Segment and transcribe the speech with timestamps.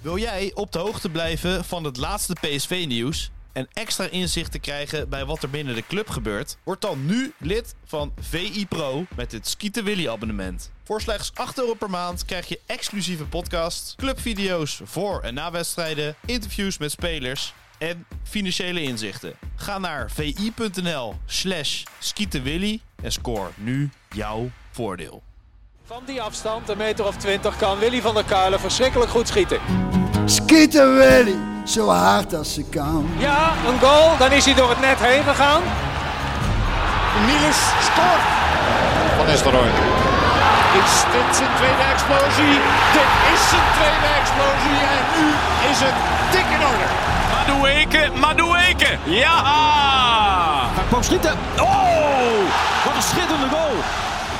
[0.00, 5.08] Wil jij op de hoogte blijven van het laatste PSV-nieuws en extra inzicht te krijgen
[5.08, 6.56] bij wat er binnen de club gebeurt?
[6.64, 10.70] Word dan nu lid van VI Pro met het Skieten Willy abonnement.
[10.84, 16.14] Voor slechts 8 euro per maand krijg je exclusieve podcasts, clubvideo's voor en na wedstrijden,
[16.26, 19.34] interviews met spelers en financiële inzichten.
[19.56, 25.22] Ga naar vi.nl slash skietenwilly en score nu jouw voordeel.
[25.90, 29.58] Van die afstand, een meter of twintig, kan Willy van der Kuilen verschrikkelijk goed schieten.
[30.24, 33.10] Schieten Willy, zo hard als ze kan.
[33.18, 35.62] Ja, een goal, dan is hij door het net heen gegaan.
[37.26, 38.26] Niels scoort.
[39.16, 39.70] Van Nistelrooy.
[40.82, 42.56] Is dit zijn tweede explosie?
[42.96, 45.26] Dit is zijn tweede explosie en nu
[45.70, 45.96] is het
[46.32, 46.88] dik in orde.
[47.32, 48.92] Madueke, Madueke.
[49.04, 49.38] Ja!
[50.74, 51.34] Hij kwam schieten.
[51.60, 52.38] Oh,
[52.84, 53.76] wat een schitterende goal.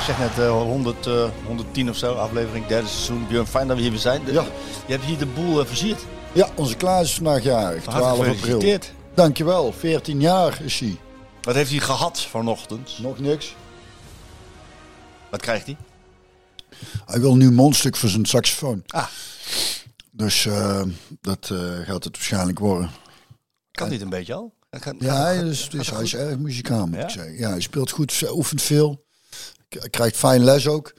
[0.01, 3.27] Ik zeg net eh, 100, eh, 110 of zo, aflevering derde seizoen.
[3.27, 4.23] Björn, fijn dat we hier weer zijn.
[4.25, 4.43] De- Ja.
[4.85, 6.05] Je hebt hier de boel eh, versierd.
[6.33, 8.79] Ja, onze Klaas is vandaag jarig, 12 Hartelijk april.
[9.13, 10.97] Dankjewel, 14 jaar is hij.
[11.41, 12.99] Wat heeft hij gehad vanochtend?
[12.99, 13.55] Nog niks.
[15.29, 15.77] Wat krijgt hij?
[17.05, 18.83] Hij wil nu een mondstuk voor zijn saxofoon.
[18.87, 19.05] Ah.
[20.11, 20.81] Dus eh,
[21.21, 22.89] dat eh, gaat het waarschijnlijk worden.
[23.71, 24.53] Kan dit een beetje al?
[24.99, 27.03] Ja, hij, is, dus, hij is erg muzikaal, moet Ja?
[27.03, 27.37] ik zeggen.
[27.37, 29.05] Ja, hij speelt goed, oefent veel.
[29.89, 30.93] Krijgt fijn les ook.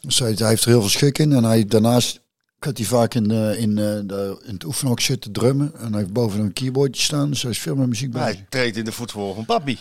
[0.00, 1.32] Dus hij, hij heeft er heel veel schik in.
[1.32, 2.20] En hij, daarnaast
[2.60, 5.72] gaat hij vaak in, eh, in, eh, de, in het oefenhok zitten drummen.
[5.78, 7.30] En hij heeft boven een keyboardje staan.
[7.30, 8.26] Dus hij is veel met muziek bezig.
[8.26, 9.78] Hij treedt in de voetvolgen van papi.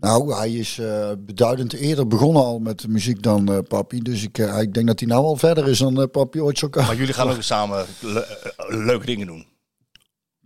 [0.00, 4.02] Nou, hij is eh, beduidend eerder begonnen al met de muziek dan eh, papi.
[4.02, 6.84] Dus ik, ik denk dat hij nou al verder is dan papi ooit zo kan.
[6.86, 9.46] Maar jullie gaan ook samen le- leuke dingen doen.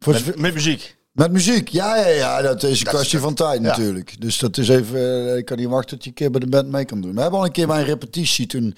[0.07, 0.97] Met, met muziek.
[1.19, 3.67] Met muziek, ja, ja, ja, dat is een Dat kwestie is- van tijd ja.
[3.69, 4.21] natuurlijk.
[4.21, 6.47] Dus dat is even, eh, ik kan niet wachten tot je een keer bij de
[6.47, 7.15] band mee kan doen.
[7.15, 8.77] We hebben al een keer bij een repetitie, toen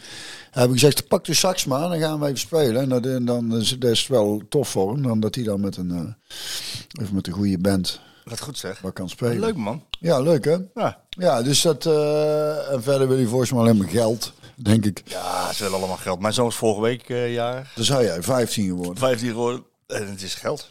[0.51, 2.83] heb ik gezegd, pak de sax maar, dan gaan we even spelen.
[2.83, 5.77] En dat, en dan is is wel tof voor hem, dan dat hij dan met
[5.77, 8.81] een, eh, even met een goede band Wat goed zeg.
[8.81, 9.41] wat kan spelen.
[9.41, 9.85] Leuk man.
[9.99, 10.57] Ja, leuk hè?
[10.75, 11.01] Ja.
[11.09, 15.03] Ja, dus dat, eh, en verder wil hij volgens mij alleen maar geld, denk ik.
[15.05, 16.21] ja, ze willen allemaal geld.
[16.21, 17.73] Mijn zoon is vorige week eh jaar.
[17.75, 18.97] Dan zou jij 15 geworden.
[18.97, 19.63] 15 geworden.
[19.87, 20.71] En het is geld.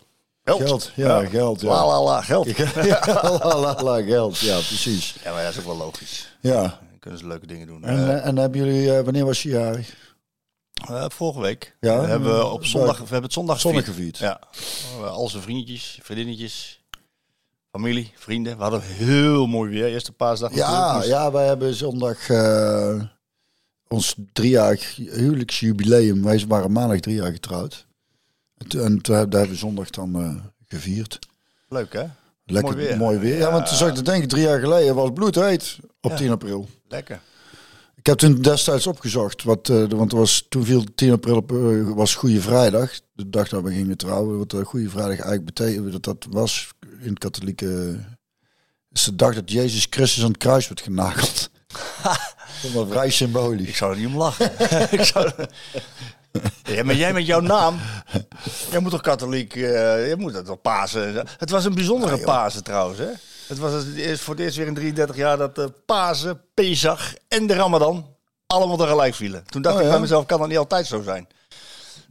[0.58, 0.70] Geld.
[0.70, 1.68] Geld, ja, geld, ja.
[1.68, 2.50] La la la, geld.
[2.58, 5.16] Ja, la, la, la, geld, ja, precies.
[5.24, 6.36] Ja, maar dat is ook wel logisch.
[6.42, 6.62] Ja.
[6.62, 7.84] Dan kunnen ze leuke dingen doen.
[7.84, 10.08] En, Eh, eh, en hebben jullie, eh, wanneer was je jarig?
[10.90, 11.76] eh, vorige week.
[11.80, 14.18] Ja, we hebben op zondag, we hebben het zondag Zondag gevierd.
[14.18, 14.40] gevierd.
[15.02, 15.08] Ja.
[15.08, 16.84] Al zijn vriendjes, vriendinnetjes,
[17.72, 18.56] familie, vrienden.
[18.58, 19.86] We hadden heel mooi weer.
[19.88, 20.54] Eerste paasdag.
[20.54, 20.98] Ja.
[20.98, 22.18] Dus- ja, wij hebben zondag
[23.88, 26.24] ons driejarig huwelijksjubileum.
[26.24, 27.88] Wij waren maandag drie jaar getrouwd.
[28.68, 30.36] En toen hebben we zondag dan eh,
[30.68, 31.20] gevierd.
[31.70, 32.06] Leuk hè?
[32.46, 32.98] Lekker Mooi weer.
[32.98, 33.38] mooi weer.
[33.38, 36.18] Ja, want toen zag ik te denken, drie jaar geleden was het bloedheet op Ja.
[36.18, 36.70] 10 april.
[36.88, 37.20] Lekker.
[37.96, 41.90] Ik heb toen destijds opgezocht, wat, eh, want was, toen viel 10 april op, eh,
[41.94, 42.92] was Goede Vrijdag.
[43.14, 44.38] De dag dat we gingen trouwen.
[44.38, 46.70] Wat uh, Goede Vrijdag eigenlijk betekende, dat dat was
[47.02, 48.00] in het katholieke...
[48.92, 51.50] is de dag dat Jezus Christus aan het kruis werd genageld.
[52.62, 53.78] dat was vrij Ik symbolisch.
[53.78, 54.52] zou er niet om lachen.
[55.00, 55.32] ik zou
[56.76, 57.78] ja, maar jij met jouw naam.
[58.72, 59.56] Jij moet toch katholiek.
[59.56, 59.62] eh
[60.08, 61.26] jij moet dat wel Pasen.
[61.38, 62.18] Het was een bijzondere.
[62.20, 63.00] Pasen trouwens.
[63.00, 63.10] Hè?
[63.48, 67.48] Het was het voor het eerst weer in 33 jaar dat de Pasen, Pesach en
[67.48, 68.06] de Ramadan
[68.48, 69.44] allemaal tegelijk vielen.
[69.46, 69.92] Toen dacht Oh, ik ja?
[69.94, 71.28] bij mezelf, kan dat niet altijd zo zijn?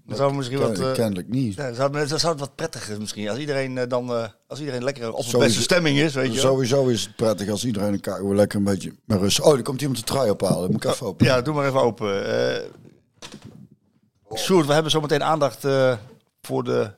[0.05, 0.79] Dan zou misschien wat.
[0.79, 1.55] Eh, kennelijk niet.
[1.55, 3.29] ja, zou, het- zou het wat prettiger misschien.
[3.29, 4.11] Als iedereen eh, dan.
[4.15, 6.41] eh, als iedereen lekker op de beste stemming is, weet je.
[6.41, 9.41] Sowieso is het prettig als iedereen elkaar gewoon lekker een beetje met rust.
[9.41, 10.61] Oh, er komt iemand de trui ophalen.
[10.61, 11.27] Dat moet ik even open.
[11.27, 12.25] Ja, doe maar even open.
[14.31, 15.97] Eh Sjoerd, we hebben zometeen aandacht eh,
[16.43, 16.91] voor de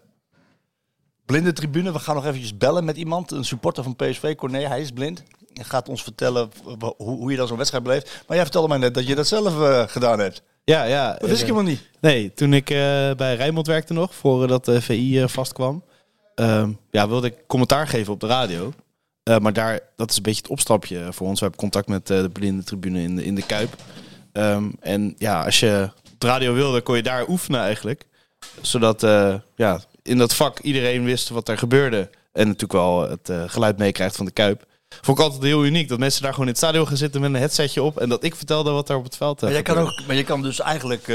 [1.26, 1.92] blinde tribune.
[1.92, 4.58] We gaan nog eventjes bellen met iemand, een supporter van PSV, Corné.
[4.58, 5.22] Hij is blind.
[5.52, 8.22] Hij gaat ons vertellen hoe, hoe je dan zo'n wedstrijd beleeft.
[8.26, 10.42] Maar jij vertelde mij net dat je dat zelf eh, gedaan hebt.
[10.64, 11.12] Ja, ja.
[11.12, 11.90] Dat wist ik eh, helemaal niet.
[12.00, 12.64] Nee, toen ik
[13.16, 15.84] bij Rijnmond werkte nog, voordat de VI vastkwam,
[16.34, 18.72] ehm, ja, wilde ik commentaar geven op de radio.
[19.40, 21.40] Maar daar, dat is een beetje het opstapje voor ons.
[21.40, 23.76] We hebben contact met de blinde tribune in de, in de Kuip.
[24.32, 25.90] Ehm, en ja, als je
[26.26, 28.04] radio wilde, kon je daar oefenen eigenlijk.
[28.60, 32.10] Zodat eh, ja, in dat vak iedereen wist wat er gebeurde.
[32.32, 34.64] En natuurlijk wel het eh, geluid meekrijgt van de Kuip.
[35.00, 35.88] Vond ik altijd heel uniek.
[35.88, 38.00] Dat mensen daar gewoon in het stadion gaan zitten met een headsetje op.
[38.00, 40.16] En dat ik vertelde wat er op het veld eh, Maar, jij kan ook, maar
[40.16, 41.06] je kan dus eigenlijk...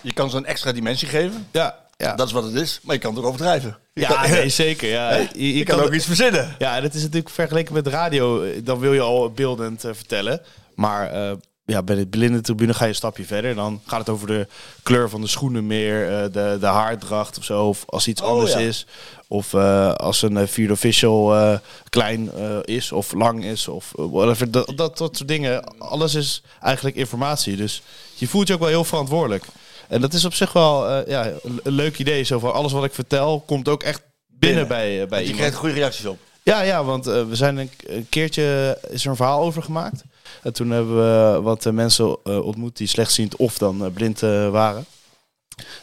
[0.00, 1.46] je kan een extra dimensie geven.
[1.50, 2.14] Ja, ja.
[2.14, 2.80] Dat is wat het is.
[2.82, 3.78] Maar je kan het ook overdrijven.
[3.92, 4.88] Je Ja, kan, nee, zeker.
[4.88, 5.16] Ja.
[5.16, 6.54] Je, je je kan ook iets verzinnen.
[6.58, 8.44] Ja, dat is natuurlijk vergeleken met radio.
[8.62, 10.40] Dan wil je al beeldend vertellen.
[10.74, 13.54] Maar ja, bij de blinde tribune ga je een stapje verder.
[13.54, 14.46] Dan gaat het over de
[14.82, 17.68] kleur van de schoenen meer, eh, de, de haardracht of zo.
[17.68, 18.58] Of als iets Oh, anders ja.
[18.58, 18.86] is.
[19.28, 23.68] Of eh, als een uh, vierde official eh, klein eh, is of lang is.
[23.68, 24.50] Of whatever.
[24.50, 25.78] Dat, dat, dat soort dingen.
[25.78, 27.56] Alles is eigenlijk informatie.
[27.56, 27.82] Dus
[28.14, 29.44] je voelt je ook wel heel verantwoordelijk.
[29.88, 32.22] En dat is op zich wel ja, een, een leuk idee.
[32.22, 34.68] Zo van alles wat ik vertel komt ook echt binnen, Binnen.
[34.68, 35.38] bij, bij je iemand.
[35.40, 36.18] krijgt goede reacties op.
[36.42, 40.02] Ja, ja, want we zijn een, een keertje is er een verhaal over gemaakt.
[40.42, 44.22] En toen hebben we wat eh, mensen eh, ontmoet die slechtziend of dan eh, blind
[44.22, 44.84] eh, waren.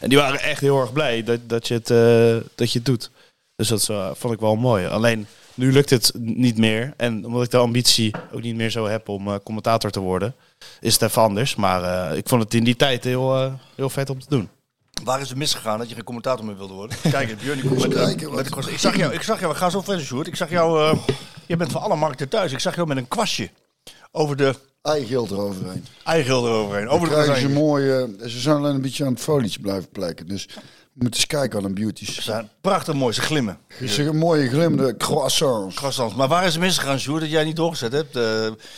[0.00, 2.86] En die waren echt heel erg blij dat, dat, je, het, eh, dat je het
[2.86, 3.10] doet.
[3.56, 3.84] Dus dat
[4.18, 4.86] vond ik wel mooi.
[4.86, 6.92] Alleen nu lukt het niet meer.
[6.96, 10.34] En omdat ik de ambitie ook niet meer zo heb om eh, commentator te worden,
[10.80, 11.54] is het even anders.
[11.54, 14.48] Maar eh, ik vond het in die tijd heel, eh, heel vet om te doen.
[15.04, 16.96] Waar is het misgegaan dat je geen commentator meer wilde worden?
[17.10, 18.68] Kijk, Björn, die komt met, Kijken, met, wat- met een kwast.
[18.68, 20.26] Ik zag jou, ik zag jou, we gaan zo verder, Sjoerd.
[20.26, 20.96] Ik zag jou,
[21.46, 22.52] je bent van alle markten thuis.
[22.52, 23.50] Ik zag jou met een kwastje
[24.12, 25.84] over de Eigeld eroverheen.
[26.04, 26.88] eigeel eroverheen.
[26.88, 28.14] Over de krijgen ze mooie...
[28.20, 30.26] Ze zijn alleen een beetje aan het folietje blijven plekken.
[30.28, 30.60] Dus we
[31.06, 32.24] moeten eens kijken aan een Ze beauties.
[32.24, 33.58] zijn prachtig mooi, ze glimmen.
[33.98, 35.74] Een mooie glimmende croissants.
[35.76, 36.14] Croissants.
[36.14, 38.16] Maar waar is het misgegaan, Sjoerd, dat jij niet doorgezet hebt?
[38.16, 38.22] Eh,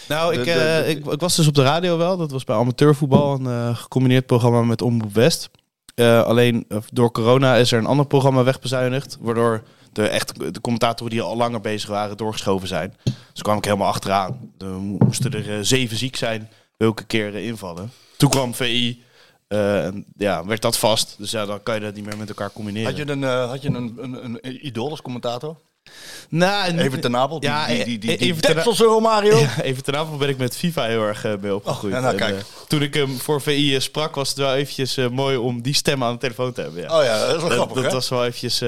[0.09, 2.17] Nou, De- ik, de- eh, ik, ik was dus op de radio wel.
[2.17, 5.51] Dat was bij amateurvoetbal, een eh, gecombineerd programma met Omroep West.
[5.95, 9.17] Eh, alleen eh, door corona is er een ander programma wegbezuinigd.
[9.21, 9.63] Waardoor
[9.93, 12.97] de, echt, de commentatoren die al langer bezig waren doorgeschoven zijn.
[13.33, 14.53] Dus kwam ik helemaal achteraan.
[14.59, 17.93] Er mo- moesten er eh, zeven ziek zijn welke keer eh, invallen.
[18.17, 19.03] Toen kwam VI.
[19.49, 21.15] eh, en ja, werd dat vast.
[21.19, 22.89] Dus ja, dan kan je dat niet meer met elkaar combineren.
[22.89, 25.57] had je een, had je een, een, een idool als commentator?
[26.29, 27.41] nou, en- Even ten Apel?
[27.41, 29.37] Die, Ja, die, die, even ten- Dekselse Romario?
[29.39, 31.95] Ja, even ten avond ben ik met FIFA heel erg eh, mee opgegroeid.
[31.95, 32.37] Oh, nou, En,
[32.69, 36.13] toen ik hem voor VI sprak, was het wel eventjes mooi om die stem aan
[36.13, 36.83] de telefoon te hebben.
[36.83, 36.99] Ja.
[36.99, 37.91] Oh ja, dat is wel dat grappig, dat hè?
[37.93, 38.59] was wel eventjes,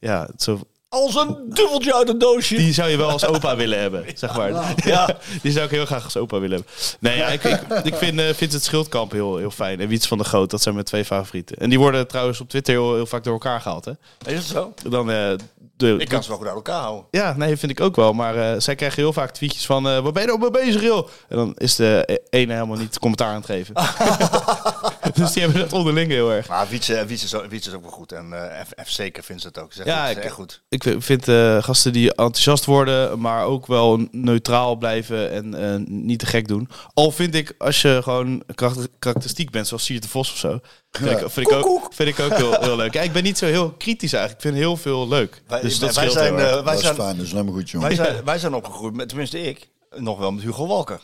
[0.00, 0.60] ja, zo,
[0.94, 2.56] Als een duveltje uit een doosje.
[2.56, 4.74] die zou je wel als opa willen hebben, zeg maar.
[4.84, 6.74] Ja, die zou ik heel graag als opa willen hebben.
[6.98, 9.80] Nee, ja, ik, ik, ik vind, eh vind het Schildkamp heel, heel fijn.
[9.80, 11.56] En Wiets van de Groot, dat zijn mijn twee favorieten.
[11.56, 13.92] En die worden trouwens op Twitter heel, heel vaak door elkaar gehaald, hè.
[14.26, 14.74] Is het zo?
[14.88, 15.32] Dan, eh,
[15.76, 17.04] de, Ik kan ze wel goed uit elkaar houden.
[17.10, 18.12] Ja, nee, vind ik ook wel.
[18.12, 19.88] Maar eh, zij krijgen heel vaak tweetjes van...
[19.88, 21.08] eh waar ben je nou mee bezig, joh?
[21.28, 23.74] En dan is de ene helemaal niet commentaar aan het geven.
[25.22, 26.48] dus die hebben dat onderling heel erg.
[26.48, 28.12] Maar Wietse, Wietse, is, ook- Wietse is ook wel goed.
[28.12, 29.72] En eh F, zeker vindt ze het ook.
[29.72, 30.62] Zegt Ja, het ik- echt goed.
[30.68, 33.20] Ik vind- eh, gasten die enthousiast worden...
[33.20, 36.68] maar ook wel neutraal blijven en eh, niet te gek doen.
[36.94, 39.66] Al vind ik, als je gewoon karakter- karakteristiek bent...
[39.68, 40.60] zoals Siert de Vos of zo...
[40.90, 42.92] Vind, ik, vind, ik ook, vind ik ook heel, heel leuk.
[42.94, 44.44] Ja, ik ben niet zo heel kritisch eigenlijk.
[44.44, 45.42] Ik vind heel veel leuk.
[45.46, 47.70] Wij, dus dat wij zijn, eh, wij, Dat is zijn, fijn, dat is helemaal goed,
[47.70, 47.86] jongen.
[47.88, 51.00] wij, zijn, wij zijn opgegroeid, met, tenminste ik, nog wel met Hugo Walker.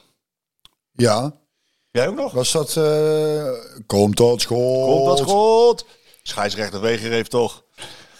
[0.93, 1.33] Ja,
[1.91, 2.33] Jij ook nog?
[2.33, 2.77] was dat...
[2.77, 3.49] eh,
[3.87, 4.97] komt tot school.
[4.97, 5.19] Komt dat
[6.81, 7.65] Weger heeft toch...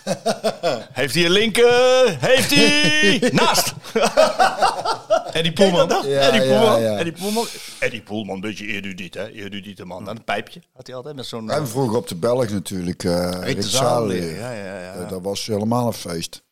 [1.01, 2.17] heeft hij een linker?
[2.21, 3.19] Heeft hij?
[3.33, 3.73] Naast!
[5.33, 5.89] Eddie Poelman.
[5.89, 6.81] Ja, Eddie ja, Poelman.
[6.81, 6.97] ja.
[6.99, 7.47] Eddie Poelman.
[7.79, 9.31] Eddie Poelman, een beetje erudiet, hè?
[9.31, 10.09] Erudiete man.
[10.09, 11.51] Aan een pijpje had hij altijd met zo'n...
[11.51, 13.05] En vroeger op de Belg natuurlijk.
[13.05, 13.69] eh Rick de.
[13.69, 14.93] Zaalleer, ja, ja, ja.
[14.95, 16.43] Eh, dat was helemaal een feest.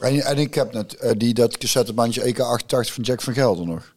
[0.00, 3.94] En, en ik heb net eh, die, dat cassettebandje EK88 van Jack van Gelder nog.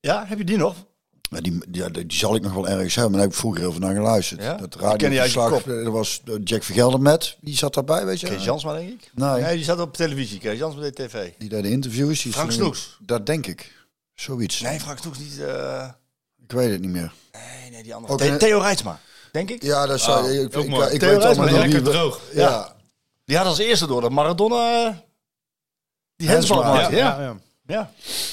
[0.00, 0.74] ja, heb je die nog?
[1.34, 3.60] Maar die, die, die zal ik nog wel ergens hebben, maar daar heb ik vroeger
[3.60, 4.42] heel veel naar geluisterd.
[4.42, 4.54] Ja?
[4.54, 7.36] Dat radioverslag, eh, dat was eh, Jack van Gelder met.
[7.40, 8.26] Wie zat daarbij, weet je?
[8.26, 9.10] Kees Jansma, denk ik?
[9.14, 9.42] Nee.
[9.42, 10.38] Nee, die zat op televisie.
[10.38, 11.30] Kees Jansma deed tv.
[11.38, 12.22] Die deed de interviews.
[12.22, 12.96] Die Frank Snoeks.
[13.00, 13.72] Dat denk ik.
[14.14, 14.60] Zoiets.
[14.60, 15.40] Nee, Frank Snoeks niet...
[15.40, 15.88] eh,
[16.44, 17.12] Ik weet het niet meer.
[17.32, 18.12] Nee, nee, die andere.
[18.12, 19.00] Ook Theo Rijtsma,
[19.32, 19.62] denk ik.
[19.62, 21.58] Ja, dat zou Oh, ik, ik, ik, ik Theo weet allemaal wie...
[21.58, 22.20] lekker droog.
[22.32, 22.76] Ja.
[23.24, 25.02] Die had als eerste door dat Maradona...
[26.16, 26.54] Die maakte.
[26.54, 27.90] Ja, Ja, ja, ja.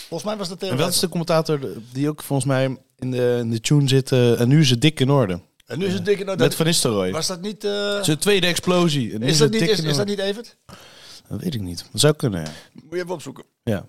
[0.08, 1.02] Volgens mij was dat Theo En wat is Rijtsma.
[1.02, 1.60] de commentator
[1.94, 4.12] die ook volgens mij in de, in de tune zit?
[4.12, 5.40] eh, en nu is het dik in orde.
[5.66, 6.24] En nu is het dikke...
[6.24, 7.12] Nou, Met dat, Van Nistelrooy.
[7.12, 7.64] was dat niet...
[7.64, 9.14] eh, Zijn tweede explosie.
[9.14, 10.12] En is, dat niet dik is, in is dat orde.
[10.12, 10.58] niet Evert?
[11.30, 11.86] Dat weet ik niet.
[11.92, 12.52] Dat zou kunnen, ja.
[12.74, 13.44] Moet je even opzoeken.
[13.64, 13.86] ja.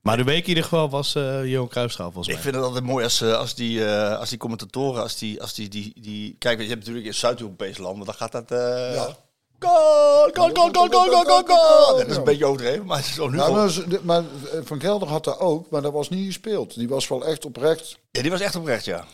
[0.00, 2.42] Maar de week in ieder geval was eh Johan Cruijffschaal volgens Ik mij.
[2.42, 5.54] vind het altijd mooi als, eh, als, die, eh, als die commentatoren, als die, als
[5.54, 6.36] die, die, die...
[6.38, 8.50] Kijk, je hebt natuurlijk in Zuid-Europese landen, dan gaat dat...
[8.50, 9.16] eh Ja.
[9.58, 11.96] Goal, goal, goal, goal, goal, goal, goal, goal.
[11.98, 13.70] Dat is een beetje overdreven, maar het is zo nu Nou,
[14.02, 14.24] maar, eh,
[14.64, 16.74] Van Gelder had dat ook, maar dat was niet gespeeld.
[16.74, 17.98] Die was wel echt oprecht.
[18.10, 19.04] Ja, die was echt oprecht, ja.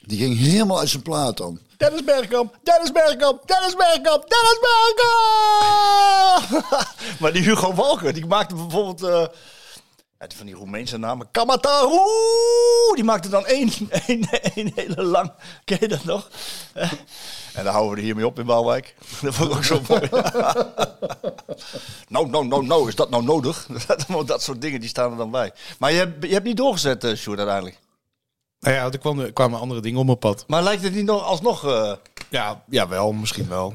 [0.00, 1.58] Die ging helemaal uit zijn plaat dan.
[1.76, 6.64] Dennis Bergkamp, Dennis Bergkamp, Dennis Bergkamp, Dennis Bergkamp!
[7.20, 9.02] maar die Hugo Walker, die maakte bijvoorbeeld...
[9.02, 9.26] eh,
[10.18, 11.28] van die Roemeense namen.
[11.30, 11.98] Kamataru!
[12.94, 13.70] Die maakte dan één,
[14.06, 15.32] één, één hele lang...
[15.64, 16.28] Ken je dat nog?
[17.54, 18.94] En dan houden we er hiermee op in Waalwijk.
[19.22, 20.08] Dat vond ik ook zo mooi.
[22.08, 23.66] nou, nou, nou, nou, is dat nou nodig?
[23.86, 25.52] dat, dat soort dingen, die staan er dan bij.
[25.78, 27.78] Maar je hebt, je hebt niet doorgezet, eh Sjoerd, uiteindelijk.
[28.60, 30.44] Nou ja, er kwam, kwamen andere dingen op mijn pad.
[30.46, 31.64] Maar lijkt het niet nog alsnog...
[31.66, 31.92] eh,
[32.28, 33.74] Ja, ja wel, misschien wel.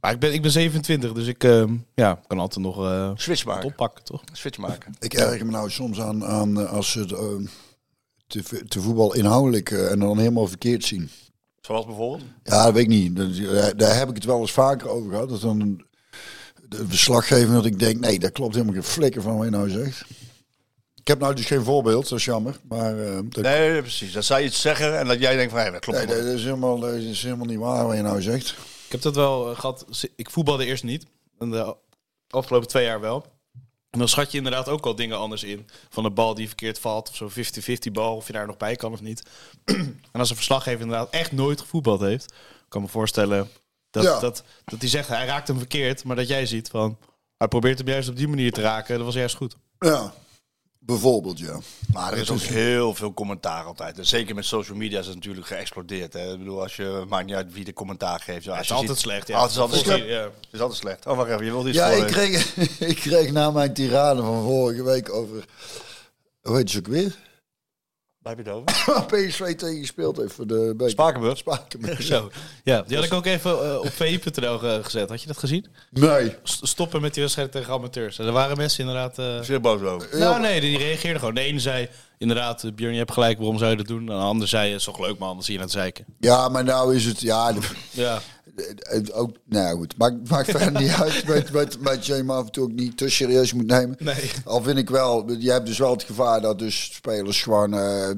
[0.00, 1.64] Maar ik ben, ik ben 27, dus ik eh,
[1.94, 3.68] ja, kan altijd nog eh switch maken?
[3.68, 4.22] oppakken, toch?
[4.32, 4.94] Switch maken.
[4.98, 7.18] Ik erger me nou soms aan, aan eh, als ze het, eh,
[8.26, 11.10] te, te voetbal inhoudelijk eh, en dan helemaal verkeerd zien.
[11.60, 12.22] Zoals bijvoorbeeld?
[12.42, 13.16] Ja, dat weet ik niet.
[13.16, 15.28] Daar, daar heb ik het wel eens vaker over gehad.
[15.28, 15.84] Dat dan
[16.68, 19.70] de verslaggever dat ik denk, nee, dat klopt helemaal geen flikker van wat je nou
[19.70, 20.04] zegt.
[20.94, 22.56] Ik heb nou dus geen voorbeeld, dat is jammer.
[22.68, 22.96] Maar
[23.28, 24.12] dat, Nee, precies.
[24.12, 26.24] Dat zou je iets zeggen en dat jij denkt van, hé, dat klopt nee, dat,
[26.24, 28.54] is helemaal, dat is helemaal niet waar wat je nou zegt.
[28.88, 29.86] Ik heb dat wel eh, gehad.
[30.16, 31.06] Ik voetbalde eerst niet.
[31.38, 31.76] En de
[32.28, 33.26] afgelopen twee jaar wel.
[33.90, 35.68] En dan schat je inderdaad ook al dingen anders in.
[35.88, 37.08] Van een bal die verkeerd valt.
[37.08, 38.16] Of zo'n 50-50 bal.
[38.16, 39.22] Of je daar nog bij kan of niet.
[39.64, 42.34] en als een verslaggever inderdaad echt nooit gevoetbald heeft.
[42.68, 43.48] kan me voorstellen
[43.90, 44.20] dat, Ja.
[44.20, 46.04] dat, dat hij zegt hij raakt hem verkeerd.
[46.04, 46.98] Maar dat jij ziet van...
[47.36, 48.96] Hij probeert hem juist op die manier te raken.
[48.96, 49.56] Dat was juist goed.
[49.78, 50.14] Ja,
[50.92, 51.58] bijvoorbeeld ja.
[51.92, 53.98] Maar er is ook heel veel commentaar altijd.
[53.98, 56.12] En zeker met social media is het natuurlijk geëxplodeerd.
[56.12, 56.32] Hè.
[56.32, 58.44] Ik bedoel, als je, maakt niet uit wie de commentaar geeft.
[58.44, 59.28] Ja, Het als is je altijd ziet- slecht.
[59.28, 59.36] Ja.
[59.36, 60.06] Ah, het is altijd slecht.
[60.06, 60.20] ja.
[60.22, 61.06] Het is altijd slecht.
[61.06, 61.44] Oh, wacht even.
[61.44, 62.56] Je wilde iets Ja, ik kreeg,
[62.92, 65.44] ik kreeg na mijn tirade van vorige week over...
[66.42, 67.16] Hoe heet ze ook weer?
[68.28, 69.04] Waar heb je het over?
[69.28, 70.90] PSV tegen gespeeld heeft voor de beker.
[70.90, 71.38] Spakenburg.
[71.38, 72.02] Spakenburg.
[72.12, 72.30] Zo.
[72.64, 75.08] Ja, die had ik ook even eh, op vi.nl ge- gezet.
[75.08, 75.66] Had je dat gezien?
[75.90, 76.34] Nee.
[76.42, 78.18] S- Stoppen met die wedstrijd tegen amateurs.
[78.18, 79.18] En er waren mensen inderdaad...
[79.18, 80.18] eh, Zeer boos over.
[80.18, 81.34] Nou, nee, die reageerde gewoon.
[81.34, 83.98] De ene zei inderdaad, eh, Björn, je hebt gelijk, waarom zou je dat doen?
[84.00, 86.04] En de ander zei, het is toch leuk man, dan zie je aan het zeiken.
[86.20, 87.20] Ja, maar nou is het...
[87.20, 88.20] Ja, de- Ja,
[88.78, 91.24] het ook, nou goed, maakt, maakt verder niet uit.
[91.24, 93.96] Weet, weet, weet je hem af en toe ook niet te serieus moet nemen.
[93.98, 94.30] nee.
[94.44, 98.08] Al vind ik wel, je hebt dus wel het gevaar dat dus spelers gewoon eh,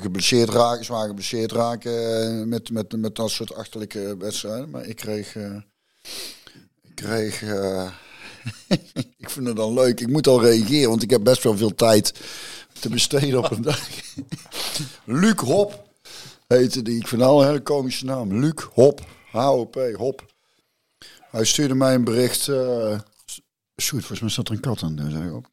[0.00, 4.70] geblesseerd raken, zwaar geblesseerd raken eh, met, met, met dat soort achterlijke wedstrijden.
[4.70, 5.54] Maar ik kreeg, eh,
[6.82, 7.90] ik kreeg, eh,
[9.18, 10.00] ik vind het dan leuk.
[10.00, 12.12] Ik moet al reageren, want ik heb best wel veel tijd
[12.80, 13.88] te besteden op een dag.
[15.04, 15.86] Luc Hop
[16.46, 16.96] heette die.
[16.96, 18.40] Ik vind al een hele komische naam.
[18.40, 20.26] Luc Hop, H-O-P, Hop.
[21.30, 22.48] Hij stuurde mij een bericht.
[22.48, 22.98] eh
[23.80, 24.96] Shoot, volgens mij staat er een kat aan.
[24.96, 25.46] Daar zei ik op.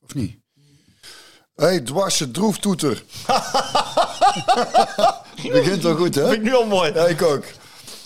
[0.00, 0.36] Of niet?
[1.54, 3.04] Hé, hey, dwarse droeftoeter.
[5.52, 6.22] Begint wel goed, hè?
[6.26, 6.92] Vind ik nu al mooi.
[6.92, 7.44] Ja, ik ook.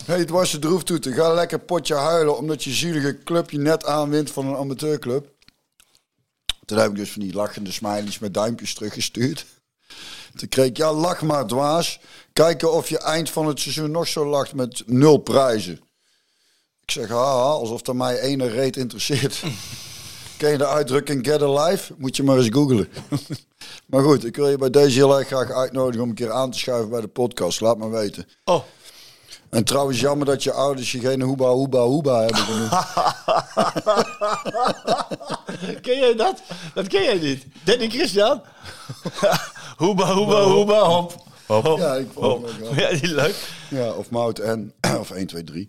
[0.05, 1.13] Hé, hey, dwarse droeftoeter.
[1.13, 5.35] Ga lekker potje huilen omdat je zielige clubje net aanwint van een amateurclub.
[6.65, 9.45] Toen heb ik dus van die lachende smileys met duimpjes teruggestuurd.
[10.35, 11.99] Toen kreeg ik, ja, lach maar dwaas.
[12.37, 15.73] Kijken of je eind van het seizoen nog zo lacht met nul prijzen.
[16.81, 19.43] Ik zeg, haha, alsof dat mij ene reet interesseert.
[20.37, 21.93] Ken je de uitdrukking get alive?
[21.97, 22.89] Moet je maar eens googlen.
[23.89, 26.51] maar goed, ik wil je bij deze heel erg graag uitnodigen om een keer aan
[26.51, 27.61] te schuiven bij de podcast.
[27.61, 28.27] Laat maar weten.
[28.43, 28.63] Oh,
[29.49, 32.71] En trouwens, jammer dat je ouders je geen hoeba, hoeba, hoeba hebben genoemd.
[35.85, 36.41] ken jij dat?
[36.73, 37.45] Dat ken jij niet.
[37.63, 38.41] Danny Christian?
[39.77, 41.25] hoeba, hoeba, hoeba, hop.
[41.47, 41.77] Hop.
[41.77, 42.49] Ja, ik vond hop.
[42.75, 43.35] Ja, die leuk.
[43.69, 45.67] Ja, of Mout en, of 1, 2, 3.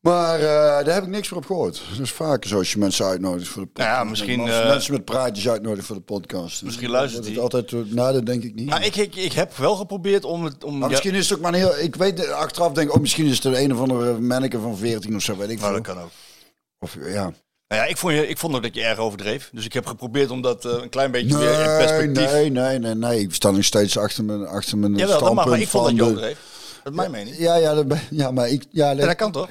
[0.00, 0.44] Maar eh,
[0.84, 1.82] daar heb ik niks meer op gehoord.
[2.00, 3.96] Is vaker zo als je mensen uitnodigt voor de podcast.
[3.96, 6.62] Ja, misschien, Als eh, mensen met praatjes uitnodigen voor de podcast.
[6.62, 7.42] Misschien luistert Dat hij.
[7.42, 8.68] het altijd, eh, nou, dat denk ik niet.
[8.68, 10.64] Maar ik, ik, ik heb wel geprobeerd om het...
[10.64, 11.78] Om, Maar ja, misschien is het ook maar een heel...
[11.78, 15.14] Ik weet, achteraf denk ik, oh, misschien is het een of andere manneke van 14
[15.16, 15.82] of zo, weet ik nou, veel.
[15.82, 16.10] dat kan ook.
[16.78, 17.32] Of, ja.
[17.72, 19.48] Nou ja, ik vond, je, ik vond ook dat je erg overdreef.
[19.52, 22.32] Dus ik heb geprobeerd om dat eh, een klein beetje weer in Nee, perspectief...
[22.32, 23.20] nee, nee, nee, nee.
[23.20, 25.86] Ik sta nog steeds achter mijn, achter mijn Jawel, dat mag, standpunt maar ik vond
[25.86, 26.38] dat je overdreef.
[26.82, 27.36] Dat is mijn mening.
[27.38, 28.64] Ja, ja, dat, ja, maar ik...
[28.70, 29.48] Ja, Ja, dat kan toch?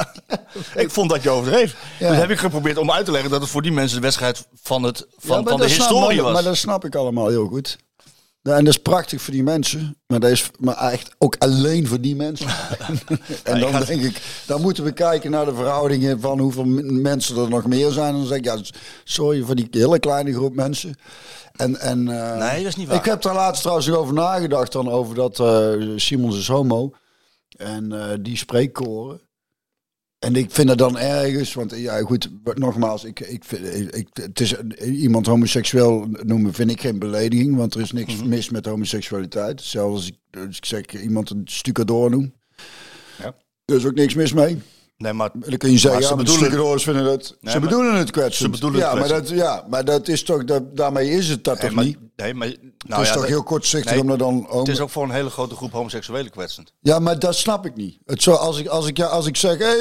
[0.84, 1.76] ik vond dat je overdreef.
[1.98, 2.08] Ja.
[2.08, 4.46] Dus heb ik geprobeerd om uit te leggen dat het voor die mensen de wedstrijd
[4.62, 6.32] van, het, van, van de dat historie was.
[6.32, 7.78] Maar dat snap ik allemaal heel goed.
[8.42, 9.96] Ja, en dat is prachtig voor die mensen.
[10.06, 12.46] Maar dat is maar echt ook alleen voor die mensen.
[13.44, 17.48] en dan denk ik, dan moeten we kijken naar de verhoudingen van hoeveel mensen er
[17.48, 18.08] nog meer zijn.
[18.08, 18.58] En dan zeg ik, ja,
[19.04, 20.94] sorry voor die hele kleine groep mensen.
[21.52, 22.96] En, en, eh, Nee, dat is niet waar.
[22.96, 26.90] Ik heb daar laatst trouwens over nagedacht, dan over dat eh Simons is homo.
[27.56, 29.20] En eh, die spreekkoren.
[30.22, 34.40] En ik vind het dan ergens, want ja goed, nogmaals, ik, ik, vind- ik, het
[34.40, 38.28] is iemand homoseksueel noemen vind ik geen belediging, want er is niks Mhm.
[38.28, 39.62] mis met homoseksualiteit.
[39.62, 42.34] Zelfs als ik, als ik zeg iemand een stucadoor noem,
[43.18, 43.34] Ja.
[43.64, 44.58] er is ook niks mis mee.
[44.96, 47.58] Nee, maar Dan kun je zeggen, Maar ja, ze maar bedoelen- vinden het, Nee, ze
[47.58, 48.36] maar- bedoelen het kwetsend.
[48.36, 49.38] Ze bedoelen het ja, maar kwetsend.
[49.38, 51.98] dat, ja, maar dat is toch, dat, daarmee is het dat nee, toch maar, niet?
[52.16, 52.58] nee, maar nou
[52.88, 54.46] het is ja, toch dat- heel kortzichtig nee, om er dan...
[54.50, 56.72] Het is ook voor een hele grote groep homoseksuelen kwetsend.
[56.80, 57.98] Ja, maar dat snap ik niet.
[58.06, 59.78] Het zo, als, ik, als, ik, ja, als ik zeg, hé hey,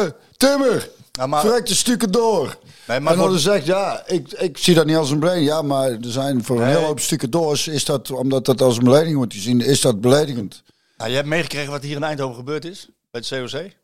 [0.00, 2.58] eh, Timmer, Ja, maar- de stukken door.
[2.86, 5.48] Nee, maar en dan voor- zegt, ja, ik, ik zie dat niet als een belediging.
[5.50, 8.76] Ja, maar er zijn voor een hele hoop stukken doors, is dat, omdat dat als
[8.76, 10.62] een belediging wordt gezien, is dat beledigend.
[10.96, 13.78] Nou, je hebt meegekregen wat hier in Eindhoven gebeurd is, bij het COC.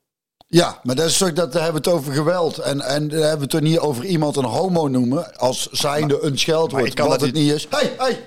[0.49, 2.59] Ja, maar dat is toch, dat, daar hebben we het over geweld.
[2.59, 6.23] En, en daar hebben we het er niet over iemand een homo noemen, als zijnde
[6.23, 7.67] een scheldwoord, ik kan wat dat het niet is.
[7.71, 8.05] Hé, hey, hé!
[8.05, 8.25] Hey.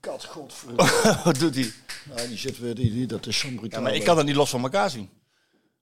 [0.00, 0.92] Kat, godverdomme.
[1.24, 1.72] wat doet hij?
[2.16, 3.80] Ja, die zit weer, die, die, dat is zo'n brutaal.
[3.80, 5.10] Ja, maar ik kan dat niet los van elkaar zien.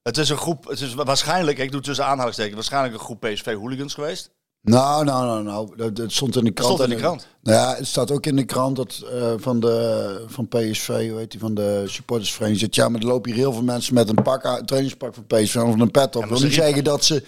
[0.03, 3.93] Het is een groep, het is waarschijnlijk, ik doe tussen aanhalingstekens, waarschijnlijk een groep PSV-hooligans
[3.93, 4.31] geweest.
[4.63, 5.75] Nou, nou, nou, nou.
[5.75, 6.73] Dat, dat stond in de krant.
[6.73, 7.27] stond in de En- krant.
[7.43, 11.17] Nou ja, het staat ook in de krant dat eh, van, de, van PSV, hoe
[11.19, 12.59] heet die, van de supportersvereniging.
[12.59, 15.25] Zit, ja, maar er lopen hier heel veel mensen met een pak, een trainingspak van
[15.25, 16.19] PSV of een pet op.
[16.21, 17.23] maar wil ze niet riepen- zeggen dat ze...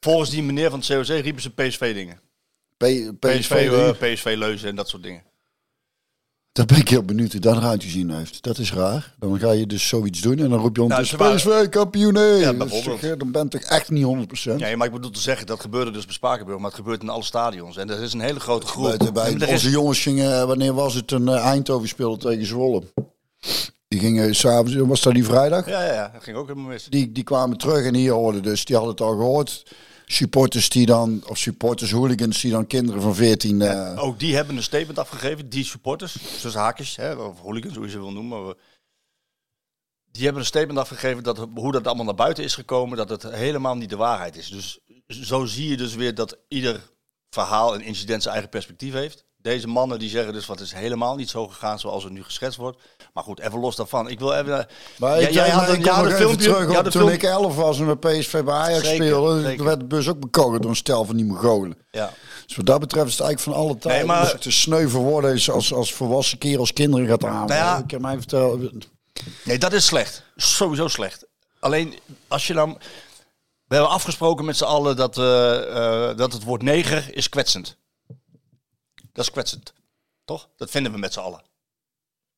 [0.00, 2.20] Volgens die meneer van het COC riepen ze PSV-dingen.
[2.76, 2.82] P-
[3.20, 3.50] PSV, PSV,
[4.00, 5.22] eh, PSV Leuzen en dat soort dingen.
[6.54, 8.42] Daar ben ik heel benieuwd hoe dat eruit gezien heeft.
[8.42, 9.14] Dat is raar.
[9.18, 12.12] Dan ga je dus zoiets doen en dan roep je Nou, waren- kampioen.
[12.12, 13.18] Nee, Ja, Dat is bijvoorbeeld.
[13.20, 14.60] dan ben toch echt niet 100%.
[14.60, 17.08] Ja, maar ik bedoel te zeggen, dat gebeurde dus bij Spakenburg, maar het gebeurt in
[17.08, 17.76] alle stadions.
[17.76, 19.10] En er is een hele grote groep.
[19.14, 22.82] Bij, onze jongens gingen, eh, wanneer was het, een eh, Eindhoven speelde tegen Zwolle.
[23.88, 25.68] Die gingen s'avonds, was dat die vrijdag?
[25.68, 26.86] Ja, ja, ja, dat ging ook helemaal mis.
[26.88, 29.62] Die, die kwamen terug en hier hoorden dus, die hadden het al gehoord.
[30.06, 33.62] Supporters die dan, of supporters, hooligans die dan kinderen van 14...
[33.62, 37.84] eh, Ook die hebben een statement afgegeven, die supporters, tussen haakjes, hè, of hooligans, hoe
[37.84, 38.44] je ze wil noemen.
[38.44, 38.54] Maar
[40.10, 43.22] die hebben een statement afgegeven dat hoe dat allemaal naar buiten is gekomen, dat het
[43.22, 44.48] helemaal niet de waarheid is.
[44.48, 46.92] Dus zo zie je dus weer dat ieder
[47.30, 49.24] verhaal en incident zijn eigen perspectief heeft.
[49.36, 52.58] Deze mannen die zeggen dus wat is helemaal niet zo gegaan zoals het nu geschetst
[52.58, 52.80] wordt.
[53.14, 54.08] Maar goed, even los daarvan.
[54.08, 54.66] Ik wil even.
[54.98, 57.78] Maar jij jij had een- had nog een filmpje- terug op toen ik 11 was
[57.78, 59.42] en met PSV bij Ajax Zeker, speelde.
[59.42, 59.64] zeker.
[59.64, 61.78] Werd de bus ook bekogeld door een stel van die Mongolen.
[61.90, 62.10] Ja.
[62.46, 64.06] Dus wat dat betreft is het eigenlijk van alle tijden.
[64.06, 67.32] maar- Dus het is sneu voor woorden als, als, als volwassen kerels kinderen gaat aan.
[67.46, 67.78] Nou ja.
[67.78, 68.60] Ik heb mij verteld.
[69.44, 70.22] Nee, dat is slecht.
[70.36, 71.26] Sowieso slecht.
[71.60, 72.78] Alleen als je dan.
[73.66, 77.76] We hebben afgesproken met z'n allen dat, eh, eh, dat het woord neger is kwetsend.
[79.12, 79.72] Dat is kwetsend.
[80.24, 80.48] Toch?
[80.56, 81.42] Dat vinden we met z'n allen.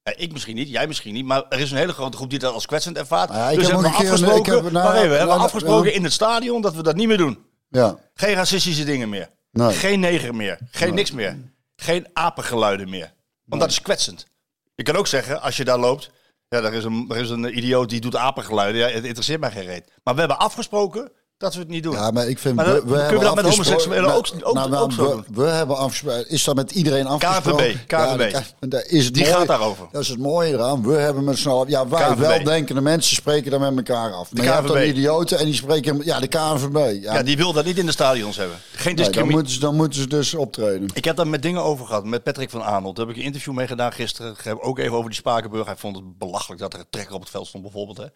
[0.06, 2.38] Ja, ik misschien niet, jij misschien niet, maar er is een hele grote groep die
[2.38, 3.30] dat als kwetsend ervaart.
[3.30, 6.04] Ja, dus heb hebben we keer- afgesproken, heb- nou, maar even, we hebben afgesproken in
[6.04, 7.38] het stadion dat we dat niet meer doen.
[7.68, 7.98] Ja.
[8.14, 9.30] Geen racistische dingen meer.
[9.50, 9.72] Nee.
[9.72, 10.58] Geen neger meer.
[10.70, 11.38] Geen niks meer.
[11.76, 13.12] Geen apengeluiden meer.
[13.44, 14.26] Want dat is kwetsend.
[14.74, 16.10] Je kan ook zeggen, als je daar loopt...
[16.48, 18.80] Ja, er is, een, er is een idioot die doet apengeluiden.
[18.80, 19.92] Ja, het interesseert mij geen reet.
[20.04, 21.92] Maar we hebben afgesproken dat we het niet doen.
[21.92, 22.54] Ja, maar ik vind...
[22.56, 25.02] Maar we, dan- we kunnen we dat met homoseksuelen ook- ook- nou, nou, ook zo
[25.02, 25.24] we, doen?
[25.44, 26.28] we hebben afgesproken...
[26.30, 27.80] Is dat met iedereen afgesproken?
[27.88, 29.86] Ja, dat- dat is het Die mooie- gaat daarover.
[29.92, 30.82] Dat is het mooie eraan.
[30.86, 31.68] We hebben met z'n allen...
[31.68, 32.18] Ja, wij KNVB.
[32.18, 34.32] weldenkende mensen spreken daar met elkaar af.
[34.32, 36.00] Maar je hebt dan idioten en die spreken...
[36.04, 37.02] Ja, de KNVB.
[37.02, 38.56] Ja, ja, die wil dat niet in de stadions hebben.
[38.72, 39.34] Geen nee, dan, discriminatie.
[39.34, 40.88] moeten ze, dan moeten ze dus optreden.
[40.94, 42.04] Ik heb daar met dingen over gehad.
[42.04, 42.96] Met Patrick van Aanholt.
[42.96, 44.32] Daar heb ik een interview mee gedaan gisteren.
[44.32, 45.66] Ik heb ook even over die Spakenburg.
[45.66, 47.96] Hij vond het belachelijk dat er een trekker op het veld stond bijvoorbeeld.
[47.96, 48.06] Hè.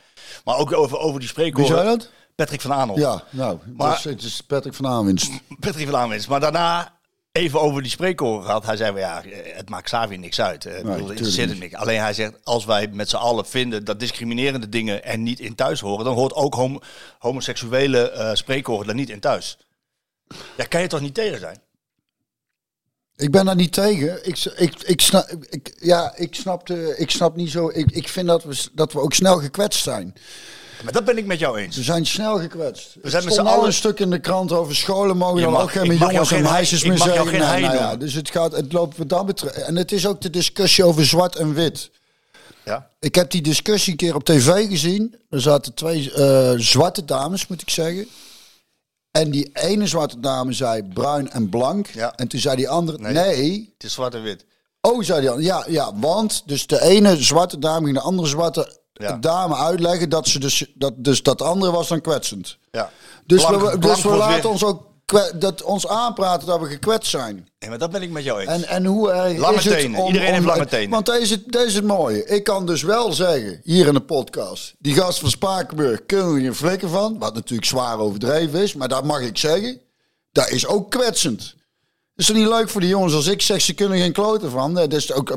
[0.45, 1.77] Maar ook over, over die Wie spreekwoorden.
[1.77, 2.11] zei dat?
[2.41, 3.01] Patrick van Aanholt.
[3.01, 5.31] Ja, nou, Maar- dus het is Patrick van Aanwinst.
[5.61, 6.29] Patrick van Aanwinst.
[6.29, 6.99] Maar daarna
[7.33, 8.67] even over die spreekkoren gehad.
[8.67, 9.23] Hij zei, ja,
[9.55, 10.65] het maakt Xavier niks uit.
[10.65, 11.75] Bedoel, het het niks.
[11.75, 15.55] Alleen hij zegt, als wij met z'n allen vinden dat discriminerende dingen er niet in
[15.55, 16.81] thuis horen, dan hoort ook homo-
[17.19, 19.59] homoseksuele eh spreekkoren er niet in thuis.
[20.57, 21.61] Ja, kan je toch niet tegen zijn?
[23.17, 24.27] Ik ben daar niet tegen.
[24.29, 27.69] Ik, ik, ik, snap, ik, ja, ik, snap, de, ik snap niet zo.
[27.69, 30.15] Ik, ik vind dat we, dat we ook snel gekwetst zijn.
[30.85, 31.77] Maar dat ben ik met jou eens.
[31.77, 32.97] We zijn snel gekwetst.
[33.03, 35.57] We zijn met stond al allen- een stuk in de krant over scholen mogen dan
[35.57, 37.27] ook geen jongens en meisjes meer zeggen.
[37.27, 37.99] geen hij ja, noemen.
[37.99, 39.55] dus het, gaat, het loopt wat dat betreft.
[39.63, 41.91] En het is ook de discussie over zwart en wit.
[42.65, 42.91] Ja?
[43.01, 45.15] Ik heb die discussie een keer op tv gezien.
[45.31, 48.07] Er zaten twee eh, zwarte dames, moet ik zeggen.
[49.11, 51.87] En die ene zwarte dame zei bruin en blank.
[51.87, 52.13] Ja.
[52.15, 53.13] En toen zei die andere, Nee.
[53.13, 53.71] nee.
[53.75, 54.45] Het is zwart en wit.
[54.81, 55.49] Oh, zei die andere.
[55.49, 59.17] Ja, ja, want dus de ene zwarte dame ging de andere zwarte Ja.
[59.17, 62.59] dame uitleggen dat ze dus dat, dus dat andere was dan kwetsend.
[62.71, 62.91] Ja.
[63.27, 64.89] Dus Blank- we, dus we laten weer- ons ook
[65.39, 67.49] dat ons aanpraten dat we gekwetst zijn.
[67.59, 68.51] Nee, maar dat ben ik met jou eens.
[68.51, 70.91] En, en hoe erg Lange is het om- Iedereen om- heeft lange tenen.
[70.91, 72.25] Want deze, deze is het mooie.
[72.27, 74.75] Ik kan dus wel zeggen, hier in de podcast...
[74.79, 77.19] die gast van Spakenburg kunnen we geen flikken van.
[77.19, 78.75] Wat natuurlijk zwaar overdreven is.
[78.75, 79.81] Maar dat mag ik zeggen.
[80.33, 81.55] Dat is ook kwetsend.
[82.21, 83.61] Is het niet leuk voor die jongens als ik zeg...
[83.61, 84.75] ze kunnen geen kloten van.
[84.75, 85.37] Dat is ook, eh,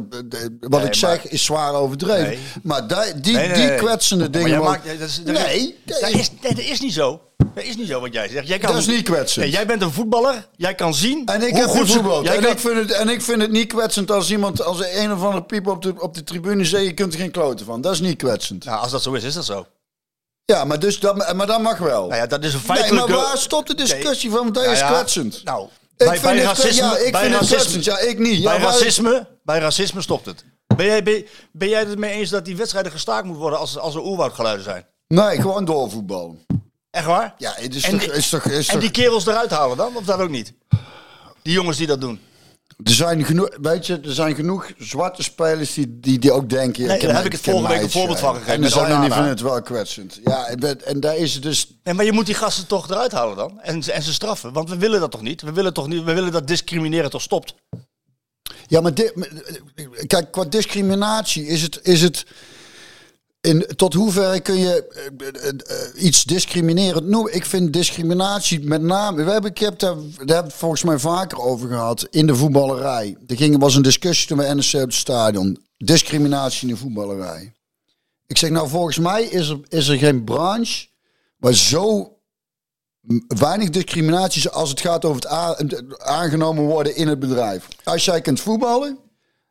[0.59, 2.27] wat Nee, ik zeg is zwaar overdreven.
[2.27, 2.39] Nee.
[2.63, 3.77] Maar die, die, Nee, nee, die nee.
[3.77, 4.49] kwetsende dingen...
[4.49, 6.11] jij mogen- maakt- ja, dat is- dat nee, dat nee.
[6.11, 7.21] is, nee, dat is niet zo.
[7.55, 8.47] Dat is niet zo wat jij zegt.
[8.47, 9.45] Jij kan, Dat is niet kwetsend.
[9.45, 10.47] Nee, jij bent een voetballer.
[10.55, 11.87] Jij kan zien En ik hoe heb goed
[12.23, 14.79] jij En, kan- ik vind het, en ik vind het niet kwetsend als iemand, als
[14.93, 17.65] een of andere piep op de, op de tribune zegt, je kunt er geen kloten
[17.65, 17.81] van.
[17.81, 18.65] Dat is niet kwetsend.
[18.65, 19.65] Nou, als dat zo is, is dat zo.
[20.45, 22.07] Ja, maar, dus dat, maar dat mag wel.
[22.07, 23.11] Nou ja, dat is een nee, feitelijke...
[23.11, 24.45] maar waar stopt de discussie van?
[24.51, 25.41] Dat Nou is ja, kwetsend.
[25.43, 27.83] Nou, bij, het, racisme, ja, ik bij vind het racisme, kwetsend.
[27.85, 28.43] Ja, ik niet.
[28.43, 30.45] Bij, racisme, bij racisme stopt het.
[30.75, 33.77] Ben jij, ben, ben jij het mee eens dat die wedstrijden gestaakt moeten worden als,
[33.77, 34.85] als er oerwoudgeluiden zijn?
[35.07, 36.45] Nee, gewoon doorvoetballen.
[36.89, 37.33] Echt waar?
[37.37, 37.99] Ja, het is En toch...
[37.99, 39.95] die- is toch, is En toch die kerels eruit halen dan?
[39.95, 40.53] Of dat ook niet?
[41.41, 42.21] Die jongens die dat doen.
[42.83, 46.85] Er, zijn genoeg, weet je, er zijn genoeg zwarte spelers die, die, die ook denken...
[46.87, 49.29] Nee, daar heb ik het vorige week een voorbeeld van gegeven En zijn die vinden
[49.29, 50.19] het wel kwetsend.
[50.23, 51.67] Ja, en dat- en daar is het dus...
[51.83, 53.59] Nee, maar je moet die gasten toch eruit halen dan?
[53.61, 54.53] En, en ze straffen.
[54.53, 55.41] Want we willen dat toch niet?
[55.41, 56.03] We willen toch niet?
[56.03, 57.55] We willen dat discrimineren toch stopt?
[58.67, 59.13] Ja, maar dit,
[60.07, 61.79] kijk, qua discriminatie is het.
[61.83, 62.25] Is het
[63.43, 67.35] in, tot hoever kun je eh, eh, eh, iets discriminerend noemen?
[67.35, 69.23] Ik vind discriminatie met name.
[69.23, 73.17] We hebben, ik heb daar, we volgens mij vaker over gehad in de voetballerij.
[73.27, 75.65] Er ging, was een discussie toen bij NSC op het stadion.
[75.77, 77.53] Discriminatie in de voetballerij.
[78.27, 80.87] Ik zeg nou, volgens mij is er, is er geen branche
[81.37, 82.17] waar zo
[83.27, 87.67] weinig discriminaties als het gaat over het aangenomen worden in het bedrijf.
[87.83, 88.97] Als jij kunt voetballen,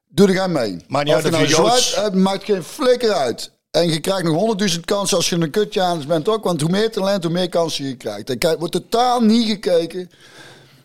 [0.08, 0.76] doe er aan mee.
[0.88, 3.52] Maakt niet Of uit nou Joods- zwart, het maakt geen flikker uit.
[3.72, 6.44] En je krijgt nog honderdduizend kansen als je een kutjanus bent ook.
[6.44, 8.28] Want hoe meer talent, hoe meer kansen je krijgt.
[8.28, 10.10] Er kijk- wordt totaal niet gekeken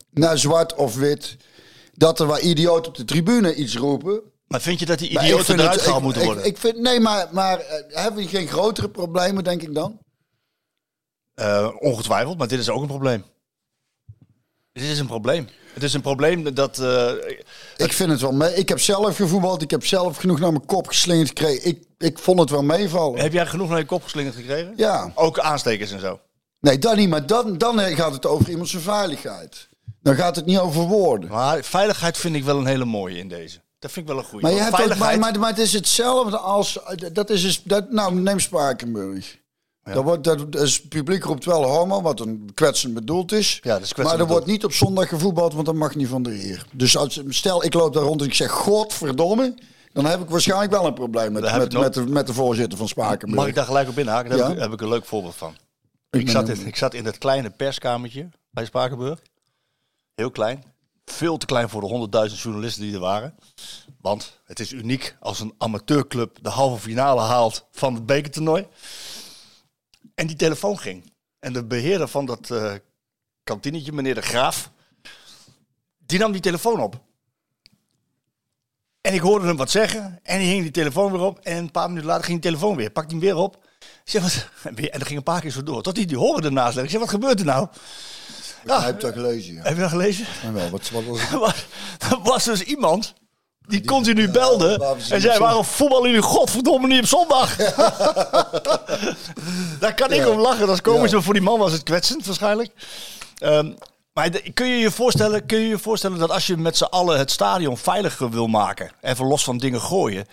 [0.10, 1.38] naar zwart of wit.
[1.94, 4.22] Dat er waar idioten op de tribune iets roepen.
[4.48, 6.46] Maar vind je dat die idioten eruit gehaald moeten worden?
[6.46, 10.00] Ik, vind, nee, maar, maar eh, hebben we geen grotere problemen, denk ik dan?
[11.34, 13.24] Eh, ongetwijfeld, maar dit is ook een probleem.
[14.80, 15.48] Dit is een probleem.
[15.74, 16.80] Het is een probleem dat...
[16.80, 17.12] eh,
[17.78, 18.54] Ik vind het wel mee.
[18.56, 19.62] Ik heb zelf gevoetbald.
[19.62, 21.68] Ik heb zelf genoeg naar mijn kop geslingerd gekregen.
[21.70, 23.20] Ik, ik vond het wel meevallen.
[23.20, 24.74] heb jij genoeg naar je kop geslingerd gekregen?
[24.76, 25.12] Ja.
[25.16, 26.20] Ook aanstekers en zo.
[26.60, 27.10] Nee, dat niet.
[27.10, 29.68] Maar dan, dan gaat het over iemand zijn veiligheid.
[30.02, 31.30] Dan gaat het niet over woorden.
[31.30, 33.60] Maar veiligheid vind ik wel een hele mooie in deze.
[33.80, 34.46] Dat vind ik wel een goede.
[34.46, 35.20] Maar, je hebt ook, veiligheid...
[35.20, 36.80] maar, maar, maar het is hetzelfde als...
[37.14, 39.38] Dat is dus, dat, nou, neem Spakenburg.
[39.94, 43.60] Dat wordt, dat is, het publiek roept wel homo, wat een kwetsend bedoeld is.
[43.64, 46.24] Ja, dat is maar er wordt niet op zondag gevoetbald, want dat mag niet van
[46.24, 46.66] de heer.
[46.74, 49.56] Dus als, stel, ik loop daar rond en ik zeg, godverdomme...
[49.94, 52.88] dan heb ik waarschijnlijk wel een probleem met, met, met, de, met de voorzitter van
[52.88, 53.36] Spakenburg.
[53.40, 54.30] Mag ik daar gelijk op inhaken?
[54.30, 54.46] Daar Ja.
[54.48, 55.56] heb, ik, heb ik een leuk voorbeeld van.
[56.10, 59.20] Ik zat, in, ik zat in het kleine perskamertje bij Spakenburg.
[60.16, 60.64] Heel klein.
[61.06, 63.36] Veel te klein voor de 100.000 journalisten die er waren.
[64.02, 68.68] Want het is uniek als een amateurclub de halve finale haalt van het bekertoernooi.
[70.18, 71.12] En die telefoon ging.
[71.40, 72.74] En de beheerder van dat eh
[73.44, 74.72] kantinetje, meneer de Graaf,
[75.98, 77.02] die nam die telefoon op.
[79.02, 80.20] En ik hoorde hem wat zeggen.
[80.24, 81.40] En hij hing die telefoon weer op.
[81.40, 82.90] En een paar minuten later ging die telefoon weer.
[82.90, 83.64] Pakte hem weer op.
[83.80, 84.48] Ik zeg, wat?
[84.64, 85.84] En dat ging een paar keer zo door.
[85.84, 86.84] Tot hij die horen ernaast legde.
[86.84, 87.68] Ik zeg, wat gebeurt er nou?
[88.66, 89.54] Ja, heb je dat gelezen?
[89.54, 89.62] Ja.
[89.62, 90.26] Heb je dat gelezen?
[90.44, 91.40] En wel, wat, wat was het?
[91.46, 91.66] Was,
[92.10, 93.14] er was dus iemand
[93.68, 97.56] die continu belde en zei: Waarom voetballen jullie godverdomme niet op zondag?
[99.80, 102.26] Daar kan ik om lachen, dat is komisch, maar voor die man was het kwetsend
[102.26, 102.72] waarschijnlijk.
[103.38, 103.72] Ehm,
[104.14, 107.18] maar kun je je, voorstellen, kun je je voorstellen dat als je met z'n allen
[107.18, 110.26] het stadion veiliger wil maken, even los van dingen gooien,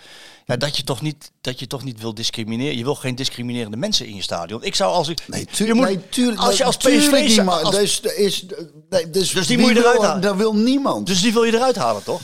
[0.47, 2.77] ja, dat, je toch niet, dat je toch niet wil discrimineren?
[2.77, 4.63] Je wil geen discriminerende mensen in je stadion.
[4.63, 5.19] Ik zou als ik.
[5.27, 5.79] Nee, je tuurlijk.
[5.79, 7.11] moet- nee, tuurlijk als je als PSV.
[7.27, 8.45] niet, maar als- dus, is,
[8.91, 10.21] nee, dus, Dus die moet je eruit halen.
[10.23, 11.07] Dat wil niemand.
[11.07, 12.21] Dus die wil je eruit halen, toch?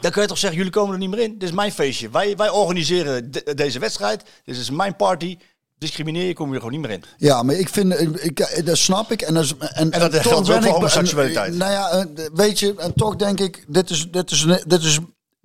[0.00, 1.32] Dan kun je toch zeggen, jullie komen er niet meer in.
[1.38, 2.10] Dit is mijn feestje.
[2.10, 4.22] Wij, wij organiseren de- deze wedstrijd.
[4.44, 5.38] Dit is mijn party.
[5.78, 7.04] Discrimineer je, kom je er gewoon niet meer in.
[7.16, 9.22] Ja, maar ik vind, ik, dat snap ik.
[9.22, 11.54] En, dat, en, En dat geldt ook voor homoseksualiteit.
[11.54, 14.98] Nou ja, eh, weet je, en toch denk ik, dit is, dit is, dit is,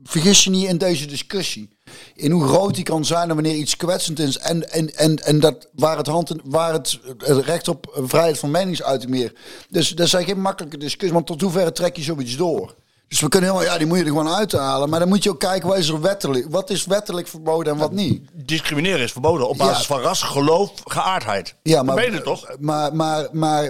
[0.03, 1.69] vergis je niet in deze discussie.
[2.15, 4.37] In hoe groot die kan zijn en wanneer iets kwetsend is.
[4.37, 8.39] En, en, en, en dat waar het, hand, waar het eh, recht op eh, vrijheid
[8.39, 9.33] van meningsuiting meer.
[9.69, 11.13] Dus dat zijn geen makkelijke discussie.
[11.13, 12.75] Want tot hoeverre trek je zoiets door?
[13.07, 14.89] Dus we kunnen helemaal, ja, die moet je er gewoon uithalen.
[14.89, 17.79] Maar dan moet je ook kijken, wat is er wettelijk, wat is wettelijk verboden en
[17.79, 18.21] wat niet.
[18.33, 19.93] Discrimineren is verboden op basis Ja.
[19.95, 21.55] van ras, geloof, geaardheid.
[21.63, 22.47] Ja, Dat maar, meen je toch?
[22.59, 23.69] Maar, maar, maar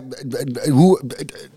[0.72, 1.02] hoe,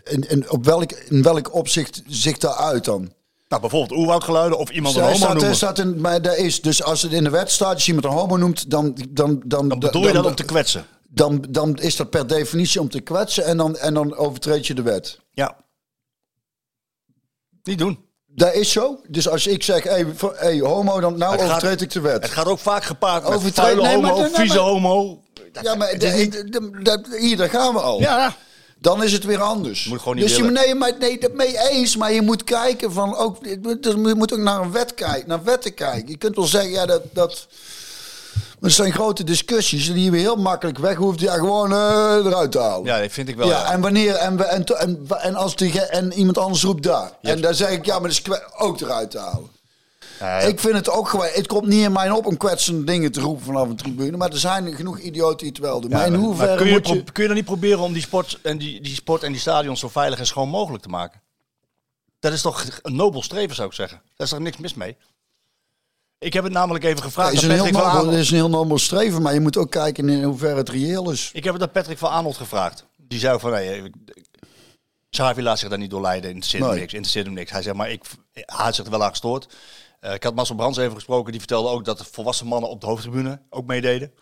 [0.04, 3.12] en, en op welk, in welk opzicht zich dat uit dan?
[3.48, 5.54] Nou, bijvoorbeeld oerwoudgeluiden of iemand een homo staat, noemen.
[5.56, 8.12] staat in, maar dat is, dus als het in de wet staat, als je iemand
[8.12, 10.86] een homo noemt, dan, dan, dan, Dan bedoel je dat om te kwetsen.
[11.08, 14.74] dan, dan is dat per definitie om te kwetsen en dan, en dan overtreed je
[14.74, 15.18] de wet.
[15.32, 15.56] Ja.
[17.68, 17.98] Niet doen.
[18.26, 19.00] Dat is zo.
[19.08, 22.22] Dus als ik zeg, hey, homo, dan nou Het gaat- overtreed ik de wet.
[22.22, 25.22] Het gaat ook vaak gepaard met Overtreed- vuile nee, homo, nee, vieze homo.
[25.52, 28.00] Dat- ja, maar de- niet- de- hier, daar gaan we al.
[28.00, 28.36] Ja,
[28.80, 29.84] Dan is het weer anders.
[29.84, 31.96] Moet gewoon niet dus je, nee, maar, nee, dat mee eens.
[31.96, 33.36] Maar je moet kijken van ook.
[33.44, 36.08] Je moet ook naar een wet kijken, naar wetten kijken.
[36.08, 37.02] Je kunt wel zeggen, ja, dat.
[37.12, 37.46] dat
[38.60, 41.20] dat zijn grote discussies die je weer heel makkelijk weg hoeft.
[41.20, 41.78] Ja, gewoon eh,
[42.26, 42.84] eruit te halen.
[42.86, 43.48] ja, dat vind ik wel.
[43.48, 43.72] Ja, ja.
[43.72, 47.10] en wanneer en, we- en, en, en als die, en iemand anders roept daar.
[47.22, 49.56] En dan zeg ik ja, maar dat is ook eruit te halen.
[50.20, 51.26] Ja, Ik vind het ook gewoon.
[51.32, 54.16] Het komt niet in mij op om kwetsende dingen te roepen vanaf een tribune.
[54.16, 55.90] Maar er zijn genoeg idioten die het wel doen.
[55.90, 58.58] maar in maar hoeverre kun, je kun je dan niet proberen om die sport en
[58.58, 61.20] die, die sport en die stadions zo veilig en schoon mogelijk te maken?
[62.20, 64.00] Dat is toch een nobel streven, zou ik zeggen.
[64.16, 64.96] Daar is toch niks mis mee?
[66.18, 68.12] Ik heb het namelijk even gevraagd Patrick Aanholt.
[68.12, 71.30] is een heel nobel streven, maar je moet ook kijken in hoeverre het reëel is.
[71.32, 72.86] Ik heb het aan Patrick van Aanholt gevraagd.
[72.96, 73.90] Die zei ook van, nee,
[75.10, 76.30] Xavi laat zich daar niet door leiden.
[76.30, 76.80] Interesseert hem Nee.
[76.80, 76.92] niks.
[76.92, 77.50] Interesseert hem niks.
[77.50, 79.46] Hij zei, maar ik, hij had zich er wel aan gestoord.
[80.00, 81.30] Eh, ik had Marcel Brands even gesproken.
[81.30, 84.12] Die vertelde ook dat de volwassen mannen op de hoofdtribune ook meededen.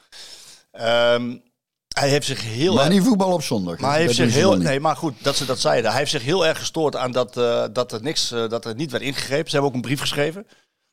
[0.71, 1.37] Ehm,
[1.89, 2.93] hij heeft zich heel Maar erg...
[2.95, 3.79] niet voetbal op zondag.
[3.79, 4.57] Maar hij heeft zich heel.
[4.57, 5.91] Nee, maar goed, dat ze dat zeiden.
[5.91, 8.75] Hij heeft zich heel erg gestoord aan dat, eh, dat er niks, eh, dat er
[8.75, 9.47] niet werd ingegrepen.
[9.47, 10.47] Ze hebben ook een brief geschreven.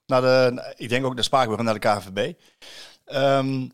[0.06, 2.34] Naar de, ik denk ook naar Spakenburg en naar de KNVB.
[3.06, 3.68] Ehm,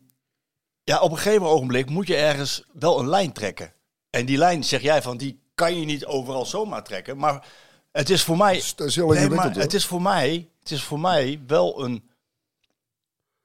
[0.84, 3.72] ja, op een gegeven ogenblik moet je ergens wel een lijn trekken.
[4.10, 7.16] En die lijn, zeg jij van, die kan je niet overal zomaar trekken.
[7.16, 7.46] Maar
[7.92, 8.62] het is voor mij.
[8.76, 10.48] Dat is heel Nee, maar het is voor mij.
[10.58, 12.08] Het is voor mij wel een.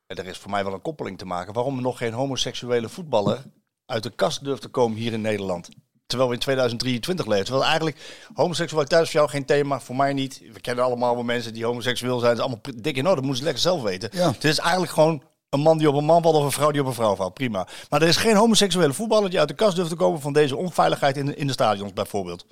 [0.05, 1.53] Er is voor mij wel een koppeling te maken.
[1.53, 3.43] Waarom er nog geen homoseksuele voetballer
[3.85, 5.69] uit de kast durft te komen hier in Nederland.
[6.07, 7.45] Terwijl we in 2023 leven.
[7.45, 7.97] Terwijl eigenlijk
[8.33, 10.41] homoseksualiteit is voor jou geen thema, voor mij niet.
[10.53, 12.29] We kennen allemaal wel mensen die homoseksueel zijn.
[12.31, 14.09] Het is allemaal dik in orde, dat moeten ze lekker zelf weten.
[14.13, 14.31] Ja.
[14.31, 16.81] Het is eigenlijk gewoon een man die op een man valt of een vrouw die
[16.81, 17.33] op een vrouw valt.
[17.33, 17.67] Prima.
[17.89, 20.55] Maar er is geen homoseksuele voetballer die uit de kast durft te komen van deze
[20.55, 22.45] onveiligheid in de, in de stadions bijvoorbeeld.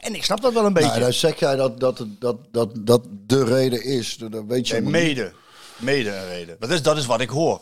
[0.00, 0.88] En ik snap dat wel een beetje.
[0.88, 4.16] Nou, dan zeg jij dat dat, dat, dat, dat de reden is.
[4.16, 5.16] Dat weet je Nee, helemaal niet.
[5.16, 5.32] mede.
[5.76, 6.56] Mede een reden.
[6.58, 7.60] Dat is, dat is wat ik hoor.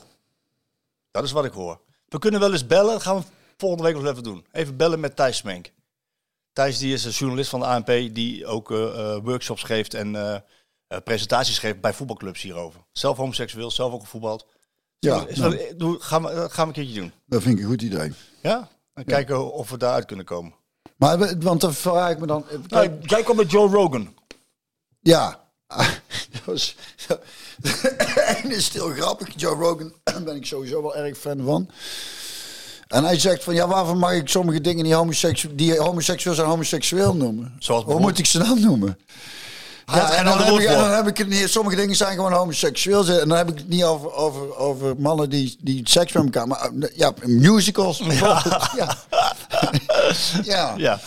[1.11, 1.81] Dat is wat ik hoor.
[2.09, 3.01] We kunnen wel eens bellen.
[3.01, 3.23] Gaan we
[3.59, 4.47] volgende week nog even doen.
[4.53, 5.73] Even bellen met Thijs Smenk.
[6.53, 10.17] Thijs die is een journalist van de ANP die ook eh, eh, workshops geeft en
[10.17, 12.81] eh, presentaties geeft bij voetbalclubs hierover.
[12.93, 14.47] Zelf homoseksueel, zelf ook gevoetbald.
[14.99, 17.13] Ja, Is nou, wel- doe, gaan, we, dat gaan we een keertje doen.
[17.27, 18.13] dat vind ik een goed idee.
[18.43, 18.69] Ja?
[18.95, 20.55] En kijken of we daaruit kunnen komen.
[20.97, 22.45] Maar want dan vraag ik me dan.
[22.51, 24.15] Nou, Kijk, jij komt met Joe Rogan.
[25.01, 25.47] ja.
[26.33, 26.77] dat was,
[28.43, 29.29] en is heel grappig.
[29.37, 29.93] Joe Rogan
[30.25, 31.71] ben ik sowieso wel erg fan van.
[32.89, 36.49] En hij zegt van ja, waarvoor mag ik sommige dingen die, homoseksu die homoseksueel zijn
[36.49, 37.55] homoseksueel noemen?
[37.59, 38.99] Zoals Hoe moet ik ze dan noemen?
[39.87, 41.49] Ja, en, dan heb ik, en dan heb ik het niet.
[41.51, 43.07] Sommige dingen zijn gewoon homoseksueel.
[43.07, 46.47] En dan heb ik het niet over, over, over mannen die, die seks met elkaar.
[46.47, 47.99] Maar ja, musicals.
[47.99, 48.69] bijvoorbeeld.
[48.77, 48.97] Ja.
[50.43, 50.75] Ja.
[50.77, 51.01] Ja.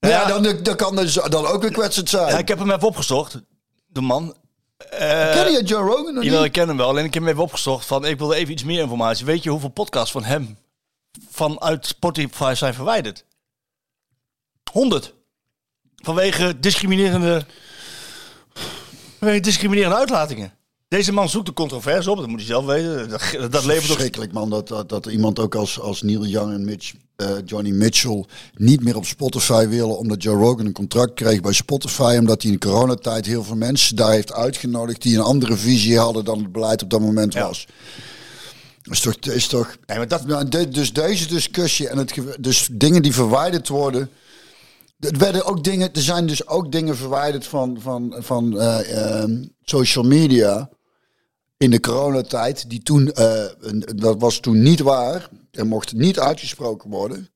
[0.00, 2.28] Ja, dan, dan kan dus dan ook weer kwetsend zijn.
[2.28, 3.40] ja, ik heb hem even opgezocht.
[3.86, 4.34] De man.
[4.76, 6.88] Eh, Ken je Joe Rogan nog Jawel, ik ken hem wel.
[6.88, 9.26] Alleen ik heb hem even opgezocht van ik wilde even iets meer informatie.
[9.26, 10.58] Weet je hoeveel podcasts van hem
[11.30, 13.24] vanuit Spotify zijn verwijderd?
[14.72, 15.14] 100.
[15.96, 17.46] Vanwege discriminerende,
[19.18, 20.52] vanwege discriminerende uitlatingen.
[20.96, 23.08] Deze man zoekt de controverse op, dat moet hij zelf weten.
[23.08, 23.80] Dat, dat levert ook...
[23.82, 27.70] Verschrikkelijk man, dat, dat, dat iemand ook als, als Neil Young en Mitch, eh, Johnny
[27.70, 29.98] Mitchell niet meer op Spotify willen.
[29.98, 32.16] Omdat Joe Rogan een contract kreeg bij Spotify.
[32.18, 36.24] Omdat hij in coronatijd heel veel mensen daar heeft uitgenodigd die een andere visie hadden
[36.24, 37.46] dan het beleid op dat moment Ja.
[37.46, 37.66] was.
[38.82, 42.68] Is toch, is toch Nee, maar dat, Nou, de- dus deze discussie en het, dus
[42.72, 44.10] dingen die verwijderd worden.
[44.98, 49.44] Er werden ook dingen, er zijn dus ook dingen verwijderd van, van, van eh, ehm,
[49.64, 50.68] social media
[51.56, 52.70] in de coronatijd.
[52.70, 53.44] Die toen, eh,
[53.94, 55.28] dat was toen niet waar.
[55.50, 57.28] Er mocht niet uitgesproken worden.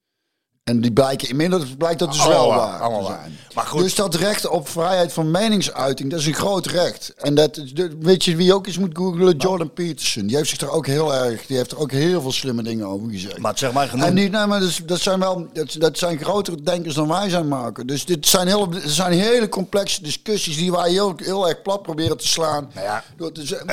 [0.64, 3.20] En die blijken inmiddels blijkt dat dus Allemaal wel waar, waar, allemaal te waar.
[3.20, 3.38] zijn.
[3.54, 3.82] Maar goed.
[3.82, 7.12] Dus dat recht op vrijheid van meningsuiting, dat is een groot recht.
[7.16, 7.60] En dat,
[8.00, 9.36] weet je wie ook eens moet googlen?
[9.36, 10.26] Jordan Peterson.
[10.26, 12.86] Die heeft zich er ook heel erg, die heeft er ook heel veel slimme dingen
[12.86, 13.38] over gezegd.
[13.38, 14.06] maar zeg maar genoeg.
[14.06, 17.48] En niet, nee, maar dat, zijn wel, dat, dat zijn grotere denkers dan wij zijn
[17.48, 17.86] maken.
[17.86, 21.82] Dus dit zijn, heel, dit zijn hele complexe discussies die wij heel, heel erg plat
[21.82, 22.70] proberen te slaan.
[22.74, 23.04] Nou ja.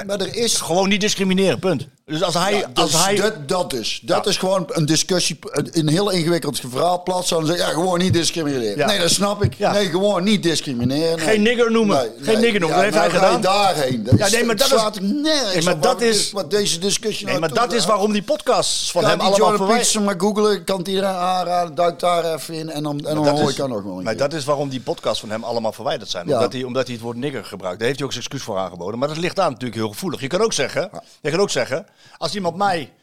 [0.06, 1.88] Maar er is Gewoon niet discrimineren, punt.
[2.10, 2.56] Dus als hij...
[2.56, 4.00] ja, als dus hij dat, dat is.
[4.04, 4.30] Dat Ja.
[4.32, 8.14] is gewoon een discussie, een, een heel ingewikkeld verhaal plat zou zeggen, ja, gewoon niet
[8.14, 8.78] discrimineren.
[8.78, 8.86] Ja.
[8.86, 9.60] Nee, dat snap ik.
[9.60, 11.20] Nee, gewoon niet discrimineren.
[11.20, 12.12] Geen nigger noemen.
[12.22, 12.76] Geen nigger noemen.
[12.78, 13.42] Dat heeft hij gedaan.
[13.42, 14.04] daarheen.
[14.04, 17.26] Dat Ja, nee, maar dat is- slaat Nee, maar dat wat- is- wat deze discussie
[17.26, 20.64] Nee, maar dat is waarom die podcasts van hem allemaal Jordan verwijderd Peterson maar googelen,
[20.64, 21.76] kan het iedereen aanraden.
[21.76, 24.34] Duik daar even in en dan, en dan hoor ik dan nog wel Maar dat
[24.34, 26.24] is waarom die podcasts van hem allemaal verwijderd zijn.
[26.34, 27.78] Omdat, hij, omdat hij het woord nigger gebruikt.
[27.78, 29.00] Daar heeft hij ook zijn excuus voor aangeboden.
[29.00, 30.22] Maar dat ligt daar natuurlijk heel gevoelig.
[30.22, 30.90] Je kan ook zeggen,
[31.22, 31.86] je kan ook zeggen
[32.18, 32.94] als iemand mij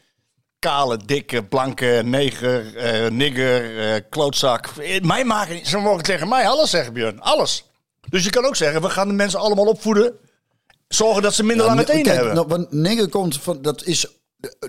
[0.59, 4.65] kale, dikke, blanke, neger, eh, nigger, eh, klootzak...
[4.67, 7.19] eh, Mij maken, ze mogen tegen mij alles zeggen, Björn.
[7.21, 7.65] Alles.
[8.09, 10.13] Dus je kan ook zeggen, we gaan de mensen allemaal opvoeden.
[10.87, 12.35] Zorgen dat ze minder lange Ja, tenen kijk, hebben.
[12.35, 14.05] nou, want nigger komt van, dat is,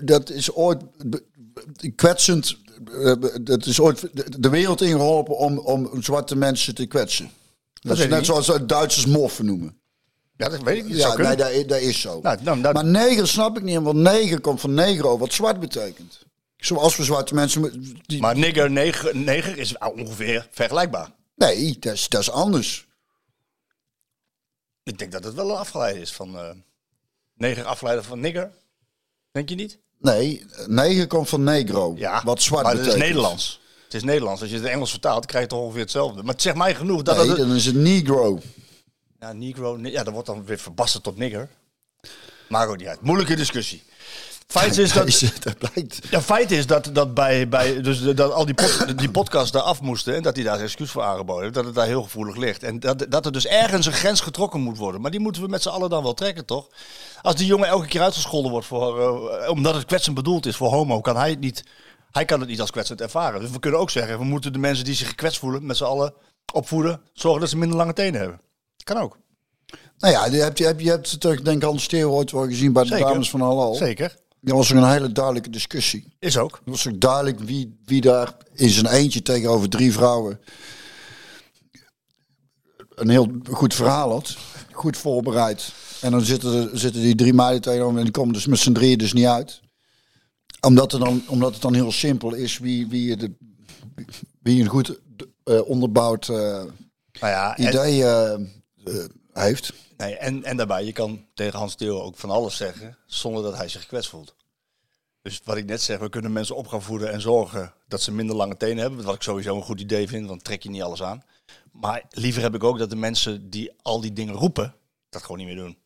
[0.03, 0.81] dat is ooit
[1.95, 2.57] kwetsend,
[3.41, 4.07] dat is ooit
[4.41, 7.31] de- wereld ingeholpen om, om zwarte mensen te kwetsen.
[7.73, 8.25] Dat, is net niet.
[8.25, 9.76] zoals Duitsers moffen noemen.
[10.37, 10.97] Ja, dat weet ik niet.
[10.97, 12.19] Ja, nee, dat, is- dat is zo.
[12.21, 16.25] Nou, Maar neger snap ik niet, want neger komt van negro, wat zwart betekent.
[16.57, 17.83] Zoals we zwarte mensen...
[18.05, 21.11] Die, Maar nigger, neger, neger is ongeveer vergelijkbaar.
[21.35, 22.87] nee, dat is, dat is anders.
[24.83, 26.37] Ik denk dat het wel een afgeleide is van...
[26.37, 26.49] eh
[27.35, 28.51] neger afgeleide van nigger.
[29.31, 29.79] Denk je niet?
[29.99, 32.93] Nee, neger komt van negro, Ja, wat zwart maar betekent.
[32.95, 33.61] het is Nederlands.
[33.83, 34.41] Het is Nederlands.
[34.41, 36.23] Als je het Engels vertaalt, krijg je toch ongeveer hetzelfde.
[36.23, 37.37] Maar het zegt mij genoeg dat Nee, het...
[37.37, 38.39] dan is het negro.
[39.19, 41.49] Ja, negro, ja, dat wordt dan weer verbasterd tot nigger.
[42.49, 43.01] Ook niet uit.
[43.01, 43.83] Moeilijke discussie.
[44.47, 45.33] Feit is dat...
[45.43, 45.99] Dat blijkt.
[46.09, 49.61] Ja, feit is dat, dat bij, bij dus dat al die, pod- die podcasts daar
[49.61, 52.35] af moesten en dat hij daar excuus voor aangeboden heeft, dat het daar heel gevoelig
[52.35, 52.63] ligt.
[52.63, 55.01] En dat, dat er dus ergens een grens getrokken moet worden.
[55.01, 56.67] Maar die moeten we met z'n allen dan wel trekken, toch?
[57.21, 58.99] Als die jongen elke keer uitgescholden wordt voor,
[59.39, 61.63] eh, omdat het kwetsend bedoeld is voor homo, kan hij het niet,
[62.11, 63.41] hij kan het niet als kwetsend ervaren.
[63.41, 65.83] Dus we kunnen ook zeggen, we moeten de mensen die zich gekwetst voelen met z'n
[65.83, 66.13] allen
[66.53, 68.39] opvoeden, zorgen dat ze minder lange tenen hebben.
[68.87, 69.17] Kan ook.
[69.97, 72.45] Nou ja, je hebt, je hebt, je hebt het toch, denk ik, Theo ooit wel
[72.45, 73.05] gezien bij de Zeker.
[73.05, 73.75] dames van Halal.
[73.75, 74.15] Zeker.
[74.41, 76.15] Dat was ook een hele duidelijke discussie.
[76.19, 76.51] Is ook.
[76.51, 80.39] Het was ook duidelijk wie, wie daar in zijn eentje tegenover drie vrouwen
[82.95, 84.37] een heel goed verhaal had.
[84.71, 85.73] Goed voorbereid.
[86.01, 88.71] En dan zitten, er, zitten die drie meiden tegenover en die komen dus met z'n
[88.71, 89.61] drieën dus niet uit.
[90.61, 93.33] Omdat, het dan, omdat het dan heel simpel is wie, wie, je de,
[94.41, 94.99] wie een goed
[95.43, 96.71] eh, onderbouwd eh, Nou
[97.19, 98.03] ja, en, idee
[98.87, 99.05] eh,
[99.43, 99.73] heeft.
[99.97, 103.57] nee, en, en daarbij, je kan tegen Hans Theo ook van alles zeggen zonder dat
[103.57, 104.35] hij zich gekwetst voelt.
[105.21, 108.11] Dus wat ik net zeg, we kunnen mensen op gaan voeden en zorgen dat ze
[108.11, 109.03] minder lange tenen hebben.
[109.03, 111.23] Wat ik sowieso een goed idee vind, want trek je niet alles aan.
[111.71, 114.75] Maar liever heb ik ook dat de mensen die al die dingen roepen,
[115.09, 115.77] dat gewoon niet meer doen.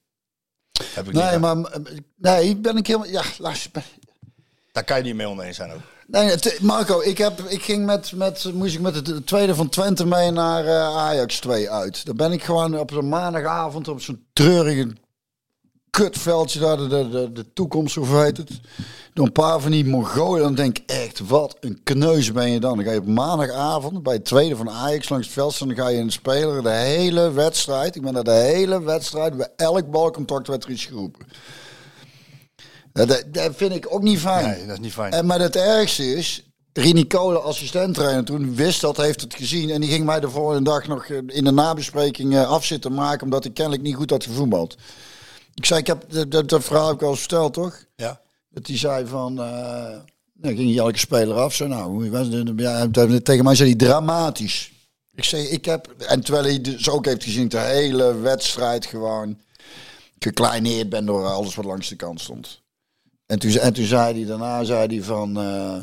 [0.94, 3.08] Heb ik Nee, maar eh, nee, ik ben ik helemaal.
[3.08, 3.84] Ja, luister.
[4.72, 5.82] Daar kan je niet mee oneens zijn ook.
[6.12, 10.06] Nee, Marco, ik, heb, ik ging met, met, moest ik met het tweede van Twente
[10.06, 12.06] mee naar eh, Ajax 2 uit.
[12.06, 14.88] Daar ben ik gewoon op zo'n maandagavond op zo'n treurige
[15.90, 18.50] kutveldje daar, de, de, de, de toekomst, hoe heet het?
[19.14, 20.42] Door een paar van die Mongolen.
[20.42, 22.76] Dan denk ik echt, wat een kneus ben je dan.
[22.76, 25.60] Dan ga je op maandagavond bij het tweede van Ajax langs het veld.
[25.60, 27.96] Dan ga je de speler de hele wedstrijd.
[27.96, 31.26] Ik ben daar de hele wedstrijd, bij elk balcontact werd er iets geroepen.
[32.94, 34.46] Dat, dat, vind ik ook niet fijn.
[34.46, 35.14] Nee, dat is niet fijn.
[35.14, 39.70] En maar het ergste is, Rini Kolen, assistent-trainer toen, wist dat, heeft het gezien.
[39.70, 43.24] En die ging mij de volgende dag nog eh, in de nabespreking eh, afzitten maken,
[43.24, 44.78] omdat ik kennelijk niet goed had gevoetbald.
[45.54, 47.86] Ik zei, ik heb, dat, dat, dat verhaal heb ik al eens verteld, toch?
[47.96, 48.22] Ja.
[48.50, 51.54] Dat hij zei van, nou, ging elke speler af.
[51.54, 52.52] Zo, nou, hoe was het?
[52.56, 54.72] Ja, en tegen mij zei hij dramatisch.
[55.14, 59.40] Ik zei, ik heb, en terwijl hij dus ook heeft gezien, de hele wedstrijd gewoon
[60.20, 62.62] gekleineerd ben door alles wat langs de kant stond.
[63.32, 65.80] En toen, en toen zei hij daarna, zei hij van, eh,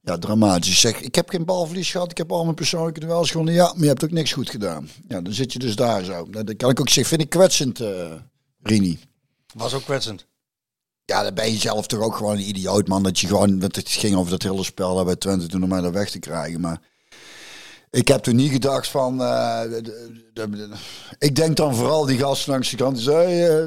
[0.00, 0.70] ja, dramatisch.
[0.70, 3.54] Ik zeg, ik heb geen balverlies gehad, ik heb al mijn persoonlijke duels gewonnen.
[3.54, 4.88] Ja, maar je hebt ook niks goed gedaan.
[5.08, 6.26] Ja, dan zit je dus daar zo.
[6.30, 8.12] Nou, Dan kan ik ook zeggen, vind ik kwetsend, eh
[8.62, 8.98] Rini.
[9.54, 10.26] Was ook kwetsend.
[11.04, 13.02] Ja, dan ben je zelf toch ook gewoon een idioot, man.
[13.02, 15.68] Dat je gewoon, dat het ging over dat hele spel daar bij Twente toen om
[15.68, 16.60] mij daar weg te krijgen.
[16.60, 16.80] Maar
[17.90, 19.20] ik heb toen niet gedacht van.
[19.22, 20.68] eh, de- de-
[21.18, 23.06] ik denk dan vooral die gast langs de kant.
[23.06, 23.58] Eh,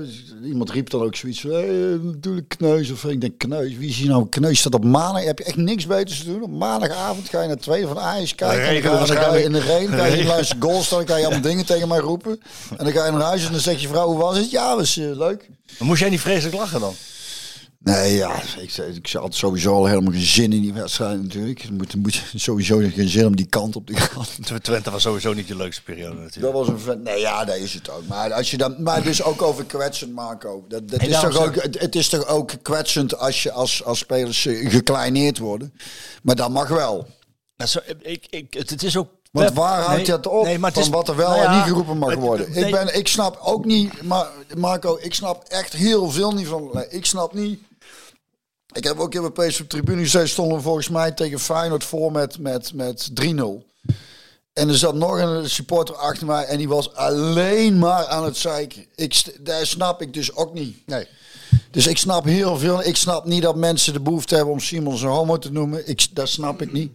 [0.44, 1.42] iemand riep dan ook zoiets.
[1.44, 2.92] Hey, natuurlijk kneus.
[2.92, 3.76] Of ik denk kneus.
[3.78, 4.60] Wie is hier nou kneus?
[4.60, 5.24] Staat op maandag.
[5.24, 6.42] Heb je echt niks beters te doen?
[6.44, 8.64] Op maandagavond ga je naar tweede van Ajax kijken.
[8.64, 9.98] En regen dan, ga, dan ga je in de regen.
[9.98, 10.98] Ga je langs de goal staan.
[10.98, 12.40] Dan ga je allemaal dingen tegen mij roepen.
[12.78, 14.52] En dan ga je naar huis en dan zegt je vrouw: hoe was het?
[14.52, 15.50] Ja, was eh, leuk.
[15.80, 16.94] Maar moest jij niet vreselijk lachen dan?
[17.84, 21.62] Nee, ja, ik, zei- ik had sowieso al helemaal geen zin in die wedstrijd natuurlijk.
[21.62, 24.26] Je moet, moet je sowieso geen zin om die kant op te gaan.
[24.62, 26.54] Twente was sowieso niet de leukste periode Dat natuurlijk.
[26.54, 27.02] was een.
[27.04, 28.08] Nee, ja, dat is het ook.
[28.08, 30.66] Maar als je dan, maar dus ook over kwetsend, Marco.
[30.68, 33.84] Dat, dat En is toch ook, het, het is toch ook kwetsend als je als,
[33.84, 35.74] als spelers eh, gekleineerd worden.
[36.24, 37.08] Maar dat mag wel.
[37.68, 39.10] Zo, ik, ik, het, het is ook...
[39.32, 41.30] Want waar houdt Nee, je het op nee, maar het van is- wat er wel
[41.30, 42.52] nou en ja, niet geroepen mag worden?
[42.52, 42.66] nee.
[42.66, 46.86] Ik, ben, ik snap ook niet, maar Marco, ik snap echt heel veel niet van.
[46.90, 47.60] Ik snap niet.
[48.72, 51.84] Ik heb ook in mijn PSV op tribune gezeten, stonden we volgens mij tegen Feyenoord
[51.84, 53.26] voor met, met, met 3-0.
[54.54, 58.38] En er zat nog een supporter achter mij en die was alleen maar aan het
[58.38, 58.86] zeiken.
[58.96, 60.88] Ik, daar snap ik dus ook niet.
[60.88, 61.08] Nee.
[61.72, 62.84] Dus ik snap heel veel.
[62.84, 65.88] Ik snap niet dat mensen de behoefte hebben om Simons een homo te noemen.
[65.88, 66.92] Ik, dat snap ik niet.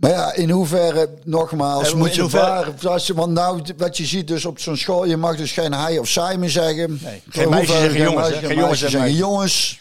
[0.00, 2.88] Maar ja, in hoeverre, nogmaals, En moet je hoeverre- waar...
[2.92, 5.72] Als je, want nou, wat je ziet dus op zo'n school, je mag dus geen
[5.74, 6.98] hij of zij meer zeggen.
[7.02, 8.46] Nee, geen meisjes zeggen jongens, meisjes- hè?
[8.46, 9.80] Geen jongens zeggen jongens.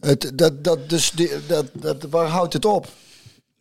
[0.00, 2.86] Het, dat, dat, dus die, dat, dat, waar houdt het op?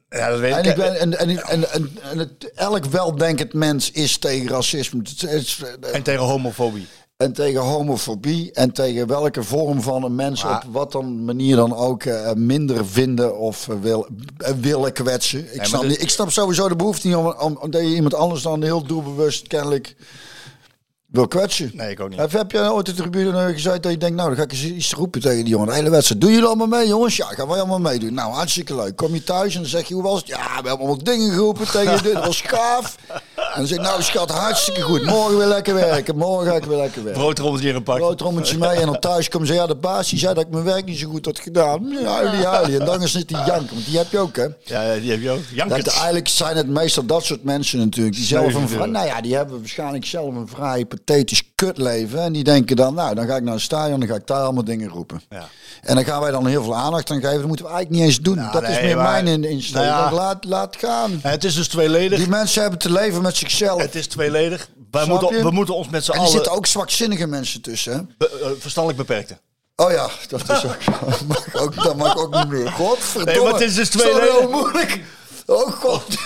[0.09, 0.65] Ja, dat weet En, ik.
[0.69, 5.01] ik ben, en, en, en, en, en het, elk weldenkend mens is tegen racisme.
[5.19, 6.87] Het is- En tegen homofobie.
[7.21, 11.55] En tegen homofobie en tegen welke vorm van een mens Maar- op wat dan manier
[11.55, 14.07] dan ook eh, minder vinden of eh, wil,
[14.37, 15.53] eh, willen kwetsen.
[15.55, 18.13] Ik, snap dit- niet, ik snap sowieso de behoefte niet om, om, omdat je iemand
[18.13, 19.95] anders dan heel doelbewust kennelijk
[21.05, 21.71] wil kwetsen.
[21.73, 22.19] Nee, ik ook niet.
[22.19, 24.63] Of heb je ooit de tribune gezegd dat je denkt, nou dan ga ik eens
[24.65, 25.67] iets roepen tegen die jongen.
[25.67, 26.21] De hele wedstrijd.
[26.21, 27.15] Doen jullie allemaal mee jongens?
[27.15, 28.13] Ja, gaan wij allemaal meedoen.
[28.13, 28.95] Nou, hartstikke leuk.
[28.95, 30.27] Kom je thuis en dan zeg je, hoe was het?
[30.27, 32.13] Ja, we hebben allemaal dingen geroepen tegen je.
[32.13, 32.95] Dat was gaaf.
[33.53, 35.05] En dan zeg ik, nou schat, hartstikke goed.
[35.05, 36.17] Morgen weer lekker werken.
[36.17, 37.21] Morgen ga ik weer lekker werken.
[37.21, 37.97] Broodrommeltje in een pak.
[37.97, 40.63] Broodrommeltje mee en dan thuis komen ze, ja, de baas die zei dat ik mijn
[40.63, 41.93] werk niet zo goed had gedaan.
[42.05, 42.79] Huilie, huilie.
[42.79, 44.43] En dan is het die janken, want die heb je ook, hè.
[44.63, 45.37] Ja, ja, die heb je ook.
[45.37, 45.87] Dat, Jankert.
[45.87, 48.15] eigenlijk zijn het meestal dat soort mensen natuurlijk.
[48.15, 52.19] Die zelf een nou ja, die hebben waarschijnlijk zelf een vrij pathetisch kutleven.
[52.23, 54.41] En die denken dan, nou, dan ga ik naar een stadion, dan ga ik daar
[54.41, 55.21] allemaal dingen roepen.
[55.29, 55.47] Ja.
[55.81, 57.37] En dan gaan wij dan heel veel aandacht aan geven.
[57.37, 58.35] Dat moeten we eigenlijk niet eens doen.
[58.35, 59.81] Nou, dat is meer maar- mijn in- insteek.
[59.83, 60.13] Nou.
[60.13, 61.19] Laat, laat gaan.
[61.21, 62.17] Het is dus tweeledig.
[62.19, 63.81] Die mensen hebben te leven met zichzelf.
[63.81, 64.69] Het is tweeledig.
[64.91, 68.15] Wij moeten, we moeten ons met z'n en er allen zitten ook zwakzinnige mensen tussen,
[68.17, 69.39] be- eh, verstandelijk beperkten.
[69.75, 70.77] Oh ja, dat is ook,
[71.09, 72.71] dat mag ook, dat mag ook niet meer.
[72.71, 73.31] Godverdomme.
[73.33, 74.33] Nee, maar het is dus twee Zo leden.
[74.39, 75.01] heel moeilijk.
[75.51, 76.25] Oh god,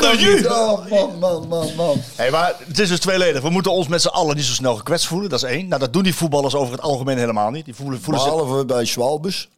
[0.00, 0.44] naar u.
[0.46, 2.00] Oh man, man, man, man.
[2.16, 3.42] Hey, maar het is dus tweeledig.
[3.42, 5.28] We moeten ons met z'n allen niet zo snel gekwetst voelen.
[5.30, 5.68] Dat is één.
[5.68, 7.64] Nou, dat doen die voetballers over het algemeen helemaal niet.
[7.64, 8.32] Die voelen, voelen zich...
[8.32, 9.48] Behalve bij Schwalbes.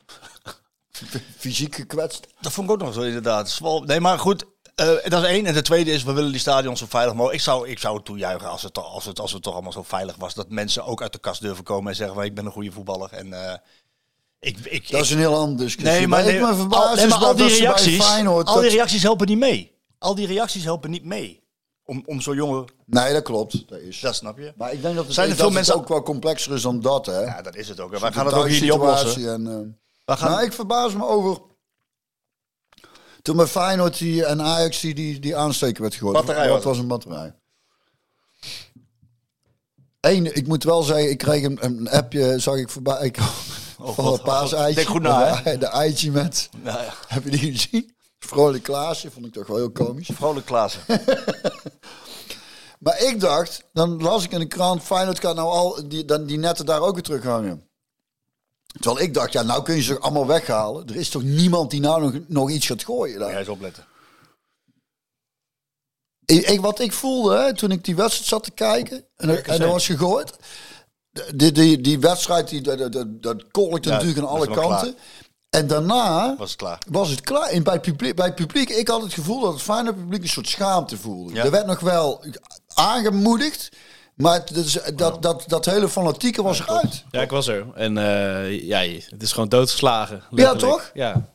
[1.38, 2.26] Fysiek gekwetst.
[2.40, 3.50] Dat vond ik ook nog zo inderdaad.
[3.50, 4.44] Zwal- Nee, maar goed.
[4.74, 5.46] eh, dat is één.
[5.46, 7.38] En de tweede is, we willen die stadions zo veilig mogelijk.
[7.38, 9.82] Ik zou, ik zou het toejuichen als het, als, het, als het toch allemaal zo
[9.82, 10.34] veilig was.
[10.34, 12.72] Dat mensen ook uit de kast durven komen en zeggen, van, ik ben een goede
[12.72, 13.12] voetballer.
[13.12, 13.54] En eh,
[14.40, 15.98] Ik, ik, Dat is een heel andere discussie.
[15.98, 18.04] nee, maar, ik me al, verbaas nee, is maar al die dat ze bij reacties,
[18.04, 18.46] Feyenoord...
[18.46, 19.78] al die reacties helpen niet mee.
[19.98, 21.42] Al die reacties helpen niet mee.
[21.84, 23.68] Om, om zo'n jongen, Nee, dat klopt.
[23.68, 24.00] Dat is.
[24.00, 24.52] dat snap je.
[24.56, 27.06] Maar ik denk dat het, Zijn er veel mensen- ook wel complexer is dan dat,
[27.06, 27.20] hè?
[27.20, 27.98] Ja, dat is het ook.
[27.98, 29.32] Wij gaan het ook hier niet oplossen.
[29.32, 31.38] En, We gaan, Nou, ik verbaas me over...
[33.22, 36.14] Toen bij Feyenoord die, en Ajax die, die, die aansteker werd gegooid.
[36.14, 37.34] Batterij Dat was was een batterij.
[40.00, 43.12] Eén, ik moet wel zeggen, ik kreeg een, een appje, zag ik voorbij.
[43.88, 44.74] Ik, van een paaseitje.
[44.74, 47.94] Denk goed na, De, de eitje met, nou ja, heb je die gezien?
[48.18, 50.08] Vrolijk Klaasje, vond ik toch wel heel komisch.
[50.14, 50.80] vrolijk Klaassen.
[52.78, 56.24] Maar ik dacht, dan las ik in de krant, Feyenoord gaat nou al die, dan
[56.24, 57.68] die netten daar ook weer terughangen.
[58.80, 60.86] Terwijl ik dacht, ja, nou kun je ze allemaal weghalen.
[60.88, 63.30] Er is toch niemand die nou nog, nog iets gaat gooien daar.
[63.30, 63.84] Ja, eens opletten.
[66.24, 69.48] Ik, ik- wat ik voelde hè, toen ik die wedstrijd zat te kijken en, er-
[69.48, 70.32] en er was gegooid.
[71.34, 74.94] Die, die, die wedstrijd, die, dat, dat, dat kolkte Ja, natuurlijk aan alle kanten.
[75.50, 76.78] En daarna Was het klaar.
[76.90, 77.48] was het klaar.
[77.48, 80.22] En bij het publiek, bij het publiek, ik had het gevoel dat het fijne publiek
[80.22, 81.34] een soort schaamte voelde.
[81.34, 81.44] Ja.
[81.44, 82.24] Er werd nog wel
[82.74, 83.68] aangemoedigd,
[84.14, 87.04] maar het, dat, dat, dat, dat hele fanatieke was eruit.
[87.10, 87.66] Ja, ik was er.
[87.74, 88.78] En eh, ja,
[89.10, 90.22] het is gewoon doodgeslagen.
[90.30, 90.60] letterlijk.
[90.72, 90.90] toch?
[90.94, 91.28] Ja.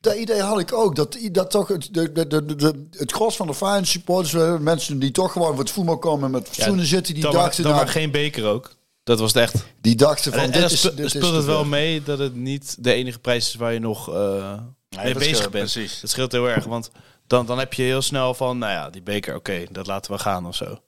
[0.00, 0.96] Dat idee had ik ook.
[0.96, 4.98] Dat, dat toch het, de, de, de, de- het gros van de Feyenoord supporters, mensen
[4.98, 7.84] die toch gewoon voor het voetbal komen met fatsoenen zitten, die dan dachten, dan nou,
[7.84, 8.70] maar geen beker ook.
[9.10, 9.64] Dat was het echt.
[9.80, 12.02] die dachten van En, en dit dan is, spe- dit is speelt het wel mee
[12.02, 14.58] dat het niet de enige prijs is waar je nog eh,
[14.96, 15.72] mee bezig scheelt, bent.
[15.72, 16.00] precies.
[16.00, 16.90] Dat scheelt heel erg, want
[17.26, 20.18] dan, dan heb je heel snel van, nou ja, die beker, oké, dat laten we
[20.18, 20.80] gaan of zo.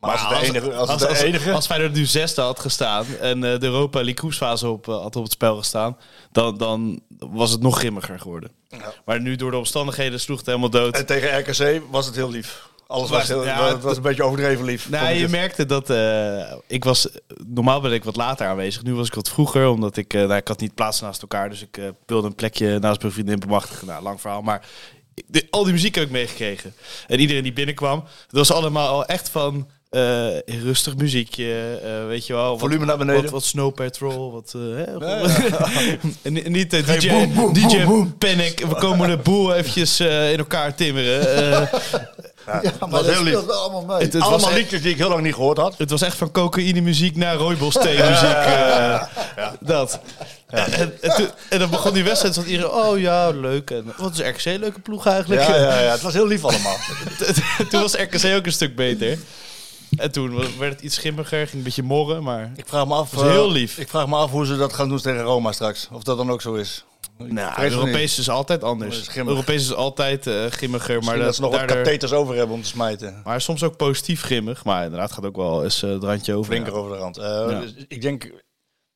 [0.00, 0.74] Maar als het de enige...
[0.74, 4.88] Als, enige als Feyenoord nu zesde had gestaan en eh, de Europa League groepsfase op,
[4.88, 5.96] eh, had op het spel gestaan,
[6.32, 8.50] dan, dan was het nog grimmiger geworden.
[9.04, 10.96] Maar nu door de omstandigheden sloeg het helemaal dood.
[10.96, 12.68] en tegen RKC was het heel lief.
[12.86, 14.90] Alles was, Was- ja, het was een beetje overdreven lief.
[14.90, 15.30] Nou, je het.
[15.30, 17.08] merkte dat eh, ik was.
[17.46, 18.82] Normaal ben ik wat later aanwezig.
[18.82, 20.14] Nu was ik wat vroeger, omdat ik.
[20.14, 23.00] eh, nou, ik had niet plaats naast elkaar, dus ik eh, wilde een plekje naast
[23.00, 23.86] mijn vriendin bemachtigen.
[23.86, 24.66] Nou, lang verhaal, maar
[25.26, 26.74] de- al die muziek heb ik meegekregen.
[27.06, 29.68] En iedereen die binnenkwam, het was allemaal al echt van.
[30.46, 32.50] rustig muziekje, weet je wel.
[32.50, 33.22] Wat, Volume naar beneden.
[33.22, 34.52] Wat, wat Snow Patrol, wat...
[34.52, 35.20] hè, Ja,
[36.22, 37.84] en, en niet DJ, DJ
[38.18, 41.68] Panic, we komen de boel eventjes in elkaar timmeren.
[42.46, 44.04] Ja, maar was dat speelt wel allemaal mee.
[44.04, 45.74] het, het Allemaal echt- liedjes die ik heel lang niet gehoord had.
[45.78, 48.22] het was echt van cocaïne muziek naar rooibos thee muziek.
[48.30, 49.02] eh,
[49.60, 49.98] Dat.
[50.48, 52.34] En, en, toen- en dan begon die wedstrijd.
[52.34, 53.70] Zat iedereen, oh ja, leuk.
[53.70, 55.46] En, wat is RKC een leuke ploeg eigenlijk?
[55.46, 56.76] Ja, ja, ja, het was heel lief allemaal.
[57.70, 59.18] toen was RKC ook een stuk beter.
[59.96, 62.52] En toen werd het iets schimmiger, ging een beetje morren, maar...
[62.56, 63.10] Ik vraag me af...
[63.10, 63.78] Heel eh, lief.
[63.78, 65.88] Ik vraag me af hoe ze dat gaan doen tegen Roma straks.
[65.92, 66.84] Of dat dan ook zo is.
[67.18, 69.00] Nou, Europees is altijd anders.
[69.00, 69.16] is.
[69.16, 72.34] Europees is altijd eh, grimmiger, maar, Maar dat, dat ze nog wat daardoor- katheters over
[72.36, 73.20] hebben om te smijten.
[73.24, 74.64] maar soms ook positief grimmig.
[74.64, 76.52] Maar inderdaad gaat ook wel eens eh, het randje over.
[76.52, 77.16] Flinker over de rand.
[77.18, 77.60] Eh, Ja.
[77.60, 78.30] dus Ik denk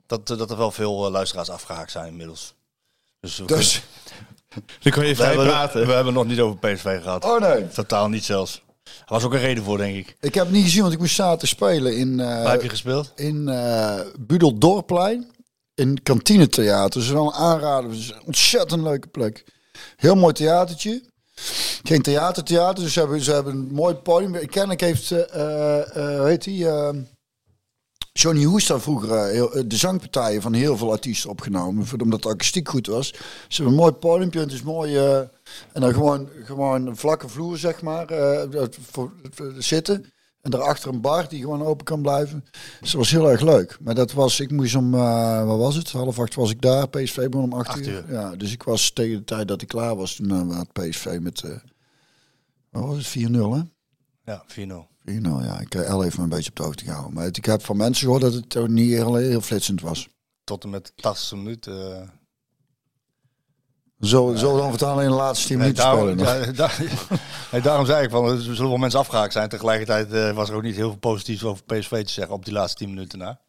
[0.07, 2.55] dat, dat er wel veel eh, luisteraars afgehaakt zijn inmiddels.
[3.21, 3.83] Dus, we, Dus,
[4.83, 5.87] Dan kan je we, vrij hebben, praten.
[5.87, 7.25] we hebben nog niet over PSV gehad.
[7.25, 7.69] oh nee.
[7.69, 8.63] Totaal niet zelfs.
[8.85, 10.17] Er was ook een reden voor, denk ik.
[10.21, 12.69] Ik heb het niet gezien, want ik moest zaterdag spelen in, eh Waar heb je
[12.69, 13.13] gespeeld?
[13.17, 15.31] in eh Budeldorpplein.
[15.79, 17.01] In kantinetheater.
[17.01, 17.91] Is wel een aanrader.
[17.91, 19.45] Het is een ontzettend leuke plek.
[19.97, 21.03] Heel mooi theatertje.
[21.83, 24.47] Geen theatertheater, dus ze hebben, ze hebben een mooi podium.
[24.47, 26.91] Kennelijk heeft, hoe heet die, eh,
[28.13, 31.87] Johnny Hoesta vroeger de zangpartijen van heel veel artiesten opgenomen.
[32.03, 33.09] Omdat de akoestiek goed was.
[33.09, 33.17] Ze
[33.49, 34.41] hebben een mooi podiumpje.
[34.41, 34.97] Het is mooi.
[34.99, 38.07] en dan gewoon, gewoon een vlakke vloer, zeg maar.
[38.91, 39.13] voor
[39.59, 40.13] zitten.
[40.53, 42.45] En daarachter een bar die gewoon open kan blijven.
[42.81, 43.79] Dus dat was heel erg leuk.
[43.81, 45.91] Maar dat was, ik moest om, eh, wat was het?
[45.93, 46.89] Half acht was ik daar.
[46.89, 48.05] PSV begon om acht, Acht uur.
[48.07, 48.13] uur.
[48.13, 50.15] Ja, dus ik was tegen de tijd dat ik klaar was.
[50.15, 51.51] Toen uh, had PSV met, eh
[52.71, 53.29] wat was het?
[53.31, 53.61] 4-0 hè?
[54.25, 54.89] Ja, 4-0.
[55.05, 55.61] 4-0 ja.
[55.61, 57.15] Ik heb El even een beetje op de hoogte gehouden.
[57.15, 60.09] Maar het- ik heb van mensen gehoord dat het niet heel, heel flitsend was.
[60.45, 61.69] Tot en met de 80 minuut.
[64.01, 66.47] Zo, zo dan vertalen in de laatste 10 nee, minuten daarom, spelen.
[66.47, 66.47] nog.
[66.47, 66.83] ja, daar-
[67.53, 69.49] nee, daarom zei ik van, er zullen wel mensen afgehaakt zijn.
[69.49, 72.55] Tegelijkertijd eh, was er ook niet heel veel positiefs over PSV te zeggen op die
[72.55, 73.41] laatste 10 minuten na.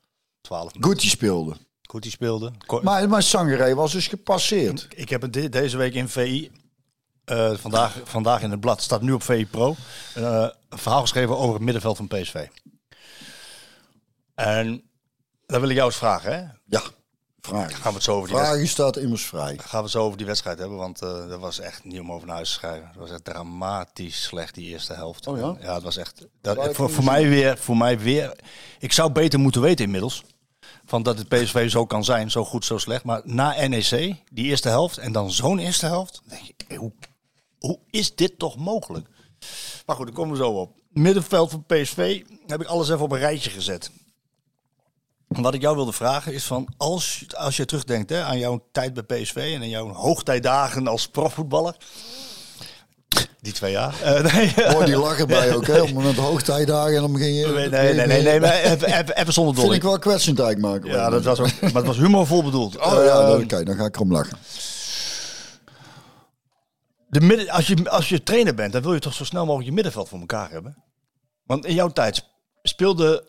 [0.42, 0.84] 12 minuten.
[0.92, 1.56] Goed die speelde.
[1.90, 2.52] Goed, die speelde.
[2.66, 4.88] Ko- Maar, maar Sangaré was dus gepasseerd.
[4.96, 6.52] Ik heb het de- deze week in VI,
[7.26, 9.76] eh, vandaag, vandaag in het blad, staat nu op VI Pro,
[10.16, 12.46] eh, een verhaal geschreven over het middenveld van PSV.
[14.36, 14.84] En
[15.46, 16.40] dan wil ik jou eens vragen, hè?
[16.66, 16.82] Ja,
[17.42, 17.82] vraag.
[17.82, 19.58] Gaan we het zo over die, staat immers vrij.
[19.58, 22.12] gaan we het zo over die wedstrijd hebben, want eh, dat was echt niet om
[22.12, 22.88] over naar huis te schrijven.
[22.88, 25.28] Het was echt dramatisch slecht, die eerste helft.
[25.28, 25.56] Oh ja?
[25.62, 26.26] Ja, het was echt...
[26.42, 28.40] Dat, voor, mij weer, voor mij weer...
[28.80, 30.24] Ik zou beter moeten weten inmiddels.
[30.86, 33.04] Van dat het PSV zo kan zijn, zo goed, zo slecht.
[33.04, 36.22] Maar na NEC, die eerste helft, en dan zo'n eerste helft.
[36.26, 36.92] Denk je, hé, hoe,
[37.60, 39.08] hoe is dit toch mogelijk?
[39.86, 40.78] Maar goed, daar komen we zo op.
[40.90, 43.92] Middenveld van PSV heb ik alles even op een rijtje gezet.
[45.30, 48.94] Wat ik jou wilde vragen is van, als, als je terugdenkt hè, aan jouw tijd
[48.94, 51.76] bij PSV en aan jouw hoogtijdagen als profvoetballer.
[53.42, 54.02] Die twee jaar.
[54.02, 55.82] Eh, nee, Hoor die lachen bij ook, hè?
[55.82, 57.48] Om met hoogtijdagen en dan begin je...
[57.48, 59.76] nee, nee, nee, nee, nee, maar even, even, zonder Vind dolle.
[59.78, 61.00] ik wel kwetsend eigenlijk maken.
[61.00, 62.78] Ja, dat was ook, maar het was humorvol bedoeld.
[62.78, 64.38] Oh ja, Eh, dan, kijk, dan ga ik erom lachen.
[67.10, 69.68] de midden, als, je, als je trainer bent, dan wil je toch zo snel mogelijk
[69.68, 70.84] je middenveld voor elkaar hebben.
[71.44, 72.24] Want in jouw tijd
[72.64, 73.24] speelde,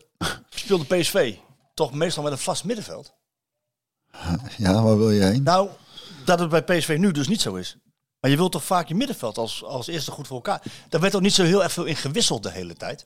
[0.49, 1.35] speelde PSV
[1.81, 3.13] toch meestal met een vast middenveld.
[4.57, 5.43] Ja, waar wil je heen?
[5.43, 5.69] Nou,
[6.25, 7.77] dat het bij PSV nu dus niet zo is.
[8.19, 10.61] Maar je wilt toch vaak je middenveld als, als eerste goed voor elkaar.
[10.89, 13.05] Daar werd toch niet zo heel erg veel in gewisseld de hele tijd.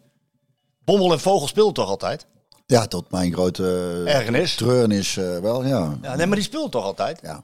[0.83, 2.25] Bommel en Vogel speelden toch altijd?
[2.65, 4.55] Ja, tot mijn grote Ergernis.
[4.55, 5.97] treurnis eh, wel, ja.
[6.01, 7.19] Ja, nee, maar die speelden toch altijd?
[7.21, 7.43] Ja.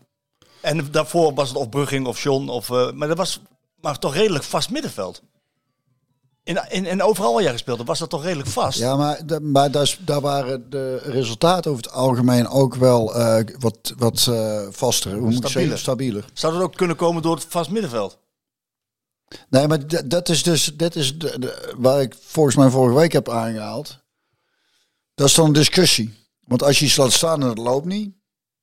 [0.62, 2.50] En daarvoor was het of Brugging of John.
[2.50, 3.42] Of, eh, maar dat was
[3.76, 5.22] maar toch redelijk vast middenveld.
[6.44, 8.78] In, in, en overal waar jij gespeeld hebt, was dat toch redelijk vast?
[8.80, 13.44] Ja, maar, maar daar, is- daar waren de resultaten over het algemeen ook wel eh,
[13.60, 15.12] wat, wat eh, vaster.
[15.12, 15.62] Hoe moet Stabieler.
[15.62, 15.78] zeggen?
[15.80, 16.26] Stabieler.
[16.34, 18.18] Zou dat ook kunnen komen door het vast middenveld?
[19.50, 23.12] Nee, maar dat is dus dit is de, de- waar ik volgens mij vorige week
[23.12, 23.98] heb aangehaald.
[25.16, 26.14] Dat is dan een discussie.
[26.46, 28.14] Want als je iets laat staan en het loopt niet,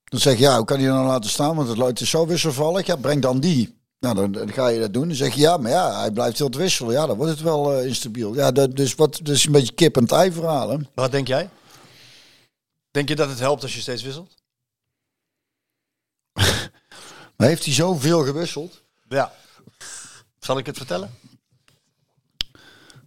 [0.04, 1.56] dan zeg je ja, hoe kan je dan laten staan?
[1.56, 2.86] Want het, loopt- is zo wisselvallig.
[2.86, 3.77] Ja, breng dan die.
[4.00, 5.06] Nou, dan, dan ga je dat doen.
[5.06, 6.92] Dan zeg je ja, maar ja, hij blijft heel te wisselen.
[6.92, 8.34] Ja, dan wordt het wel eh, instabiel.
[8.34, 10.70] Ja, dat, dus wat, dus een beetje kip en het ei verhaal.
[10.70, 10.76] hè.
[10.94, 11.48] Wat denk jij?
[12.90, 14.34] Denk je dat het helpt als je steeds wisselt?
[17.36, 18.82] Maar heeft hij zoveel gewisseld?
[19.08, 19.32] Ja.
[20.38, 21.10] Zal ik het vertellen?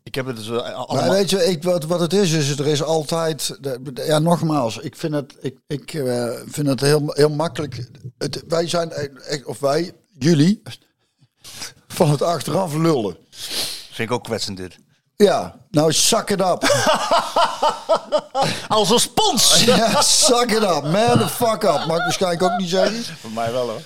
[0.04, 1.10] Ik heb het dus eh, Maar allemaal...
[1.10, 3.60] weet je, ik, wat, wat het is, is er is altijd.
[3.94, 7.90] ja, nogmaals, ik vind het, ik, ik eh, vind het heel, heel makkelijk.
[8.18, 8.92] Het, wij zijn,
[9.46, 9.94] of wij,
[10.24, 10.62] jullie,
[11.88, 13.18] van het achteraf lullen.
[13.92, 14.78] Vind ik ook kwetsend dit.
[15.16, 16.64] Ja, nou, suck it up.
[18.68, 19.64] Als een spons!
[19.66, 20.84] ja, suck it up.
[20.84, 21.86] Man the fuck up.
[21.88, 23.16] Mag ik waarschijnlijk ook niet zeggen.
[23.20, 23.82] Voor mij wel hoor.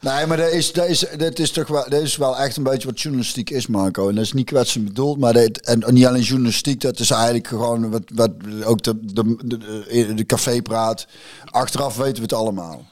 [0.00, 2.62] Nee, maar dat is, dat is, dat is toch wel, dat is wel echt een
[2.62, 4.08] beetje wat journalistiek is, Marco.
[4.08, 7.10] En dat is niet kwetsend bedoeld, maar dat, en, en niet alleen journalistiek, dat is
[7.10, 8.30] eigenlijk gewoon wat, wat
[8.64, 11.06] ook de, de, de, de cafépraat.
[11.44, 12.86] Achteraf weten we het allemaal.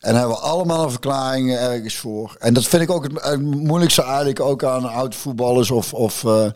[0.00, 2.36] En hebben we allemaal een verklaring ergens voor.
[2.38, 6.44] En dat vind ik ook het, moeilijkste eigenlijk ook aan oud voetballers of, of eh,
[6.44, 6.52] eh,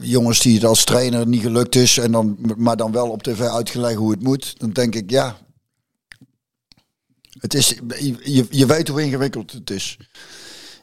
[0.00, 1.98] jongens die het als trainer niet gelukt is.
[1.98, 4.60] En dan, maar dan wel op tv uitgelegd hoe het moet.
[4.60, 5.36] Dan denk ik, ja,
[7.38, 7.68] het is,
[8.22, 9.98] je, je weet hoe ingewikkeld het is.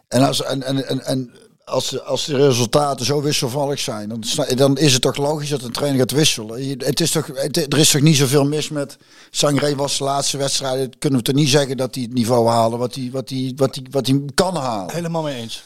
[0.07, 1.31] En als, en, en, en
[1.65, 4.23] als, de, als de resultaten zo wisselvallig zijn, dan,
[4.55, 6.65] dan is het toch logisch dat een trainer gaat wisselen.
[6.65, 8.97] Je- Het is toch, het, er is toch niet zoveel mis met.
[9.31, 10.95] Sangré was de laatste wedstrijd.
[10.99, 13.75] Kunnen we toch niet zeggen dat hij het niveau halen wat hij, wat hij, wat
[13.75, 14.93] hij, wat hij kan halen.
[14.93, 15.63] Helemaal mee eens.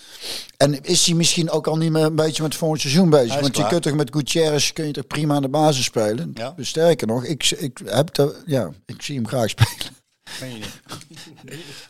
[0.57, 3.39] En is hij misschien ook al niet meer een beetje met volgend seizoen bezig?
[3.41, 6.31] Want je kunt toch met Gutierrez kun je toch prima aan de basis spelen?
[6.33, 6.53] Ja.
[6.57, 9.95] Dus sterker nog, ik, ik, heb de, ja, ik zie hem graag spelen.
[10.41, 10.65] Meen je?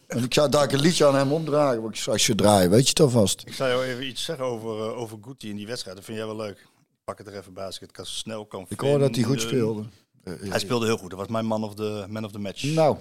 [0.07, 2.69] En ik zou daar een liedje aan hem omdragen, wat ik ga draaien.
[2.69, 3.43] Weet je het alvast?
[3.45, 5.95] Ik zou jou even iets zeggen over, eh, over Guti in die wedstrijd.
[5.95, 6.57] Dat vind jij wel leuk.
[6.57, 9.15] Ik pak het er even bij als ik het kan snel kan Ik hoor dat
[9.15, 9.83] hij goed speelde.
[10.23, 11.09] Hij speelde heel goed.
[11.09, 12.63] Dat was mijn man of the, man of the match.
[12.63, 12.97] Nou,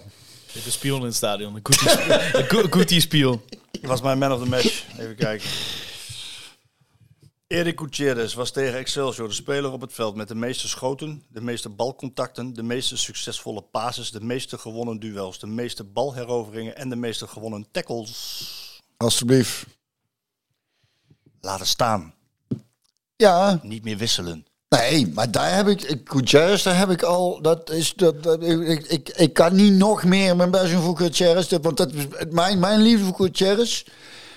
[0.52, 1.54] De spion in het stadion.
[1.54, 3.40] Een Guti spion.
[3.82, 4.84] Was mijn man of the match.
[4.98, 5.48] Even kijken.
[7.46, 11.40] Erik Gutierrez was tegen Excelsior de speler op het veld met de meeste schoten, de
[11.40, 16.96] meeste balcontacten, de meeste succesvolle passes, de meeste gewonnen duels, de meeste balheroveringen en de
[16.96, 18.82] meeste gewonnen tackles.
[18.96, 19.66] alstublieft.
[21.40, 22.14] Laten staan.
[23.16, 24.46] Ja, Niet meer wisselen.
[24.68, 28.86] nee, maar daar heb ik, Gutierrez, daar heb ik al, dat is, dat, dat ik,
[28.86, 32.58] ik, ik kan niet nog meer mijn best doen voor Gutierrez, want dat, is- mijn,
[32.58, 33.84] mijn liefde voor Gutierrez,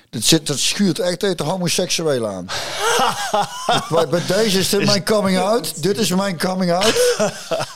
[0.09, 2.45] dat, zit, dat schuurt echt tegen de homoseksueel aan.
[3.89, 6.93] bij, bij deze is dit mijn coming out, dit is mijn coming out,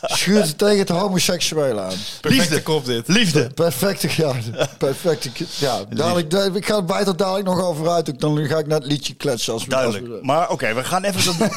[0.03, 1.93] schuurt het tegen het homoseksueel aan.
[2.21, 3.07] Liefde kop dit.
[3.07, 3.49] Liefde.
[3.49, 4.33] Perfecte, ja,
[4.77, 5.29] perfecte,
[5.59, 8.67] ja, dadelijk, da- ik ga het bijt er dadelijk nog over uit, dan ga ik
[8.67, 9.53] naar het liedje kletsen.
[9.53, 10.25] Als we, als we- Duidelijk.
[10.25, 11.49] Maar oké, we gaan even dat-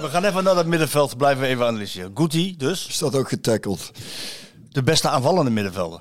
[0.00, 1.16] we gaan even naar dat middenveld.
[1.16, 2.10] Blijven we even analyseren.
[2.14, 3.90] Guti dus, Is dat ook getackeld?
[4.70, 6.00] de beste aanvallende middenvelder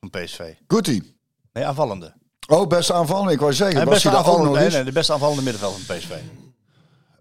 [0.00, 0.40] van PSV.
[0.68, 1.14] Goedie.
[1.52, 2.14] Nee, aanvallende.
[2.46, 3.32] Oh, best aanvallen.
[3.32, 4.74] Ik wou zeggen, En was beste hij daar ook aanvallende, nog nee, eens?
[4.74, 6.10] nee, de beste aanvallende middenvelder van PSV.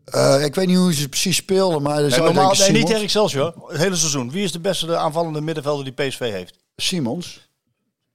[0.06, 2.86] Eh, ik weet niet hoe ze precies speelden, maar er Nee, zou normaal, nee, niet
[2.86, 3.54] tegen Excelsior.
[3.68, 4.32] Het hele seizoen.
[4.32, 6.56] Wie is de beste aanvallende middenvelder die PSV heeft?
[6.76, 7.50] Simons.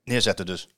[0.05, 0.69] Neerzetten dus.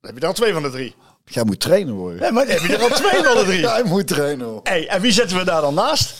[0.00, 0.94] Dan heb je al twee van de drie.
[1.24, 2.20] Jij moet trainer worden.
[2.20, 3.60] Nee, maar dan heb je er al twee van de drie.
[3.70, 4.72] Jij moet trainer worden.
[4.72, 6.14] Hey, en wie zetten we daar dan naast?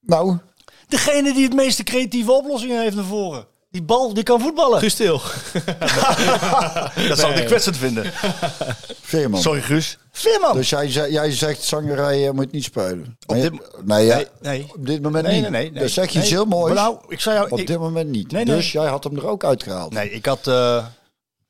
[0.00, 0.38] Nou,
[0.88, 3.46] Degene die het meeste creatieve oplossingen heeft naar voren.
[3.74, 4.78] Die bal, die kan voetballen.
[4.78, 5.20] Guus Til.
[7.08, 8.12] dat zou ik kwetsend vinden.
[9.02, 9.40] Veerman.
[9.40, 9.98] Sorry, Guus.
[10.12, 10.56] Veerman.
[10.56, 13.18] Dus jij, ze- jij zegt zangerij moet niet spelen.
[13.26, 14.66] Maar dit- je- nee, ja, nee, nee.
[14.76, 15.50] op dit moment Nee, niet.
[15.50, 15.80] nee, nee, nee.
[15.80, 16.38] Dan zeg je iets Nee.
[16.38, 16.74] heel moois.
[16.74, 17.50] Nou, ik zou jou...
[17.50, 18.32] op ik- dit moment niet.
[18.32, 18.56] Nee, nee.
[18.56, 19.92] Dus jij had hem er ook uitgehaald.
[19.92, 20.46] Nee, ik had.
[20.46, 20.86] eh,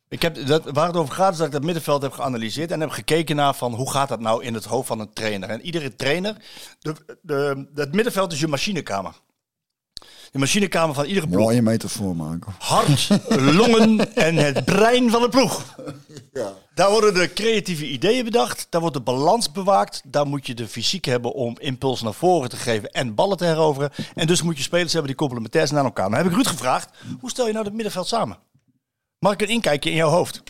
[0.08, 2.80] ik heb, dat, waar het over gaat is dat ik dat middenveld heb geanalyseerd en
[2.80, 5.48] heb gekeken naar van hoe gaat dat nou in het hoofd van een trainer.
[5.48, 6.36] En iedere trainer,
[6.80, 9.12] de, de, het middenveld is je machinekamer.
[10.34, 11.40] De machinekamer van iedere ploeg.
[11.40, 12.54] Mooie metafoor maken.
[12.58, 13.08] Hart,
[13.58, 15.76] longen en het brein van de ploeg.
[16.32, 16.52] Ja.
[16.74, 20.02] Daar worden de creatieve ideeën bedacht, daar wordt de balans bewaakt.
[20.04, 23.44] Daar moet je de fysiek hebben om impuls naar voren te geven en ballen te
[23.44, 23.90] heroveren.
[24.14, 26.10] En dus moet je spelers hebben die complementair zijn aan elkaar.
[26.10, 28.38] Nou heb ik Ruud gevraagd, hoe stel je nou het middenveld samen?
[29.18, 30.42] Mag ik een inkijkje in jouw hoofd?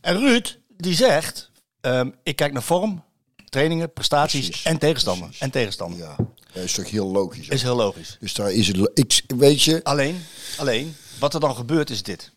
[0.00, 1.50] En Ruud, die zegt,
[1.80, 3.04] ehm, ik kijk naar vorm,
[3.48, 4.64] trainingen, prestaties Precies.
[4.64, 5.36] en tegenstander.
[5.38, 5.98] En tegenstander.
[5.98, 6.16] Ja,
[6.52, 7.48] dat is toch heel logisch.
[7.48, 7.54] hè?
[7.54, 8.16] Is heel logisch.
[8.20, 8.90] Dus daar is het...
[8.94, 9.84] Ik, weet je...
[9.84, 10.24] Alleen,
[10.56, 12.32] alleen, wat er dan gebeurt is dit.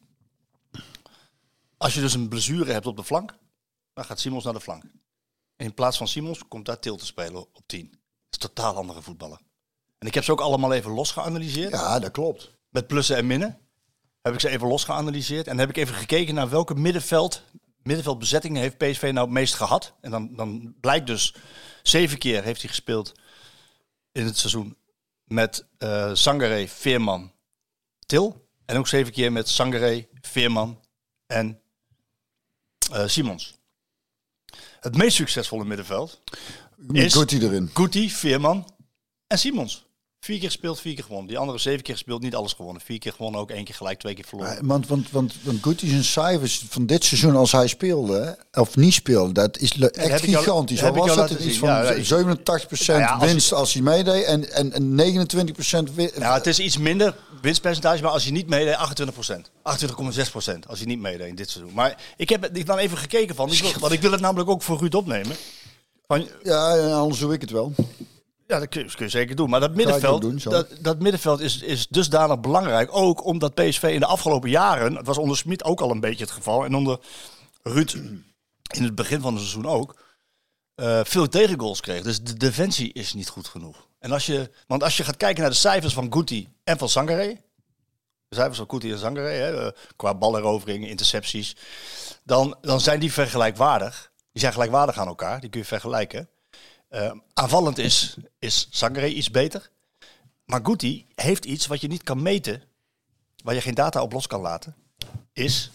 [1.78, 3.36] Als je dus een blessure hebt op de flank,
[3.94, 4.84] dan gaat Simons naar de flank.
[5.56, 7.90] En in plaats van Simons komt daar Til te spelen op 10.
[7.90, 8.00] Dat
[8.30, 9.40] is totaal andere voetballen.
[9.98, 11.72] En ik heb ze ook allemaal even los geanalyseerd.
[11.72, 12.52] Ja, dat klopt.
[12.70, 13.60] Met plussen en minnen.
[14.22, 15.48] Heb ik ze even los geanalyseerd.
[15.48, 17.42] En heb ik even gekeken naar welke middenveld,
[17.82, 19.94] middenveldbezettingen heeft PSV nou het meest gehad.
[20.02, 21.36] En dan, dan blijkt dus,
[21.84, 23.12] zeven keer heeft hij gespeeld
[24.14, 24.78] in het seizoen
[25.24, 27.32] met eh Sangaré, Veerman,
[28.06, 28.48] Til.
[28.66, 30.80] En ook zeven keer met Sangaré, Veerman
[31.28, 31.62] en
[32.92, 33.54] eh, Simons.
[34.80, 36.22] Het meest succesvolle middenveld
[36.92, 37.70] Is- hij erin.
[37.74, 38.76] Guti, Veerman
[39.28, 39.86] en Simons.
[40.24, 41.28] Vier keer gespeeld, vier keer gewonnen.
[41.28, 42.82] Die andere zeven keer gespeeld, niet alles gewonnen.
[42.82, 44.54] Vier keer gewonnen, ook één keer gelijk, twee keer verloren.
[44.54, 48.76] Ja, Want, want, want, want Guti zijn cijfers van dit seizoen als hij speelde, of
[48.76, 50.82] niet speelde, dat is echt heb gigantisch.
[50.82, 51.40] heb Wat ik was het?
[51.40, 55.28] Iets van Ja, ja, 87% Nou ja, winst als hij meedeed en, en, en
[55.90, 56.18] 29% winst.
[56.18, 58.80] Nou, het is iets minder winstpercentage, maar als je niet meedeed, 28%.
[59.36, 61.74] 28,6% als je niet meedeed in dit seizoen.
[61.74, 64.50] Maar ik heb ik dan even gekeken van, ik wil, want ik wil het namelijk
[64.50, 65.36] ook voor Ruud opnemen.
[66.08, 67.74] Van, Ja, ja, anders doe ik het wel.
[68.48, 69.50] Ja, dat kun je, kun je zeker doen.
[69.50, 72.90] Maar dat middenveld, doen, dat, dat middenveld is, is dusdanig belangrijk.
[72.96, 76.24] Ook omdat PSV in de afgelopen jaren, het was onder Smit ook al een beetje
[76.24, 76.66] het geval.
[76.66, 77.00] En onder
[77.64, 77.94] Ruud
[78.76, 80.02] in het begin van het seizoen ook.
[80.76, 82.04] eh, veel tegengoals kreeg.
[82.04, 83.88] Dus de defensie is niet goed genoeg.
[84.00, 86.90] En als je, want als je gaat kijken naar de cijfers van Guti en van
[86.90, 87.42] Sangaré.
[88.28, 91.56] De cijfers van Guti en Sangaré, hè, eh, qua balleroveringen, intercepties.
[92.24, 94.12] Dan, dan zijn die vergelijkwaardig.
[94.32, 95.40] Die zijn gelijkwaardig aan elkaar.
[95.40, 96.30] Die kun je vergelijken.
[96.94, 99.70] Eh, aanvallend is, is Sangaré iets beter.
[100.46, 102.64] Maar Guti heeft iets wat je niet kan meten.
[103.44, 104.76] Waar je geen data op los kan laten.
[105.32, 105.72] Is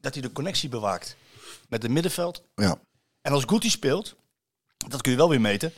[0.00, 1.16] dat hij de connectie bewaakt
[1.68, 2.78] met het middenveld Ja.
[3.20, 4.14] en als Guti speelt,
[4.88, 5.72] dat kun je wel weer meten,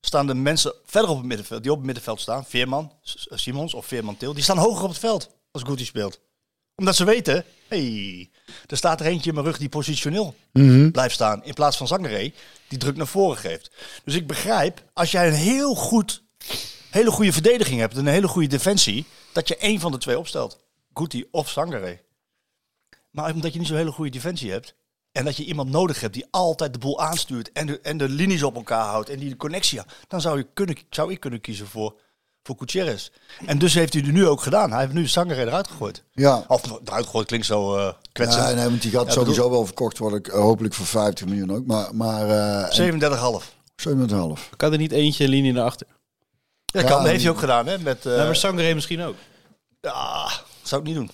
[0.00, 2.92] staan de mensen verder op het middenveld, die op het middenveld staan, Veerman,
[3.30, 6.20] Simons of Veerman Til, die staan hoger op het veld als Guti speelt.
[6.76, 8.30] Omdat ze weten, hey,
[8.66, 10.34] er staat er eentje in mijn rug die positioneel
[10.92, 12.32] blijft staan, in plaats van Zangeré,
[12.68, 13.70] die druk naar voren geeft.
[14.04, 16.22] Dus ik begrijp, als jij een heel goed,
[16.90, 20.18] hele goede verdediging hebt en een hele goede defensie, dat je één van de twee
[20.18, 20.62] opstelt.
[20.94, 22.00] Guti of Zangeré.
[23.10, 24.74] Maar omdat je niet zo'n hele goede defensie hebt.
[25.12, 27.52] En dat je iemand nodig hebt die altijd de boel aanstuurt.
[27.52, 29.08] En de, en de linies op elkaar houdt.
[29.08, 29.94] En die de connectie houdt.
[30.08, 32.00] Dan zou, je kunnen, zou ik kunnen kiezen voor,
[32.46, 33.08] voor Gutierrez.
[33.46, 34.70] En dus heeft hij het nu ook gedaan.
[34.70, 36.02] Hij heeft nu Sangaré eruit gegooid.
[36.12, 36.44] Ja.
[36.48, 38.44] Of eruit gegooid klinkt zo eh kwetsend.
[38.44, 40.22] Nee, nee, want die gaat Ja, sowieso bedoel- wel verkocht worden.
[40.22, 41.66] eh, Hopelijk voor 50 miljoen ook.
[41.66, 43.52] Maar, maar eh, 37,5.
[43.76, 44.50] 7,5.
[44.56, 45.86] Kan er niet eentje linie naar achter?
[46.64, 47.66] Ja, Ja, kan, dat heeft hij ook gedaan.
[47.66, 49.14] Hè, met, eh, Ja, maar misschien ook.
[49.80, 50.30] ja,
[50.62, 51.10] zou ik niet doen.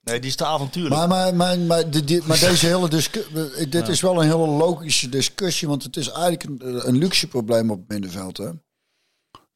[0.00, 0.94] Nee, die is te avontuurlijk.
[0.94, 4.46] Maar, maar, maar, maar, dit- dit- maar deze hele discussie, dit is wel een hele
[4.46, 8.36] logische discussie, want het is eigenlijk een, een luxe probleem op het middenveld.
[8.36, 8.48] Hè?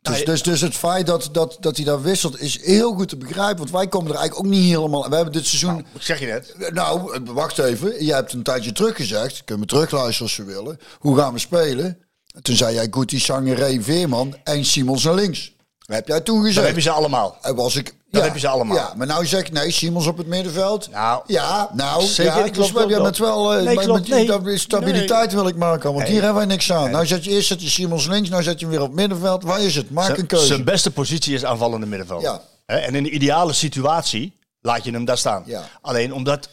[0.03, 3.09] Dus, je- dus, dus het feit dat, dat, dat hij daar wisselt is heel goed
[3.09, 5.09] te begrijpen, want wij komen er eigenlijk ook niet helemaal.
[5.09, 5.78] We hebben dit seizoen.
[5.94, 6.55] Ik zeg je net.
[6.72, 8.05] Nou, wacht even.
[8.05, 9.44] Jij hebt een tijdje terug gezegd.
[9.44, 10.78] Kunnen we terugluisteren als we willen.
[10.98, 11.98] Hoe gaan we spelen?
[12.42, 15.53] Toen zei jij Guti, Sangeré, Veerman en Simons naar links.
[15.78, 16.57] Dat heb jij toen gezegd.
[16.57, 17.38] Dan heb je ze allemaal.
[17.42, 17.94] En was ik.
[18.12, 18.76] Dat heb je ze allemaal.
[18.76, 20.90] Ja, maar nou zeg ik nee, Simons op het middenveld.
[20.90, 23.54] Nou, ja, nou, zeker, ja, klopt, dus we klopt, hebben het wel.
[23.54, 24.26] eh, Nee, maar klopt, met- nee.
[24.26, 26.90] dat is stabiliteit wil ik maken, want hier hebben wij niks aan.
[26.90, 28.96] Nou zet je eerst zet je Simons links, nou zet je hem weer op het
[28.96, 29.42] middenveld.
[29.42, 29.90] Waar is het?
[29.90, 30.46] Maak een keuze.
[30.46, 32.22] Zijn beste positie is aanvallende middenveld.
[32.22, 32.40] Ja.
[32.66, 35.42] En in de ideale situatie laat je hem daar staan.
[35.46, 35.62] Ja.
[35.80, 36.48] Alleen omdat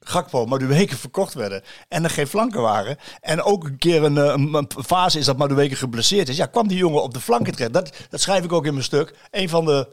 [0.00, 2.96] Gakpo, Madueke verkocht werden en er geen flanken waren.
[3.20, 6.36] En ook een keer een, eh, een, een fase is dat Madueke geblesseerd is.
[6.36, 7.72] Ja, kwam die jongen op de flanken terecht.
[7.72, 9.14] Dat, dat schrijf ik ook in mijn stuk.
[9.30, 9.88] Een van de...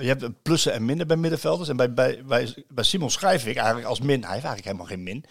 [0.00, 1.68] Je hebt plussen en minnen bij middenvelders.
[1.68, 4.24] En bij, bij, bij, bij Simon schrijf ik eigenlijk als min.
[4.24, 5.24] Hij heeft eigenlijk helemaal geen min.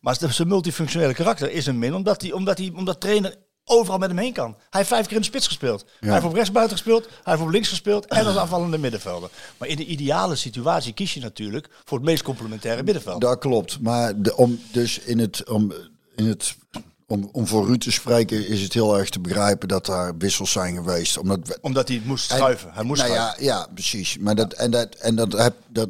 [0.00, 1.94] Maar zijn multifunctionele karakter is een min.
[1.94, 3.34] Omdat, die, omdat, die, omdat trainer
[3.68, 4.50] overal met hem heen kan.
[4.50, 5.84] Hij heeft vijf keer in de spits gespeeld.
[6.00, 9.30] Hij heeft op rechtsbuiten gespeeld, hij heeft op links gespeeld en als aanvallende middenvelder.
[9.56, 13.20] Maar in de ideale situatie kies je natuurlijk voor het meest complementaire middenveld.
[13.20, 13.80] Dat klopt.
[13.80, 15.72] Maar de, om, dus in het, om,
[16.16, 16.56] in het,
[17.10, 20.52] om, om voor Ruud te spreken is het heel erg te begrijpen dat daar wissels
[20.52, 21.18] zijn geweest.
[21.18, 22.70] Omdat we- Omdat hij het moest schuiven.
[22.72, 23.44] Hij moest nou schuiven.
[23.44, 24.18] ja, ja, precies.
[24.18, 25.88] Maar dat, en dat, en dat, heb, dat,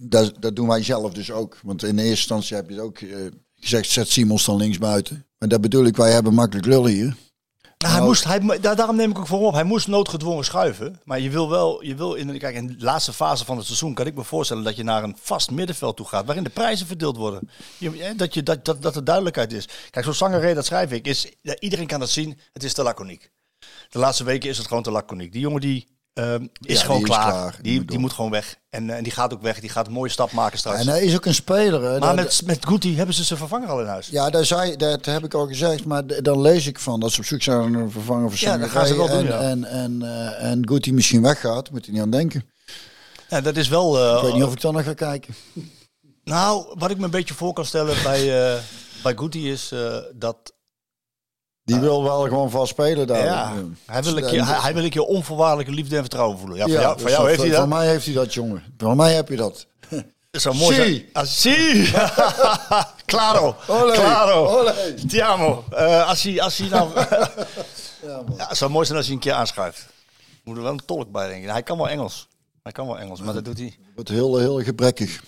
[0.00, 1.58] dat, dat doen wij zelf dus ook.
[1.62, 3.16] Want in eerste instantie heb je het ook eh,
[3.60, 5.26] gezegd, zet Simons dan links buiten.
[5.38, 7.16] Maar dat bedoel ik, wij hebben makkelijk lullen hier.
[7.86, 9.54] Nou, hij moest, hij, daar, daarom neem ik ook voor op.
[9.54, 11.00] Hij moest noodgedwongen schuiven.
[11.04, 13.66] Maar je wil wel, je wil in, de- kijk, in de laatste fase van het
[13.66, 16.24] seizoen kan ik me voorstellen dat je naar een vast middenveld toe gaat.
[16.26, 17.50] Waarin de prijzen verdeeld worden.
[17.78, 19.68] Je, dat, je, dat, dat, dat er duidelijkheid is.
[19.90, 22.38] Kijk, zo'n Sangaré, dat schrijf ik, is, ja, iedereen kan dat zien.
[22.52, 23.30] Het is te laconiek.
[23.88, 25.32] De laatste weken is het gewoon te laconiek.
[25.32, 27.58] Die jongen die ehm, is Ja, gewoon die is klaar.
[27.62, 28.56] Die Die, moet gewoon weg.
[28.70, 29.60] En, eh, en die gaat ook weg.
[29.60, 30.80] Die gaat een mooie stap maken straks.
[30.80, 31.82] En hij is ook een speler.
[31.82, 31.98] Hè.
[31.98, 34.06] maar Dat- met, met Guti hebben ze zijn vervanger al in huis.
[34.08, 37.20] Ja, daar zei, dat heb ik al gezegd, maar dan lees ik van dat ze
[37.20, 38.78] op zoek zijn naar een vervanger voor Ja, dat Sangaré.
[38.78, 39.38] gaan ze wel doen, en, ja.
[39.40, 42.44] en, en, eh, en Guti misschien weggaat, moet hij niet aan denken.
[43.28, 43.98] Ja, dat is wel...
[43.98, 45.34] eh, Ik weet niet of ik dan nog ga kijken.
[46.24, 48.58] Nou, wat ik me een beetje voor kan stellen bij, eh
[49.02, 50.36] bij Guti is eh, dat
[51.66, 53.24] Die wil wel gewoon vast spelen daar.
[53.24, 53.52] ja,
[53.86, 56.56] hij, wil een keer, hij, hij wil keer onvoorwaardelijke liefde en vertrouwen voelen.
[56.56, 57.58] Ja, van jou, dus jou dat- heeft hij dat.
[57.58, 58.62] Van mij heeft hij dat, jongen.
[58.78, 59.66] Van mij heb je dat.
[60.30, 60.86] Dat zou mooi zijn.
[60.88, 61.08] Zie.
[61.12, 61.90] Ah, zie.
[63.12, 63.56] claro.
[63.66, 63.92] Olé.
[63.92, 64.46] Claro.
[64.46, 64.94] Olé.
[65.08, 65.64] Ti amo.
[65.70, 66.90] Eh, als hij, als hij nou...
[68.36, 69.86] ja, het zou mooi zijn als hij een keer aanschuift.
[70.44, 71.50] Moet er wel een tolk bij denken.
[71.50, 72.28] Hij kan wel Engels.
[72.62, 73.76] Hij kan wel Engels, maar dat doet hij.
[73.94, 75.22] Wordt heel, heel gebrekkig.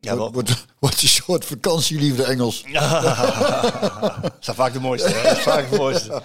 [0.00, 0.16] Ja.
[0.16, 2.64] Wordt, wordt, wordt een soort vakantieliefde Engels.
[4.22, 5.08] Dat zijn vaak de mooiste.
[5.08, 5.22] Hè?
[5.22, 6.22] Dat is vaak de mooiste.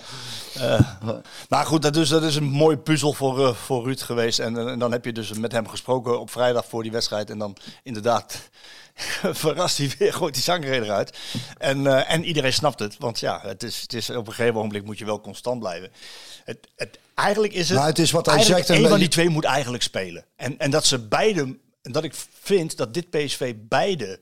[1.50, 4.40] Maar goed, dat, dus, dat is een mooie puzzel voor, eh, voor Ruud geweest.
[4.40, 7.30] En, eh, en dan heb je dus met hem gesproken op vrijdag voor die wedstrijd.
[7.30, 8.50] En dan inderdaad
[9.44, 11.18] verrast hij weer, gooit die zangreden eruit.
[11.58, 12.96] En, en iedereen snapt het.
[13.00, 15.92] Want ja, het is, het is, op een gegeven moment moet je wel constant blijven.
[16.44, 17.78] Het, het, eigenlijk is het...
[17.78, 20.26] Maar het is wat hij zegt en Een van die twee moet eigenlijk spelen.
[20.36, 21.58] En, en dat ze beide...
[21.86, 24.20] En dat ik vind dat dit PSV beide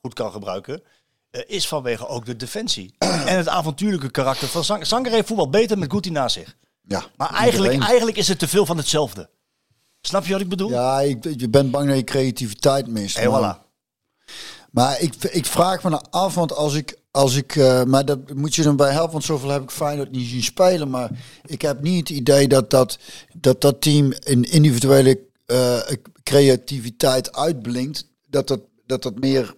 [0.00, 0.82] goed kan gebruiken,
[1.30, 2.94] eh, is vanwege ook de defensie.
[3.30, 6.56] en het avontuurlijke karakter van Sang Sangaré voetbal beter met Guti naast zich.
[6.86, 9.28] Ja, Maar eigenlijk, eigenlijk is het te veel van hetzelfde.
[10.00, 10.70] Snap je wat ik bedoel?
[10.70, 13.24] Ja, ik, je bent bang dat je creativiteit mist.
[13.24, 13.62] Maar- voilà.
[14.70, 18.34] Maar ik, ik vraag me nou af, want als ik, als ik, eh, maar dat
[18.34, 20.90] moet je dan bij helpen, want zoveel heb ik Feyenoord niet zien spelen.
[20.90, 21.10] Maar
[21.46, 22.98] ik heb niet het idee dat dat,
[23.32, 25.78] dat, dat team in individuele eh,
[26.22, 28.08] creativiteit uitblinkt.
[28.26, 29.54] Dat dat, dat dat meer,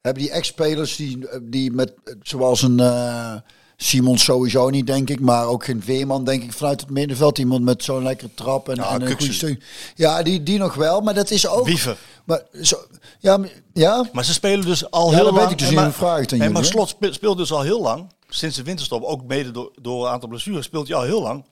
[0.00, 3.34] hebben die ex-spelers die, die met, zoals een eh,
[3.76, 7.38] Simon sowieso niet, denk ik, maar ook geen Veerman, denk ik, vanuit het middenveld.
[7.38, 9.62] Iemand met zo'n lekkere trap en, Ja, en een goede steun.
[9.94, 11.66] Ja, die, die nog wel, maar dat is ook...
[11.66, 11.98] Wiever.
[12.24, 12.76] Maar zo,
[13.18, 13.38] ja,
[13.72, 15.36] ja, Maar ze spelen dus al Ja, heel lang.
[15.36, 17.36] weet ik dus en niet, maar, vraag ik het aan en maar Slot spe- speelt
[17.36, 20.88] dus al heel lang, sinds de winterstop, ook mede door, door een aantal blessures, speelt
[20.88, 21.44] hij al heel lang.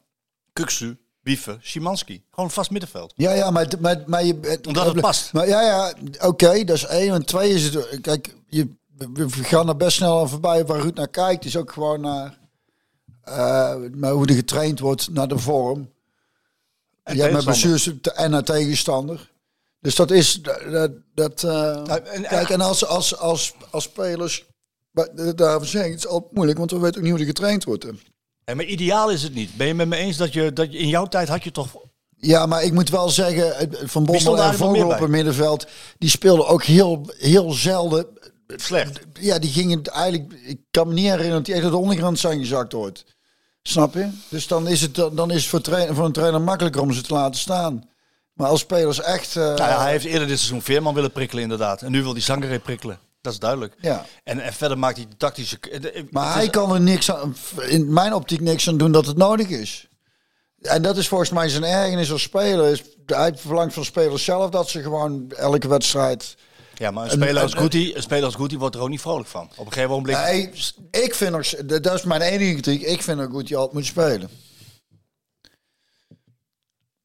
[0.52, 2.24] Kuksu, Wiever, Szymanski.
[2.30, 3.12] Gewoon vast middenveld.
[3.16, 4.58] Ja, ja, maar, maar, maar je...
[4.66, 5.32] Omdat het past.
[5.32, 7.14] Maar ja, ja, oké, dat is één.
[7.14, 8.00] En twee is het...
[8.00, 8.68] Kijk, je,
[9.12, 11.44] we gaan er best snel aan voorbij waar Ruud naar kijkt.
[11.44, 12.38] is ook gewoon naar,
[13.22, 15.90] eh, hoe er getraind wordt, naar de vorm.
[17.02, 19.30] En ja, met blessures en naar tegenstander.
[19.80, 20.42] Dus dat is...
[20.70, 24.44] Dat, dat, eh, en- kijk, en als, als, als, als spelers...
[25.34, 27.64] Daarvoor zeg ik, het is altijd moeilijk, want we weten ook niet hoe er getraind
[27.64, 27.86] wordt.
[28.44, 29.56] Ja, maar ideaal is het niet.
[29.56, 31.68] Ben je met me eens dat je, dat je in jouw tijd had je toch...
[32.16, 35.66] Ja, maar ik moet wel zeggen, Van Bommel en Vogel op het middenveld,
[35.98, 38.06] die speelden ook heel, heel zelden.
[38.46, 39.00] Slecht.
[39.20, 42.38] Ja, die gingen eigenlijk, ik kan me niet herinneren dat die echt de ondergrond zijn
[42.38, 43.04] gezakt ooit.
[43.62, 44.08] Snap je?
[44.28, 47.00] Dus dan is het, dan is het voor, trainer, voor een trainer makkelijker om ze
[47.00, 47.88] te laten staan.
[48.32, 49.36] Maar als spelers echt...
[49.36, 51.82] eh, Nou ja, hij heeft eerder dit seizoen Veerman willen prikkelen inderdaad.
[51.82, 52.98] En nu wil hij Sangaré prikkelen.
[53.22, 53.74] Dat is duidelijk.
[53.80, 54.06] Ja.
[54.24, 55.58] En, en verder maakt hij de tactische...
[55.60, 57.36] eh, Maar hij kan er niks aan,
[57.68, 59.88] in mijn optiek niks aan doen dat het nodig is.
[60.60, 62.70] En dat is volgens mij zijn ergernis als speler.
[62.70, 66.34] Is, hij verlangt van spelers zelf dat ze gewoon elke wedstrijd...
[66.74, 69.00] Ja, maar een En- speler als Guti, een speler als Guti wordt er ook niet
[69.00, 69.50] vrolijk van.
[69.56, 70.18] Op een gegeven moment...
[70.24, 70.50] Nee,
[70.90, 71.46] ik vind nog,
[71.80, 72.82] dat is mijn enige kritiek.
[72.82, 74.28] Ik vind goed die altijd moet spelen.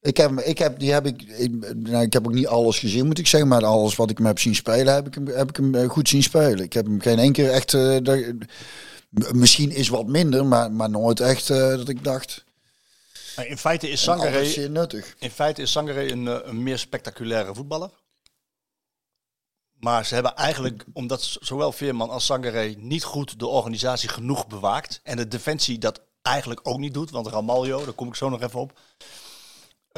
[0.00, 3.06] Ik heb, ik heb, die heb ik, ik, nou, ik heb ook niet alles gezien,
[3.06, 5.48] moet ik zeggen, maar alles wat ik hem heb zien spelen, heb ik hem, heb
[5.48, 6.58] ik hem eh, goed zien spelen.
[6.58, 8.18] Ik heb hem geen één keer echt, eh,
[9.32, 12.44] misschien is wat minder, maar, maar nooit echt eh, dat ik dacht,
[13.36, 14.06] in feite is
[14.68, 15.14] nuttig.
[15.18, 17.90] In feite is Sangaré een, een meer spectaculaire voetballer.
[19.80, 25.00] Maar ze hebben eigenlijk, omdat zowel Veerman als Sangaré niet goed de organisatie genoeg bewaakt.
[25.02, 27.10] En de defensie dat eigenlijk ook niet doet.
[27.10, 28.78] Want Ramaljo, daar kom ik zo nog even op.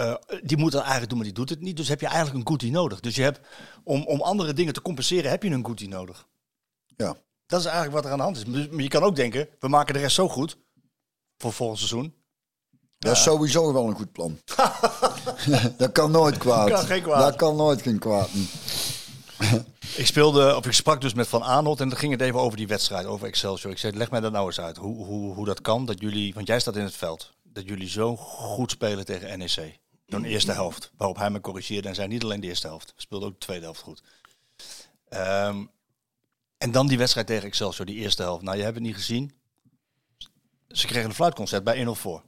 [0.00, 1.76] eh, die moet dat eigenlijk doen, maar die doet het niet.
[1.76, 3.00] Dus heb je eigenlijk een Guti nodig.
[3.00, 3.40] Dus je hebt,
[3.84, 6.26] om, om andere dingen te compenseren, heb je een Guti nodig.
[6.96, 7.16] Ja.
[7.46, 8.44] Dat is eigenlijk wat er aan de hand is.
[8.44, 10.56] Maar je kan ook denken, we maken de rest zo goed.
[11.38, 12.14] voor volgend seizoen.
[12.98, 14.38] Dat is sowieso wel een goed plan.
[15.76, 16.68] dat kan nooit kwaad.
[16.68, 17.20] Kan geen kwaad.
[17.20, 18.28] Dat kan nooit geen kwaad.
[19.96, 22.56] Ik speelde, of ik sprak dus met Van Aanholt en dan ging het even over
[22.56, 23.72] die wedstrijd, over Excelsior.
[23.72, 24.76] Ik zei, leg mij dat nou eens uit.
[24.76, 27.88] Hoe, hoe, hoe dat kan, dat jullie, want jij staat in het veld, dat jullie
[27.88, 29.79] zo goed spelen tegen NEC.
[30.10, 30.92] De eerste helft.
[30.96, 32.92] Waarop hij me corrigeerde en zei niet alleen de eerste helft.
[32.96, 34.02] Speelde ook de tweede helft goed.
[35.08, 35.64] Ehm,
[36.58, 38.42] en dan die wedstrijd tegen Excelsior, die eerste helft.
[38.42, 39.32] Nou, je hebt het niet gezien.
[40.68, 42.22] Ze kregen een fluitconcert bij 1-0 voor.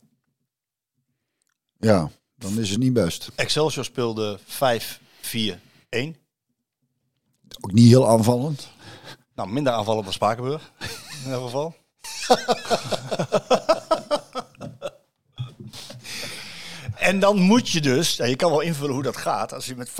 [1.79, 3.31] Ja, dan is het niet best.
[3.35, 6.17] Excelsior speelde 5-4-1.
[7.61, 8.69] Ook niet heel aanvallend.
[9.35, 10.73] Nou, minder aanvallen dan Spakenburg.
[10.79, 11.75] In ieder geval.
[17.03, 19.53] en dan moet je dus, je kan wel invullen hoe dat gaat.
[19.53, 19.93] Als je met 5-4-1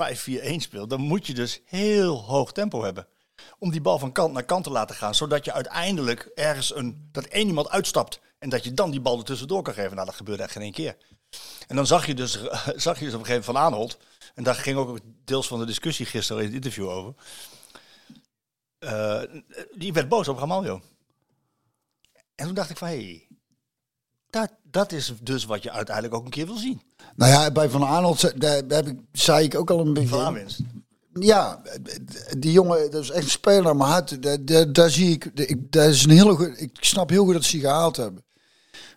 [0.57, 3.07] speelt, dan moet je dus heel hoog tempo hebben.
[3.59, 5.15] Om die bal van kant naar kant te laten gaan.
[5.15, 8.19] Zodat je uiteindelijk ergens een, dat één iemand uitstapt.
[8.39, 9.93] En dat je dan die bal er tussendoor kan geven.
[9.95, 10.97] Nou, dat gebeurde echt geen één keer.
[11.67, 12.31] En dan zag je dus,
[12.75, 13.97] zag je dus op een gegeven moment van Aanholt.
[14.33, 17.13] En daar ging ook deels van de discussie gisteren in het interview over.
[18.79, 19.21] Eh,
[19.75, 20.81] die werd boos op Ramaljo.
[22.35, 23.27] En toen dacht ik van, hé, hey,
[24.33, 26.81] dat, dat is dus wat je uiteindelijk ook een keer wil zien.
[27.15, 30.09] Nou ja, bij Van Arnold daar heb ik, zei ik ook al een beetje...
[30.09, 30.59] Van aanwinst.
[31.13, 31.61] Ja,
[32.37, 35.71] die jongen, dat is echt een speler, maar hard, daar, daar, daar zie ik, ik,
[35.71, 38.23] dat is een hele goed, ik snap heel goed dat ze die gehaald hebben.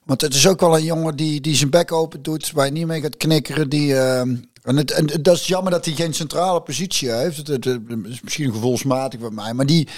[0.05, 2.73] Want het is ook wel een jongen die, die zijn bek open doet, waar je
[2.73, 3.69] niet mee gaat knikkeren.
[3.69, 7.47] Die, ehm, en, het, en dat is jammer dat hij geen centrale positie heeft.
[7.47, 9.89] Het is misschien gevoelsmatig bij mij, maar die,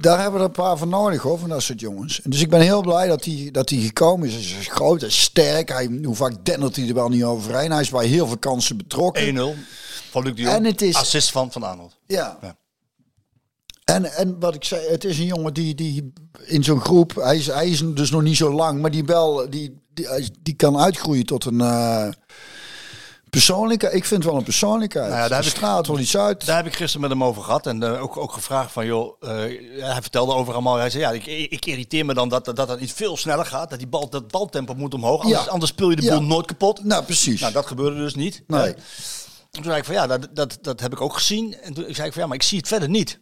[0.00, 2.22] daar hebben we er een paar van nodig hoor, van dat soort jongens.
[2.22, 4.32] En dus ik ben heel blij dat hij, dat gekomen is.
[4.34, 5.68] Hij is groot, hij is sterk.
[5.68, 7.70] Hij, hoe vaak dendert hij er wel niet overheen.
[7.70, 9.34] Hij is bij heel veel kansen betrokken.
[9.36, 9.58] 1-0
[10.10, 10.54] van Luc de Jong.
[10.54, 11.96] En het is- Assist van Van Aanholt.
[12.06, 12.38] Ja.
[12.42, 12.56] Ja.
[13.84, 16.12] En, en wat ik zei, het is een jongen die, die
[16.44, 19.50] in zo'n groep, hij is, hij is dus nog niet zo lang, maar die wel,
[19.50, 20.06] die, die,
[20.42, 22.08] die kan uitgroeien tot een uh,
[23.30, 23.90] persoonlijke.
[23.92, 25.08] Ik vind wel een persoonlijkheid.
[25.08, 26.46] Nou ja, daar straalt wel iets uit.
[26.46, 27.66] Daar heb ik gisteren met hem over gehad.
[27.66, 29.28] En eh, ook, ook gevraagd van, joh, eh,
[29.84, 30.76] hij vertelde over allemaal.
[30.76, 33.70] Hij zei, ja, ik, ik irriteer me dan dat, dat dat niet veel sneller gaat.
[33.70, 35.22] Dat die bal, dat baltempo moet omhoog.
[35.22, 35.50] Anders, Ja.
[35.50, 36.10] anders speel je de Ja.
[36.18, 36.84] boel nooit kapot.
[36.84, 37.40] Nou, precies.
[37.40, 38.42] Nou, dat gebeurde dus niet.
[38.46, 38.60] Nee.
[38.60, 38.72] Hè?
[39.50, 41.54] Toen zei ik van, ja, dat, dat, dat heb ik ook gezien.
[41.62, 43.20] En toen zei ik van, ja, maar ik zie het verder niet.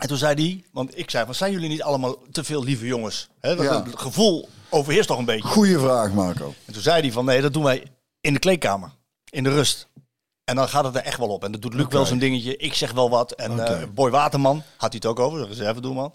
[0.00, 2.86] En toen zei hij, want ik zei van, zijn jullie niet allemaal te veel lieve
[2.86, 3.28] jongens?
[3.40, 3.82] Hè, dat- Ja.
[3.84, 5.48] Het gevoel overheerst toch een beetje.
[5.48, 6.54] Goeie vraag, Marco.
[6.66, 7.82] En toen zei hij van, nee, dat doen wij
[8.20, 8.90] in de kleedkamer.
[9.30, 9.88] In de rust.
[10.44, 11.44] En dan gaat het er echt wel op.
[11.44, 12.56] En dat doet Luc wel zijn dingetje.
[12.56, 13.32] Ik zeg wel wat.
[13.32, 16.14] En eh, Boy Waterman had hij het ook over, de reservedoelman.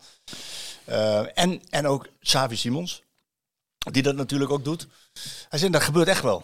[0.86, 3.03] Eh en, en ook Xavi Simons,
[3.78, 4.88] die dat natuurlijk ook doet.
[5.49, 6.43] Hij zei, dat gebeurt echt wel.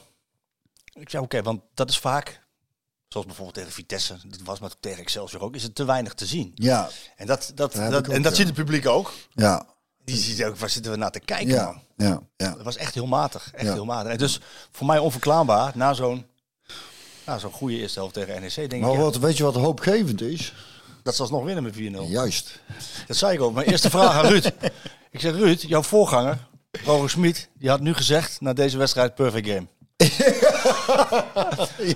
[0.94, 2.42] Ik zei, oké, want dat is vaak,
[3.08, 6.26] zoals bijvoorbeeld tegen Vitesse, dat was maar tegen Excelsior ook, is het te weinig te
[6.26, 6.52] zien.
[6.56, 8.38] Ja, En dat, dat, dat, ook, en dat ja.
[8.38, 9.14] ziet het publiek ook.
[9.34, 9.66] ja,
[10.04, 11.82] Die ziet ook, waar zitten we naar te kijken, ja, man.
[12.08, 12.54] ja, ja.
[12.56, 13.52] Dat was echt heel matig.
[13.54, 13.74] Echt Ja.
[13.74, 14.12] heel matig.
[14.12, 14.40] En dus
[14.72, 16.26] voor mij onverklaarbaar, na zo'n
[17.30, 19.56] na zo'n goede eerste helft tegen NEC, denk Maar ik, ja, wat, weet je wat
[19.56, 20.54] hoopgevend is?
[21.04, 21.76] dat ze alsnog winnen met
[22.08, 22.10] 4-0.
[22.12, 22.60] Juist.
[23.08, 23.54] Dat zei ik ook.
[23.54, 24.46] Mijn eerste vraag aan Ruud.
[25.12, 26.38] Ik zeg, Ruud, jouw voorganger,
[26.86, 29.68] Roger Smit, die had nu gezegd na deze wedstrijd perfect game.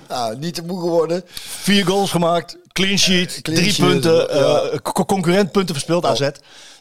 [0.09, 1.23] Ja, niet te moe geworden.
[1.35, 4.59] Vier goals gemaakt, clean sheet, Clean drie sheet, punten, ja.
[4.59, 6.29] eh, co- concurrent punten verspeeld, AZ.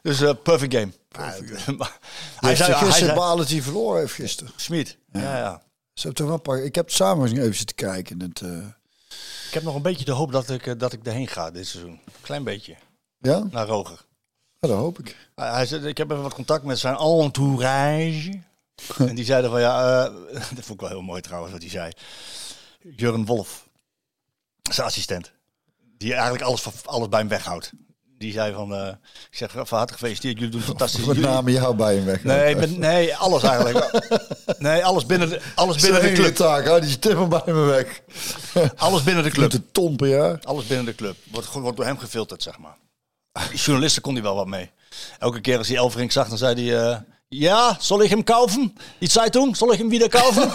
[0.02, 0.92] Dus eh, perfect game.
[1.78, 1.98] Maar
[2.40, 2.92] Hij zei, hij gisteren
[3.36, 4.52] zei hij verloren heeft gisteren.
[4.56, 5.20] Smit, ja.
[5.38, 5.62] Ja,
[5.94, 8.20] Ze hebben toch wel ik heb het samen even zitten kijken.
[8.20, 8.66] Het, eh,
[9.46, 11.66] Ik heb nog een beetje de hoop dat ik, eh, dat ik erheen ga dit
[11.66, 12.00] seizoen.
[12.20, 12.76] Klein beetje,
[13.18, 13.42] ja?
[13.50, 14.04] naar Roger.
[14.60, 15.16] ja, dat hoop ik.
[15.34, 18.40] Hij hij zei, ik heb even wat contact met zijn entourage.
[18.98, 21.70] en die zeiden van ja, eh, dat vond ik wel heel mooi trouwens wat hij
[21.70, 21.92] zei.
[22.96, 23.68] Jurgen Wolf,
[24.70, 25.32] zijn assistent,
[25.98, 27.72] die eigenlijk alles, van- alles bij hem weghoudt.
[28.22, 28.88] Die zei van, eh,
[29.30, 31.04] ik zeg van harte gefeliciteerd, jullie doen fantastisch.
[31.14, 32.24] Met name jou bij hem weg.
[32.24, 33.90] Nee, nee, alles eigenlijk.
[34.58, 36.34] Nee, alles binnen de, alles binnen de club.
[36.34, 36.80] taak, hè?
[36.80, 38.00] die timmer bij me weg.
[38.76, 39.50] Alles binnen de Met club.
[39.50, 40.38] de tompen, ja.
[40.42, 41.16] Alles binnen de club.
[41.30, 42.76] Wordt, wordt door hem gefilterd, zeg maar.
[43.50, 44.70] Die journalisten kon hij wel wat mee.
[45.18, 46.90] Elke keer als hij Elverink zag, dan zei hij...
[46.90, 46.98] eh,
[47.28, 48.76] ja, zal ik hem kaufen?
[48.98, 50.50] Die Zeitung, zal ik hem weer kaufen?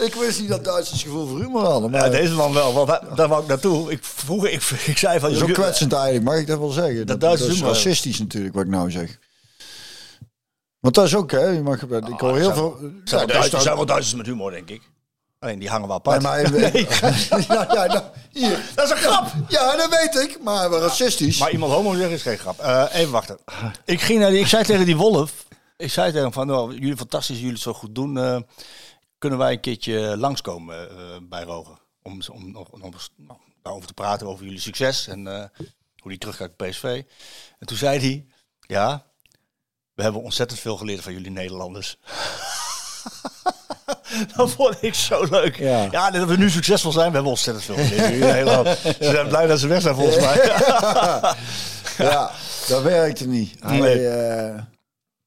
[0.00, 1.90] Ik wist niet dat Duitsers gevoel voor humor hadden.
[1.90, 3.90] Maar ja, deze man wel, want daar, daar wou ik naartoe.
[3.92, 5.32] Ik, vroeger, ik, ik zei van...
[5.32, 7.06] joh, kwetsend eigenlijk, mag ik dat wel zeggen?
[7.06, 7.74] Dat, Duitse dat is humor.
[7.74, 9.18] racistisch natuurlijk, wat ik nou zeg.
[10.80, 11.44] Want dat is ook, hè?
[11.44, 12.76] Je mag, ik hoor heel zijn- veel...
[12.80, 14.82] Er Ja, zijn, dat Duitsers, zijn wel Duitsers met humor, denk ik.
[15.38, 16.22] Alleen die hangen wel Nee, apart.
[16.22, 16.86] maar, Nee,
[17.48, 18.62] ja, ja, nou, hier.
[18.74, 19.26] dat is een grap!
[19.48, 21.38] Ja, dat weet ik, maar racistisch.
[21.38, 22.58] Maar iemand homo zeggen is geen grap.
[22.60, 23.38] Eh, even wachten.
[23.84, 25.32] Ik, ging naar die, ik zei tegen die Wolf.
[25.76, 28.18] Ik zei tegen hem van, nou, jullie fantastisch, jullie het zo goed doen.
[28.18, 28.36] eh,
[29.20, 31.78] kunnen wij een keertje langskomen eh, bij Roger?
[32.02, 35.06] Om, om, om, om, nou, daarover te praten, over jullie succes.
[35.06, 35.44] En eh,
[35.98, 37.02] hoe die teruggaat bij PSV.
[37.58, 38.26] En toen zei hij,
[38.60, 39.04] Ja,
[39.94, 41.98] we hebben ontzettend veel geleerd van jullie Nederlanders.
[44.36, 45.56] dat vond ik zo leuk.
[45.56, 45.88] Ja.
[45.90, 48.78] Ja, dat we nu succesvol zijn, we hebben ontzettend veel geleerd.
[49.04, 50.36] Ze zijn blij dat ze weg zijn volgens mij.
[51.98, 52.30] Ja,
[52.68, 53.56] dat werkte niet.
[53.60, 54.08] Hij, Nee.
[54.08, 54.62] eh,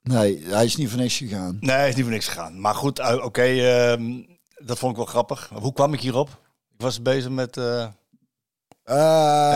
[0.04, 1.58] nee, hij is niet voor niks gegaan.
[1.60, 2.60] Nee, hij is niet voor niks gegaan.
[2.62, 4.22] Maar goed, uh, oké, ehm,
[4.66, 5.50] dat vond ik wel grappig.
[5.54, 6.30] Hoe kwam ik hierop?
[6.76, 7.58] Ik was bezig met...
[7.58, 7.86] eh,
[8.84, 9.54] Eh,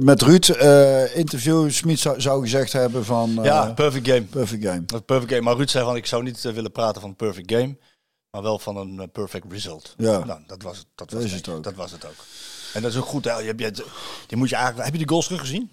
[0.00, 3.38] met Ruud, eh, interview, Smit zou, zou gezegd hebben van...
[3.38, 4.22] eh, ja, perfect game.
[4.22, 4.82] Perfect game.
[4.82, 5.40] Perfect game.
[5.42, 7.76] Maar Ruud zei van, ik zou niet eh, willen praten van perfect game,
[8.30, 9.94] maar wel van een eh, perfect result.
[9.96, 10.24] Ja.
[10.24, 11.62] Nou, dat was, dat Dat was het ook.
[11.64, 12.24] Dat was het ook.
[12.74, 13.24] En dat is ook goed.
[13.24, 13.38] Hè?
[13.38, 15.70] Je, moet je eigenlijk, heb je die goals teruggezien?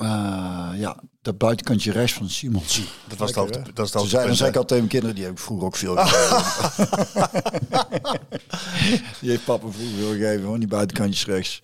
[0.00, 2.80] Eh, ja, dat buitenkantje rechts van Simons.
[3.08, 5.24] Dat was Lekker, het dat is zei, dan zei ik altijd tegen mijn kinderen, die
[5.24, 7.38] heb ik vroeger ook veel gegeven.
[9.20, 11.60] die heeft papa vroeger veel gegeven, hoor, die buitenkantjes rechts.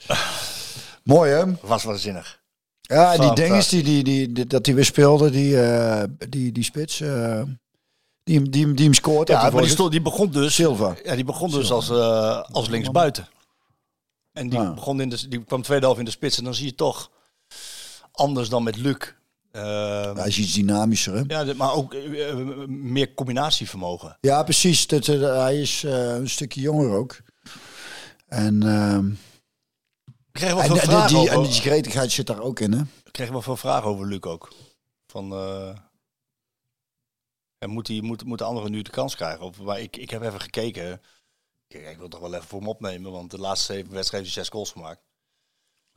[1.02, 1.44] Mooi hè?
[1.60, 2.40] was waanzinnig.
[2.80, 6.52] Ja, en die dinges die, die, die, die- dat hij weer speelde, die, eh, die,
[6.52, 7.42] die spits, eh,
[8.24, 9.28] die, hem- die, die hem scoort.
[9.28, 10.94] Ja, maar die, stond, die begon dus, Silva.
[11.04, 13.28] ja, die begon dus als, eh, als linksbuiten.
[14.32, 14.74] En die, Ja.
[14.74, 16.38] begon in de, die kwam tweede helft in de spits.
[16.38, 17.10] En dan zie je toch
[18.16, 18.96] anders dan met Luc.
[19.50, 21.22] Eh, Hij is iets dynamischer hè?
[21.26, 22.34] ja, maar ook eh,
[22.66, 24.18] meer combinatievermogen.
[24.20, 24.86] Ja, precies.
[24.86, 27.20] Dat, eh, hij is eh, een stukje jonger ook.
[28.26, 29.06] En, ehm,
[30.06, 31.32] Ik kreeg wel en, veel en vragen die, over.
[31.32, 32.80] en die gretigheid zit daar ook in hè?
[33.04, 34.52] Ik kreeg wel veel vragen over Luc ook.
[35.06, 35.26] Van,
[37.58, 39.44] ja, moet, hij, moet, moet de anderen nu de kans krijgen?
[39.44, 41.00] Of, maar ik, ik heb even gekeken.
[41.68, 44.34] Kijk, ik wil toch wel even voor hem opnemen, want de laatste zeven wedstrijden heeft
[44.34, 45.00] hij zes goals gemaakt.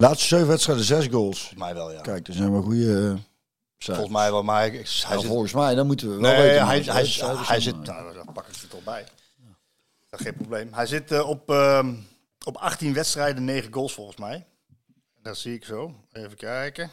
[0.02, 1.38] Laatste zeven wedstrijden, zes goals.
[1.40, 2.02] Volgens mij wel, ja.
[2.02, 2.86] Kijk, er zijn wel goede...
[2.86, 3.18] uh,
[3.78, 5.30] Volgens mij wel, maar hij, hij nou, zit...
[5.30, 6.66] volgens mij, dan moeten we wel Nee, weten.
[6.66, 7.06] hij, hij,
[7.46, 7.74] hij zit...
[7.74, 9.06] eh, Nou, dan pak ik het er toch bij.
[10.12, 10.74] Geen probleem.
[10.74, 11.96] Hij zit eh, op, ehm,
[12.46, 14.46] op 18 wedstrijden, 9 goals volgens mij.
[15.22, 15.96] Dat zie ik zo.
[16.12, 16.92] Even kijken.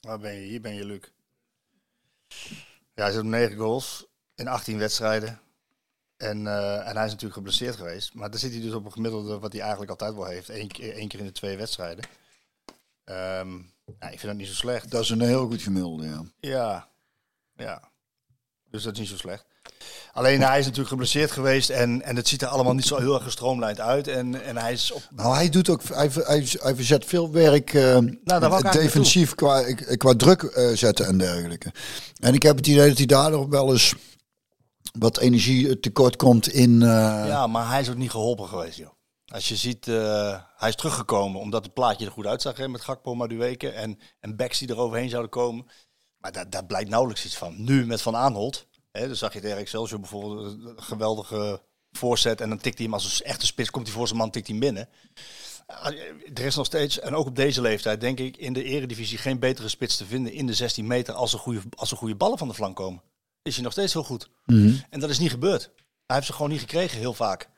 [0.00, 0.40] Waar ben je?
[0.46, 1.00] Hier ben je, Luc.
[2.94, 4.04] Ja, hij zit op 9 goals
[4.34, 5.40] in 18 wedstrijden.
[6.22, 8.14] En, eh, en hij is natuurlijk geblesseerd geweest.
[8.14, 10.48] Maar dan zit hij dus op een gemiddelde wat hij eigenlijk altijd wel heeft.
[10.48, 12.04] Eén keer, één keer in de twee wedstrijden.
[13.04, 13.52] Ehm,
[14.00, 14.90] ja, ik vind dat niet zo slecht.
[14.90, 16.24] Dat is een heel goed gemiddelde, ja.
[16.40, 16.88] Ja,
[17.56, 17.82] ja.
[18.70, 19.44] Dus dat is niet zo slecht.
[20.12, 23.14] Alleen hij is natuurlijk geblesseerd geweest en, en het ziet er allemaal niet zo heel
[23.14, 24.08] erg gestroomlijnd uit.
[24.08, 25.02] En, en hij is op.
[25.10, 29.74] Nou, hij doet ook, hij, hij, hij verzet veel werk Nou, daar eigenlijk defensief qua,
[29.96, 31.72] qua druk eh, zetten en dergelijke.
[32.20, 33.94] En ik heb het idee dat hij daardoor wel eens
[34.98, 36.82] wat energie tekort komt in...
[36.82, 36.88] eh,
[37.26, 38.90] Ja, maar hij is ook niet geholpen geweest, joh.
[39.26, 42.80] Als je ziet, eh, hij is teruggekomen omdat het plaatje er goed uitzag hè, met
[42.80, 45.66] Gakpo, Madueke en, en backs die er overheen zouden komen.
[46.18, 47.64] Maar daar, daar blijkt nauwelijks iets van.
[47.64, 52.48] Nu met Van Aanholt, hè, dan zag je tegen Excelsior bijvoorbeeld een geweldige voorzet en
[52.48, 54.58] dan tikt hij hem als een echte spits, komt hij voor zijn man, tikt hij
[54.58, 54.88] binnen.
[55.66, 55.86] Ah,
[56.34, 59.38] Er is nog steeds, en ook op deze leeftijd, denk ik, in de eredivisie geen
[59.38, 62.38] betere spits te vinden in de 16 meter als er goede, als er goede ballen
[62.38, 63.02] van de flank komen.
[63.42, 64.28] Is hij nog steeds heel goed.
[64.90, 65.70] En dat is niet gebeurd.
[66.06, 67.48] Hij heeft ze gewoon niet gekregen, heel vaak.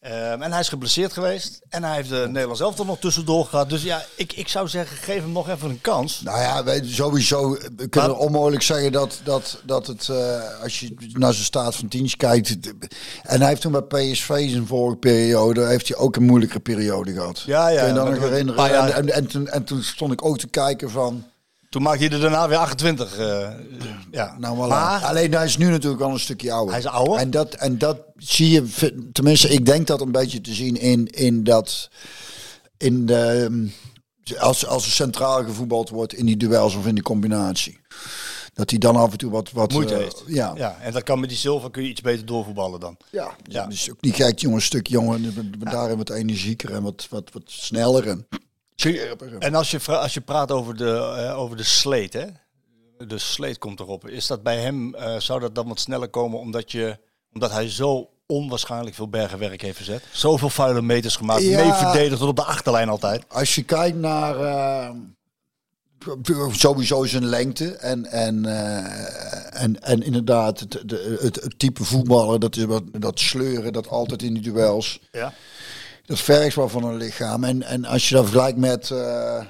[0.00, 1.60] Ehm, en hij is geblesseerd geweest.
[1.68, 3.70] En hij heeft de Nederlands elftal nog tussendoor gehad.
[3.70, 6.20] Dus ja, ik, ik zou zeggen, geef hem nog even een kans.
[6.22, 10.80] Nou ja, wij, sowieso we kunnen Maar- onmogelijk zeggen dat, dat, dat het, eh, als
[10.80, 12.56] je naar zijn staat van dienst kijkt.
[13.22, 17.12] En hij heeft toen bij PSV zijn vorige periode, heeft hij ook een moeilijke periode
[17.12, 17.40] gehad.
[17.40, 18.74] Ja, ja, Kun je dan nog herinneren?
[18.74, 21.24] En, en, en, toen, en toen stond ik ook te kijken van,
[21.72, 23.18] Toen maakte hij er daarna weer 28.
[23.18, 23.48] eh,
[24.10, 24.36] ja.
[24.38, 24.68] nou voilà.
[24.68, 26.70] maar Alleen hij is nu natuurlijk al een stukje ouder.
[26.70, 27.16] Hij is ouder.
[27.16, 31.06] En dat, en dat zie je, tenminste ik denk dat een beetje te zien in,
[31.06, 31.90] in dat,
[32.76, 33.48] in de,
[34.24, 37.80] ehm, als, als er centraal gevoetbald wordt in die duels of in die combinatie.
[38.54, 39.50] Dat hij dan af en toe wat...
[39.52, 40.22] wat moeite eh, heeft.
[40.26, 40.52] Ja.
[40.56, 40.76] ja.
[40.80, 42.96] En dat kan met die Silva kun je iets beter doorvoetballen dan.
[43.10, 43.66] Ja, Ja.
[43.66, 45.20] dus ook niet gek, jongen, een stuk jonger,
[45.58, 48.26] daarin wat energieker en wat, wat, wat sneller en.
[49.38, 52.26] En als je, als je praat over de, eh, over de sleet, hè?
[53.06, 54.08] De sleet komt erop.
[54.08, 56.98] Is dat bij hem, eh, zou dat dan wat sneller komen omdat, je,
[57.32, 60.04] omdat hij zo onwaarschijnlijk veel bergenwerk heeft verzet?
[60.12, 61.64] Zoveel vuile meters gemaakt, Ja.
[61.64, 63.24] mee verdedigd tot op de achterlijn altijd.
[63.28, 64.90] Als je kijkt naar eh,
[66.52, 68.44] sowieso zijn lengte en, en,
[69.52, 73.88] en, en inderdaad het, de, het, het type voetballen, dat, is wat, dat sleuren, dat
[73.88, 75.00] altijd in die duels.
[75.12, 75.32] Ja.
[76.12, 77.44] Dat vergt wel van een lichaam.
[77.44, 78.98] En, en als je dat vergelijkt met, eh,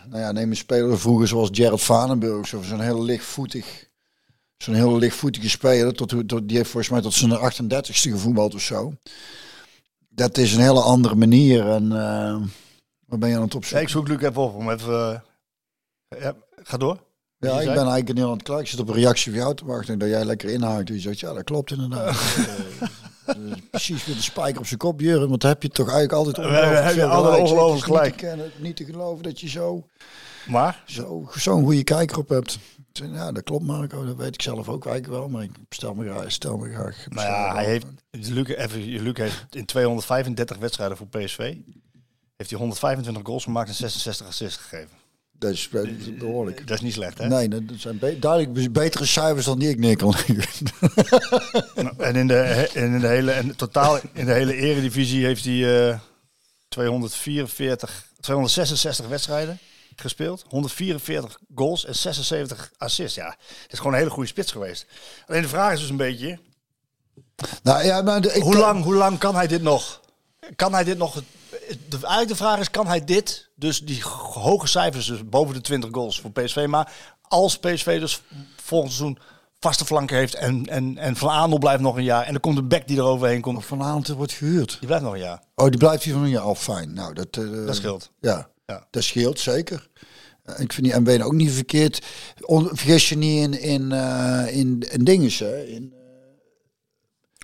[0.08, 3.88] nou ja, neem een speler vroeger zoals Gerard Vanenburg, zo- zo'n heel lichtvoetig,
[4.56, 8.60] zo'n heel lichtvoetige speler, tot, tot, die heeft volgens mij tot zijn 38ste gevoetbald of
[8.60, 8.92] zo.
[10.08, 11.68] Dat is een hele andere manier.
[11.68, 12.36] En eh
[13.06, 13.80] waar ben je aan het Ja, opzoeken?
[13.86, 15.22] ik zoek Luc even op om even...
[16.08, 16.98] eh, ja, ga door.
[17.38, 18.60] Ja, ik ben eigenlijk heel aan het klaar.
[18.60, 19.98] Ik zit op een reactie van jou te wachten.
[19.98, 20.86] Dat jij lekker inhaakt.
[20.86, 22.16] Dus je zegt, ja, dat klopt inderdaad.
[23.26, 23.34] Is
[23.70, 25.28] precies weer de spijker op zijn kop, Jurgen.
[25.28, 28.04] Want heb je toch eigenlijk altijd hebben- heb je altijd ongelooflijk gelijk.
[28.10, 29.86] Niet te, kennen, niet te geloven dat je zo
[30.46, 32.58] Maar, zo- zo'n goede kijker op hebt.
[32.92, 35.28] Ja, dat klopt Marco, dat weet ik zelf ook eigenlijk wel.
[35.28, 37.06] Maar ik stel me graag, stel me graag.
[37.08, 41.38] nou ja, hij heeft, Luc, even, Luc heeft in 235 wedstrijden voor PSV,
[42.36, 45.00] heeft hij 125 goals gemaakt en 66 assists gegeven.
[45.42, 46.66] Dat is, dat is behoorlijk.
[46.66, 47.28] Dat is niet slecht, hè?
[47.28, 50.66] Nee, dat zijn be- duidelijk betere cijfers dan die ik neer kan leggen.
[51.98, 55.98] En in de, in de hele, en totaal in de hele eredivisie heeft hij eh
[56.68, 59.58] 244, 266 wedstrijden
[59.96, 60.44] gespeeld.
[60.48, 63.14] 144 goals en 76 assists.
[63.16, 64.86] Ja, het is gewoon een hele goede spits geweest.
[65.26, 66.38] Alleen de vraag is dus een beetje,
[67.62, 70.00] nou ja, maar de- ik, hoe lang, hoe lang kan hij dit nog?
[70.56, 71.22] Kan hij dit nog?
[71.88, 74.02] De, eigenlijk de vraag is, kan hij dit, dus die
[74.32, 76.92] hoge cijfers, dus boven de 20 goals voor PSV, maar
[77.22, 78.22] als PSV dus
[78.56, 79.18] volgend seizoen
[79.60, 82.58] vaste flanken heeft en, en, en Van Aanel blijft nog een jaar en er komt
[82.58, 84.76] een back die er overheen komt, vanavond wordt gehuurd.
[84.78, 85.42] die blijft nog een jaar.
[85.54, 86.92] Oh, die blijft hier van een jaar al fijn.
[86.94, 88.10] Nou, dat, eh, Dat scheelt.
[88.20, 88.86] Ja, Ja.
[88.90, 89.88] dat scheelt zeker.
[90.44, 92.04] Eh, Ik vind die MBN ook niet verkeerd.
[92.40, 95.62] On- vergis je niet in, in, eh, in, in dinges, hè.
[95.64, 95.92] In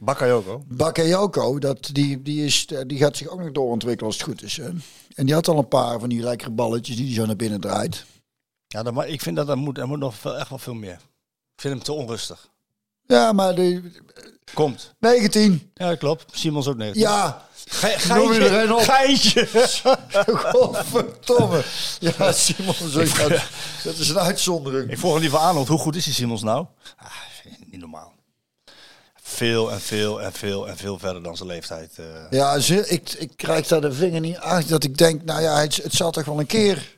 [0.02, 0.62] Bakayoko.
[0.66, 4.42] Bakayoko, dat, die, die, is, eh, die gaat zich ook nog doorontwikkelen als het goed
[4.42, 4.56] is.
[4.56, 4.68] Hè.
[5.14, 7.60] En die had al een paar van die lekkere balletjes die hij zo naar binnen
[7.60, 8.04] draait.
[8.66, 10.74] Ja, dat, maar ik vind dat er moet, er moet nog veel, echt wel veel
[10.74, 10.98] meer.
[11.54, 12.48] Ik vind hem te onrustig.
[13.06, 13.90] Ja, maar de
[14.54, 14.94] Komt.
[14.98, 15.70] 19.
[15.74, 16.38] Ja, klopt.
[16.38, 17.02] Simons ook negatief.
[17.02, 18.80] Ja, Ge er op.
[18.80, 19.46] Geintje.
[20.52, 21.64] godverdomme.
[22.00, 23.48] Ja, Simon, zo gaat-
[23.84, 24.90] dat is een uitzondering.
[24.90, 26.66] ik vroeg hem liever Arnold, hoe goed is die Simons nou?
[26.96, 27.06] Ah.
[29.38, 31.90] Veel en veel en veel en veel verder dan zijn leeftijd.
[31.98, 32.04] eh.
[32.30, 35.58] Ja, ze, ik, ik krijg daar de vinger niet achter dat ik denk, nou ja,
[35.60, 36.96] het, het zal toch wel een keer.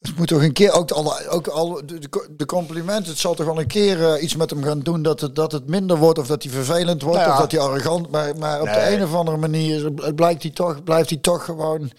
[0.00, 3.34] Het moet toch een keer, ook, al, ook al de, de- de complimenten, het zal
[3.34, 5.96] toch wel een keer eh, iets met hem gaan doen dat het, dat het minder
[5.96, 7.34] wordt of dat hij vervelend wordt Nou ja.
[7.34, 8.10] of dat hij arrogant.
[8.10, 11.90] Maar, maar op de een of andere manier blijkt hij toch, blijft hij toch gewoon.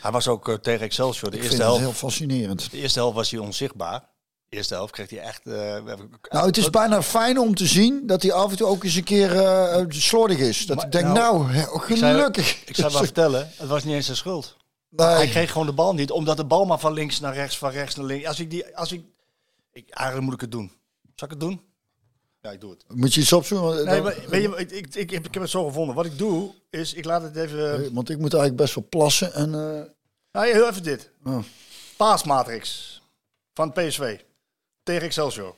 [0.00, 1.30] Hij was ook eh, tegen Excelsior.
[1.30, 2.70] De Ik eerste, vind het helft, heel fascinerend.
[2.70, 4.02] de eerste helft was hij onzichtbaar.
[4.50, 5.46] Eerste helft kreeg hij echt...
[5.46, 5.52] eh,
[6.30, 8.94] Nou, het is bijna fijn om te zien dat hij af en toe ook eens
[8.94, 10.66] een keer eh, slordig is.
[10.66, 12.64] Dat Maar ik denk, nou, nou, ik gelukkig.
[12.64, 14.56] Ik zou wel vertellen, het was niet eens zijn schuld.
[14.88, 15.06] Nee.
[15.06, 17.70] Hij kreeg gewoon de bal niet, omdat de bal maar van links naar rechts, van
[17.70, 18.26] rechts naar links.
[18.26, 19.02] Als ik die, als ik,
[19.72, 20.72] ik eigenlijk moet ik het doen.
[21.14, 21.60] Zal ik het doen?
[22.40, 22.84] Ja, ik doe het.
[22.88, 23.74] Moet je iets opzoeken?
[23.84, 25.94] Nee, dan- maar weet je, ik, ik, ik, heb- ik heb het zo gevonden.
[25.94, 27.94] Wat ik doe, is ik laat het even.
[27.94, 29.34] Want ik moet eigenlijk best wel plassen.
[29.34, 29.82] En, eh,
[30.32, 31.10] Nou, heel even dit.
[31.24, 31.38] Oh.
[31.96, 33.00] Paasmatrix
[33.54, 34.18] van PSV
[34.82, 35.54] tegen Excelsior.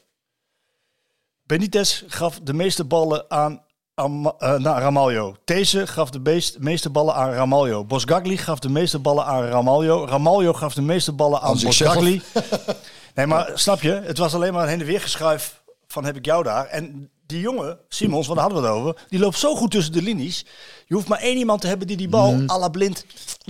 [1.43, 3.65] Benitez gaf de meeste ballen aan,
[3.95, 5.37] aan eh, naar Ramaljo.
[5.45, 7.85] Deze gaf de beest, meeste ballen aan Ramaljo.
[7.85, 10.07] Bosgagli gaf de meeste ballen aan Ramaljo.
[10.07, 11.59] Ramaljo gaf de meeste ballen aan.
[11.63, 12.23] Bosgagli.
[13.15, 13.91] nee, maar snap je?
[13.93, 16.67] Het was alleen maar een heen en weer geschuif van heb ik jou daar.
[16.67, 19.93] En die jongen, Simons, want daar hadden we het over, die loopt zo goed tussen
[19.93, 20.47] de linies.
[20.87, 23.05] Je hoeft maar één iemand te hebben die die bal à la blind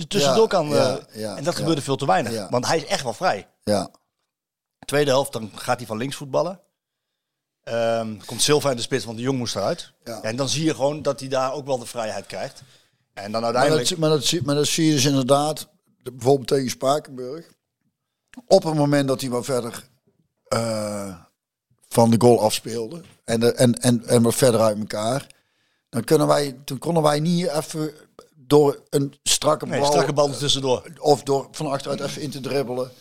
[0.07, 0.41] tussendoor.
[0.41, 0.67] Ja, kan.
[0.67, 2.49] ja, eh, ja, en dat gebeurde veel te weinig.
[2.49, 3.47] Want hij is echt wel vrij.
[3.63, 3.89] ja.
[4.85, 6.59] Tweede helft, dan gaat hij van links voetballen.
[7.63, 9.91] Ehm, komt Silva in de spits, want de jong moest eruit.
[10.03, 10.21] Ja.
[10.21, 12.61] En dan zie je gewoon dat hij daar ook wel de vrijheid krijgt.
[13.13, 13.89] En dan Maar, uiteindelijk...
[13.89, 15.67] dat, maar, dat, zie- maar dat zie je dus inderdaad,
[16.03, 17.45] de- bijvoorbeeld tegen Spakenburg.
[18.47, 19.89] Op het moment dat hij wat verder
[20.47, 21.15] eh,
[21.87, 23.01] van de goal afspeelde.
[23.23, 25.27] En, de, en, en, en wat verder uit elkaar.
[25.89, 27.93] Dan kunnen wij, toen konden wij niet even
[28.35, 29.91] door een strakke nee, bal.
[29.91, 30.83] strakke bal tussendoor.
[30.99, 32.91] Of door van achteruit even in te dribbelen.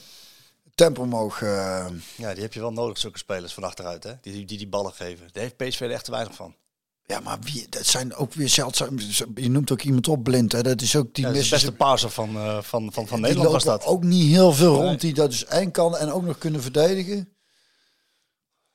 [0.75, 1.43] Tempo omhoog.
[1.43, 4.05] eh, Ja, die heb je wel nodig, zulke spelers van achteruit.
[4.05, 4.13] Hè?
[4.21, 5.29] Die, die die ballen geven.
[5.33, 6.55] Daar heeft PSV er echt te weinig van.
[7.07, 8.99] ja, maar wie, dat zijn ook weer zeldzaam.
[9.35, 10.53] Je noemt ook iemand op blind.
[10.53, 10.63] Hè?
[10.63, 13.07] Dat is ook die Ja, dat is de missen beste paser van, eh, van, van,
[13.07, 13.85] van Die Nederland was dat.
[13.85, 14.83] ook niet heel veel Nee.
[14.83, 17.29] rond die dat dus en kan en ook nog kunnen verdedigen.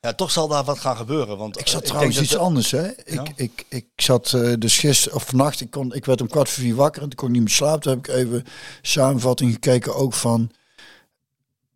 [0.00, 1.36] Ja, toch zal daar wat gaan gebeuren.
[1.38, 2.88] Want Ik zat eh, trouwens denk iets anders, hè.
[2.88, 3.24] Ik, Ja?
[3.36, 6.74] ik, ik zat dus gisteren of vannacht, ik, kon, ik werd om kwart voor vier
[6.74, 7.80] wakker en toen kon ik niet meer slapen.
[7.80, 8.44] Toen heb ik even
[8.82, 10.50] samenvatting gekeken ook van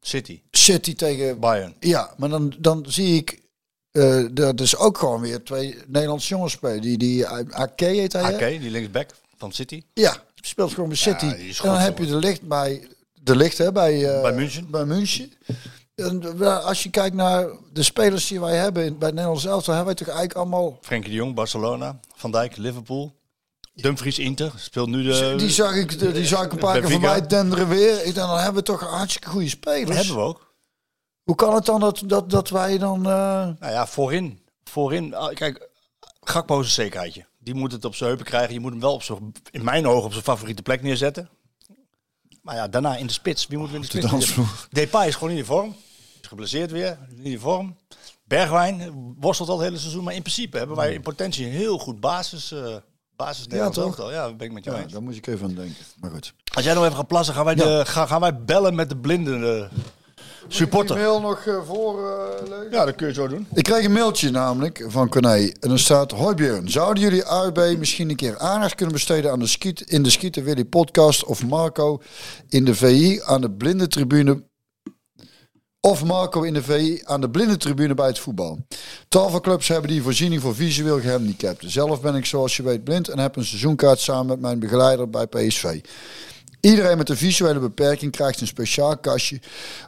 [0.05, 1.41] City, City tegen...
[1.41, 1.75] Bayern.
[1.81, 3.41] Ja, maar dan, dan zie ik,
[3.91, 6.81] eh dat is ook gewoon weer twee Nederlandse jongens spelen.
[6.81, 9.83] Die, die AK heet hij, die linksback van City.
[9.95, 11.27] Ja, speelt gewoon bij City.
[11.27, 12.89] en dan heb je de licht bij
[13.23, 14.71] de licht hè, bij, eh, Bij München.
[14.71, 15.33] Bij München.
[15.95, 19.95] En als je kijkt naar de spelers die wij hebben bij het Nederlands elftal, hebben
[19.95, 20.79] wij toch eigenlijk allemaal.
[20.81, 22.01] Frenkie de Jong, Barcelona.
[22.15, 23.13] Van Dijk, Liverpool.
[23.75, 24.53] Dumfries, Inter.
[24.57, 25.35] Speelt nu de...
[25.39, 27.09] die zag ik, de- die zag ik een paar keer Benfica.
[27.13, 28.05] voorbij denderen weer.
[28.05, 29.97] Ik dan hebben we toch hartstikke goede spelers.
[29.97, 30.55] hebben we ook.
[31.23, 32.97] Hoe kan het dan dat, dat, dat wij dan.
[32.99, 34.41] eh, Nou ja, voorin.
[34.65, 35.15] Voorin.
[35.15, 35.69] ah, Kijk,
[36.21, 37.27] Gakpo is een zekerheidje.
[37.39, 38.55] Die moet het op zijn heupen krijgen.
[38.55, 41.29] Je moet hem wel op zijn, in mijn ogen op zijn favoriete plek neerzetten.
[42.43, 43.47] Maar ja, daarna in de spits.
[43.47, 44.67] Wie moeten we in de de spits.
[44.71, 45.77] Depay is gewoon niet in vorm.
[46.21, 47.77] Is geblesseerd weer, niet in vorm.
[48.25, 50.05] Bergwijn worstelt al het hele seizoen.
[50.05, 52.53] Maar in principe hebben wij in potentie een heel goed basis...
[52.53, 52.77] eh
[53.25, 54.11] basis Ja, toch?
[54.11, 54.93] Ja, dat ben ik met jou Ja, eens.
[54.93, 55.75] daar moet ik even aan denken.
[56.01, 56.33] Maar goed.
[56.55, 58.97] Als jij nog even gaat plassen, gaan wij, de, gaan, gaan wij bellen met de
[58.97, 59.79] blinde eh,
[60.49, 60.97] supporter.
[60.97, 62.01] mail nog voor
[62.71, 63.47] Ja, dat kun je zo doen.
[63.55, 65.53] Ik kreeg een mailtje namelijk van Corné.
[65.61, 69.39] En er staat: Hoi Björn, zouden jullie AUB misschien een keer aandacht kunnen besteden aan
[69.39, 72.01] de skiet, in de Skieten Willy podcast of Marco
[72.49, 74.51] in de VI aan de blinde tribune?
[75.85, 78.59] Of Marco in de VI aan de blinde tribune bij het voetbal.
[79.09, 81.71] Tal van clubs hebben die voorziening voor visueel gehandicapten.
[81.71, 85.11] Zelf ben ik zoals je weet blind en heb een seizoenkaart samen met mijn begeleider
[85.11, 85.81] bij PSV.
[86.61, 89.41] Iedereen met een visuele beperking krijgt een speciaal kastje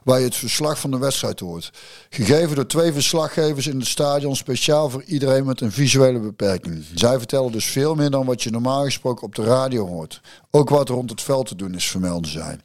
[0.05, 1.73] waar je het verslag van de wedstrijd hoort.
[2.09, 6.85] Gegeven door twee verslaggevers in het stadion speciaal voor iedereen met een visuele beperking.
[6.95, 10.21] Zij vertellen dus veel meer dan wat je normaal gesproken op de radio hoort.
[10.51, 12.59] Ook wat rond het veld te doen is, vermelden zij.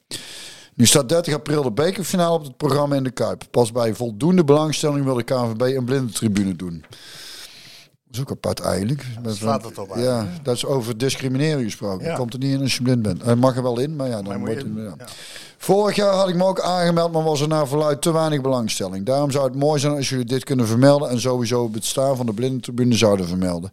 [0.73, 3.43] Nu staat 30 april de bekerfinale op het programma in de Kuip.
[3.51, 6.83] Pas bij voldoende belangstelling wil de KNVB een blinde tribune doen.
[8.11, 9.05] Dat is ook apart eigenlijk.
[9.23, 12.05] Dat slaat het op Ja, dat is over discrimineren gesproken.
[12.05, 12.15] Ja.
[12.15, 13.23] Komt er niet in als je blind bent.
[13.23, 14.67] Hij mag er wel in, maar ja, dan Maar moet je- het...
[14.97, 15.05] Ja.
[15.57, 19.05] Vorig jaar had ik me ook aangemeld, maar was er naar verluid te weinig belangstelling.
[19.05, 22.25] Daarom zou het mooi zijn als jullie dit kunnen vermelden en sowieso het bestaan van
[22.25, 23.71] de blindentribune zouden vermelden.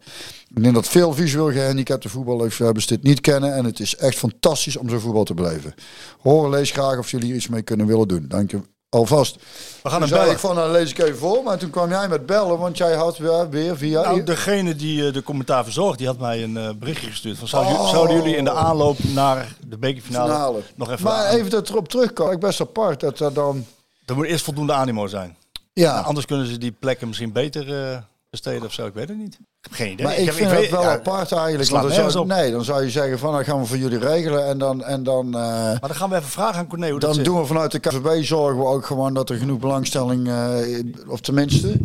[0.55, 4.77] Ik denk dat veel visueel gehandicapte voetballiefhebbers dit niet kennen en het is echt fantastisch
[4.77, 5.73] om zo voetbal te beleven.
[6.19, 8.25] Horen lees graag of jullie hier iets mee kunnen willen doen.
[8.27, 8.59] Dank je
[8.97, 9.35] alvast.
[9.83, 10.31] We gaan hem bellen.
[10.31, 12.95] ik van, nou lees ik even voor, maar toen kwam jij met bellen, want jij
[12.95, 14.01] had weer, weer via...
[14.01, 17.37] Nou, degene die eh, de commentaar verzorgt, die had mij een eh, berichtje gestuurd.
[17.37, 17.89] Van, zouden, Oh.
[17.89, 20.61] zouden jullie in de aanloop naar de bekerfinale finale.
[20.75, 21.03] nog even...
[21.03, 23.65] maar aan- even dat erop terugkomen, ik best apart dat er dan...
[24.05, 25.37] Er moet eerst voldoende animo zijn.
[25.73, 27.97] Ja, Nou, anders kunnen ze die plekken misschien beter eh,
[28.29, 28.85] besteden of zo.
[28.85, 29.39] Ik weet het niet.
[29.71, 30.05] Ik heb geen idee.
[30.05, 31.69] Maar ik, heb- vind het wel ja, apart eigenlijk.
[31.69, 34.45] Want dan zou, nee, dan zou je zeggen van, dan gaan we voor jullie regelen.
[34.47, 37.01] En dan, en dan, eh, Maar dan gaan we even vragen aan Corné hoe dat
[37.09, 37.25] dan zit.
[37.25, 41.19] doen we vanuit de KVB zorgen we ook gewoon dat er genoeg belangstelling, eh, of
[41.21, 41.77] tenminste...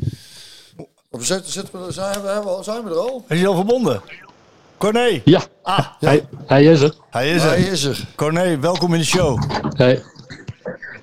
[1.11, 3.25] Of zitten, zitten we, zijn, we, zijn we er al?
[3.29, 4.01] Is hij al verbonden?
[4.79, 5.21] Corné.
[5.25, 6.95] Ja, Ah, hij, hij is er.
[7.11, 7.73] hij is Hij er.
[7.73, 8.05] is er.
[8.17, 9.43] Corné, welkom in de show.
[9.77, 10.03] Hij...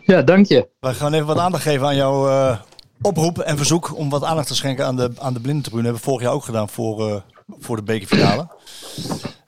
[0.06, 0.68] Ja, dank je.
[0.80, 2.57] Wij gaan even wat aandacht geven aan jouw eh,
[3.01, 5.84] oproep en verzoek om wat aandacht te schenken aan de, aan de blindentribune.
[5.84, 7.15] hebben we vorig jaar ook gedaan voor, eh,
[7.59, 8.47] voor de bekerfinale.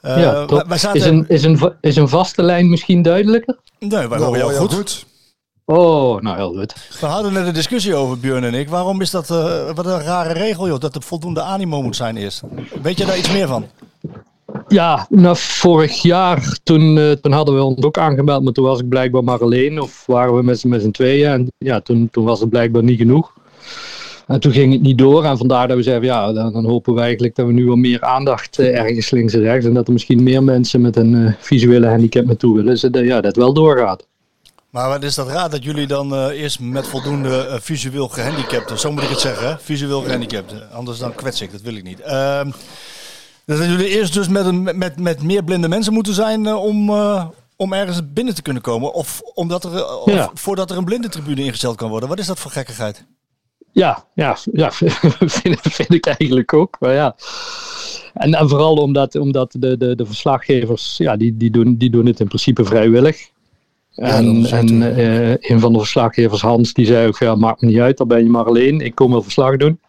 [0.02, 0.68] Eh, ja, wij, top.
[0.68, 1.00] wij zaten...
[1.00, 3.58] is, een, is, een, is een vaste lijn misschien duidelijker?
[3.80, 5.06] Nee, wij Ja, horen jou je goed.
[5.66, 6.76] Oh, nou heel goed.
[7.00, 8.70] We hadden net een discussie over, Björn en ik.
[8.70, 10.80] Waarom is dat eh, wat een rare regel, joh?
[10.80, 12.42] Dat er voldoende animo moet zijn eerst.
[12.82, 13.66] Weet je daar iets meer van?
[14.68, 18.90] Ja, nou, vorig jaar toen, toen hadden we ons ook aangemeld, maar toen was ik
[18.90, 19.82] blijkbaar maar alleen.
[19.82, 21.32] Of waren we met z'n met z'n tweeën.
[21.32, 23.34] En ja, toen, toen was het blijkbaar niet genoeg.
[24.28, 25.26] En toen ging het niet door.
[25.26, 27.76] En vandaar dat we zeiden, ja, dan, dan hopen we eigenlijk dat we nu wel
[27.76, 29.66] meer aandacht eh, ergens links en rechts.
[29.66, 32.78] En dat er misschien meer mensen met een eh, visuele handicap naartoe willen.
[32.78, 34.06] Zodat ja, dat wel doorgaat.
[34.70, 39.04] Maar wat is dat raar dat jullie dan eerst met voldoende visueel gehandicapten, zo moet
[39.04, 39.56] ik het zeggen, hè?
[39.60, 42.00] visueel gehandicapten, anders dan kwets ik, dat wil ik niet.
[42.00, 42.52] Ehm,
[43.46, 46.90] dat jullie eerst dus met, een, met, met meer blinde mensen moeten zijn om,
[47.56, 50.32] om ergens binnen te kunnen komen, of, omdat er, of Ja.
[50.34, 52.10] voordat er een blindentribune ingesteld kan worden.
[52.10, 53.06] Wat is dat voor gekkigheid?
[53.72, 54.72] Ja, ja, ja
[55.38, 56.78] vind, vind ik eigenlijk ook.
[56.80, 57.16] Maar ja.
[58.14, 62.06] En, en vooral omdat, omdat de, de, de verslaggevers, ja, die, die, doen, die doen
[62.06, 63.30] het in principe vrijwillig.
[63.96, 67.80] En, en eh, een van de verslaggevers, Hans, die zei ook, ja, maakt me niet
[67.80, 68.82] uit, dan ben je maar alleen.
[68.82, 69.80] Ik kom wel verslag doen.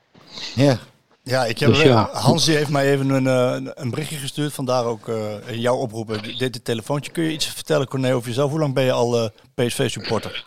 [0.54, 0.78] Ja.
[1.24, 2.08] Ja, ik heb, Dus ja.
[2.12, 5.14] Hans die heeft mij even een, eh, een berichtje gestuurd, vandaar ook eh,
[5.50, 6.38] jouw oproepen.
[6.38, 7.12] Dit telefoontje.
[7.12, 8.50] Kun je iets vertellen, Corné, over jezelf?
[8.50, 10.44] Hoe lang ben je al eh, PSV-supporter?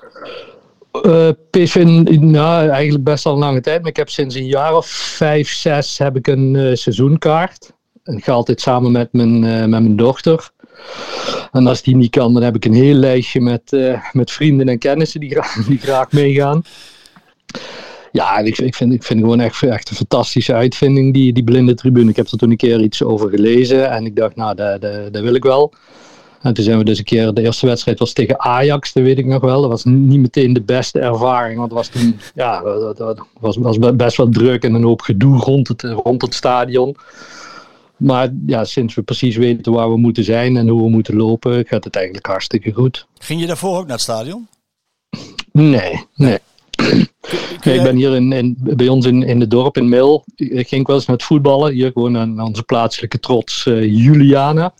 [1.03, 1.83] Eh PSV,
[2.19, 3.79] nou, eigenlijk best al een lange tijd.
[3.79, 7.73] Maar ik heb sinds een jaar of vijf, zes heb ik een eh, seizoenkaart.
[8.03, 10.49] En ik ga altijd samen met mijn, eh, met mijn dochter.
[11.51, 13.77] En als die niet kan, dan heb ik een heel lijstje met,
[14.11, 16.63] met vrienden en kennissen die graag, die graag meegaan.
[18.11, 21.73] Ja, ik, ik, vind, ik vind gewoon echt, echt een fantastische uitvinding, die, die blinde
[21.73, 22.09] tribune.
[22.09, 24.81] Ik heb er toen een keer iets over gelezen en ik dacht, nou, dat,
[25.11, 25.73] dat wil ik wel.
[26.45, 29.17] En toen zijn we dus een keer, de eerste wedstrijd was tegen Ajax, dat weet
[29.17, 29.61] ik nog wel.
[29.61, 33.57] Dat was niet meteen de beste ervaring, want het was toen, ja, dat, dat was,
[33.57, 36.95] was best wel druk en een hoop gedoe rond het, rond het stadion.
[37.97, 41.65] Maar ja, sinds we precies weten waar we moeten zijn en hoe we moeten lopen,
[41.67, 43.07] gaat het eigenlijk hartstikke goed.
[43.19, 44.47] Ging je daarvoor ook naar het stadion?
[45.51, 46.37] Nee, nee.
[47.61, 50.25] Ik ben hier in, in, bij ons in, in het dorp in Mil.
[50.35, 51.73] Ik ging wel eens het voetballen.
[51.73, 54.73] Hier gewoon aan onze plaatselijke trots eh, Juliana.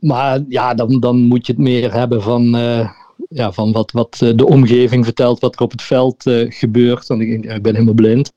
[0.00, 2.90] Maar ja, dan, dan moet je het meer hebben van, eh,
[3.28, 7.06] ja, van wat, wat eh, de omgeving vertelt, wat er op het veld eh, gebeurt.
[7.06, 8.32] Want ik, ik ben helemaal blind.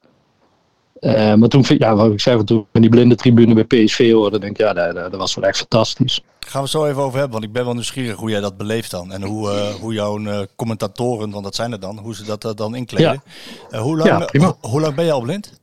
[1.01, 4.51] Maar toen, ja, wat ik zei, toen ik die blinde tribune bij PSV hoorde, denk
[4.51, 6.21] ik, ja, dat, dat, was wel echt fantastisch.
[6.39, 8.57] Gaan we het zo even over hebben, want ik ben wel nieuwsgierig hoe jij dat
[8.57, 9.11] beleeft dan.
[9.11, 9.49] En hoe,
[9.81, 13.23] hoe jouw commentatoren, want dat zijn er dan, hoe ze dat dan inkleden.
[13.69, 15.59] Hoe, lang, Ja, hoe lang ben je al blind?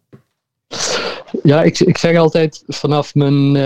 [1.43, 3.57] Ja, ik, ik zeg altijd vanaf mijn,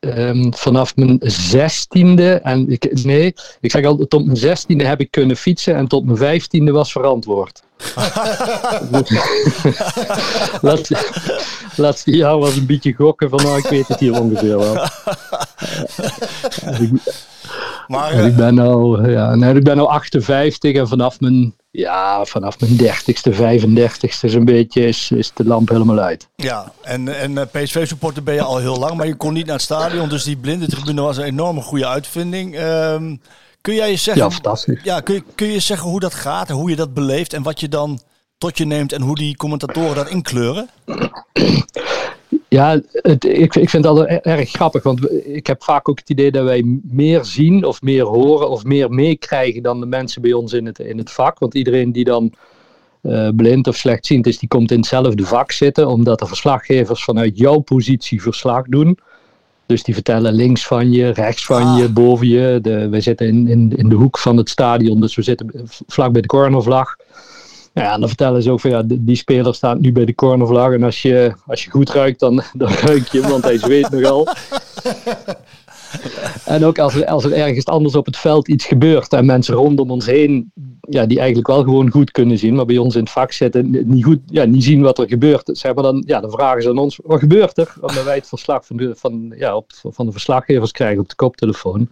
[0.00, 5.00] eh, ehm, vanaf mijn zestiende, en ik, nee, ik zeg altijd tot mijn zestiende heb
[5.00, 7.62] ik kunnen fietsen en tot mijn vijftiende was verantwoord.
[10.60, 10.96] laatste,
[11.76, 14.76] laatste jaar was een beetje gokken van, nou, ik weet het hier ongeveer wel.
[17.86, 21.54] ik, Maar eh, ik ben nou, ja, nee, ik ben nou 58 en vanaf mijn,
[21.70, 26.28] ja, vanaf mijn 30ste, 35ste zo'n beetje is, is de lamp helemaal uit.
[26.36, 29.54] ja, en, en eh, PSV-supporter ben je al heel lang, maar je kon niet naar
[29.54, 30.08] het stadion.
[30.08, 32.56] Dus die blinde tribune was een enorme goede uitvinding.
[32.56, 33.16] Ehm,
[33.60, 34.80] kun jij je zeggen, Ja, fantastisch.
[34.82, 37.42] ja, kun, je, kun je zeggen hoe dat gaat en hoe je dat beleeft en
[37.42, 38.00] wat je dan
[38.38, 40.68] tot je neemt en hoe die commentatoren dat inkleuren?
[42.48, 45.98] Ja, het, ik, ik vind het altijd e- erg grappig, want ik heb vaak ook
[45.98, 50.22] het idee dat wij meer zien of meer horen of meer meekrijgen dan de mensen
[50.22, 51.38] bij ons in het, in het vak.
[51.38, 52.32] Want iedereen die dan
[53.00, 57.38] eh, blind of slechtziend is, die komt in hetzelfde vak zitten, omdat de verslaggevers vanuit
[57.38, 58.98] jouw positie verslag doen.
[59.66, 62.58] Dus die vertellen links van je, rechts van je, boven je.
[62.62, 65.50] De, we zitten in, in, in de hoek van het stadion, dus we zitten
[65.86, 66.96] vlak bij de cornervlag.
[67.76, 70.72] Ja, en dan vertellen ze ook van ja, die speler staat nu bij de cornervlag.
[70.72, 73.90] En als je, als je goed ruikt, dan, dan ruik je hem, want hij zweet
[73.90, 74.26] nogal.
[76.44, 79.54] En ook als er, als er ergens anders op het veld iets gebeurt en mensen
[79.54, 83.00] rondom ons heen, ja, die eigenlijk wel gewoon goed kunnen zien, maar bij ons in
[83.00, 85.50] het vak zitten, niet, goed, ja, niet zien wat er gebeurt.
[85.52, 87.74] Zeg maar dan, ja, dan vragen ze aan ons, wat gebeurt er?
[87.80, 91.14] Omdat wij het verslag van de, van, ja, op, van de verslaggevers krijgen op de
[91.14, 91.88] koptelefoon.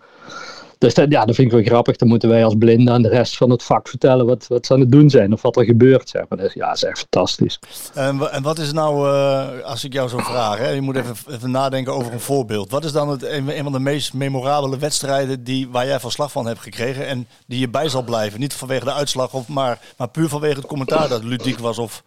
[0.85, 1.97] Dus dat, ja, dat vind ik wel grappig.
[1.97, 4.73] Dan moeten wij als blinden aan de rest van het vak vertellen wat, wat ze
[4.73, 6.09] aan het doen zijn of wat er gebeurt.
[6.09, 6.39] Zeg maar.
[6.39, 7.59] Dus, ja, dat is echt fantastisch.
[7.95, 11.17] En, en wat is nou, eh, als ik jou zou vragen, hè, je moet even,
[11.31, 12.71] even nadenken over een voorbeeld.
[12.71, 16.33] Wat is dan het, een, een van de meest memorabele wedstrijden die, waar jij verslag
[16.33, 18.41] van hebt gekregen en die je bij zal blijven?
[18.41, 22.03] Niet vanwege de uitslag, of, maar, maar puur vanwege het commentaar dat ludiek was of...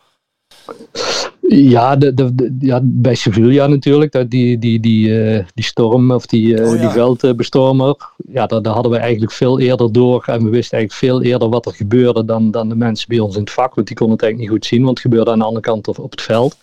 [1.49, 6.11] Ja, de, de, de- ja bij Sevilla natuurlijk, dat die, die, die, eh, die storm
[6.11, 6.81] of die, eh, Oh ja.
[6.81, 7.95] die veldbestormer.
[8.31, 11.49] Ja, daar, daar hadden we eigenlijk veel eerder door en we wisten eigenlijk veel eerder
[11.49, 13.75] wat er gebeurde dan, dan de mensen bij ons in het vak.
[13.75, 15.87] Want die konden het eigenlijk niet goed zien, want het gebeurde aan de andere kant
[15.87, 16.57] op, op het veld.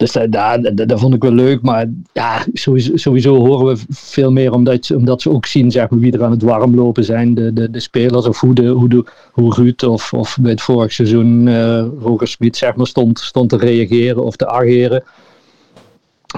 [0.00, 3.82] Dus dat, dat, dat, dat vond ik wel leuk, maar ja, sowieso, sowieso horen we
[3.88, 7.04] veel meer omdat, ze- omdat ze ook zien zeg maar, wie er aan het warmlopen
[7.04, 10.50] zijn, de, de, de spelers, of hoe, de, hoe, de, hoe Ruud of, of bij
[10.50, 15.02] het vorig seizoen eh Roger Smit zeg maar, stond, stond te reageren of te ageren.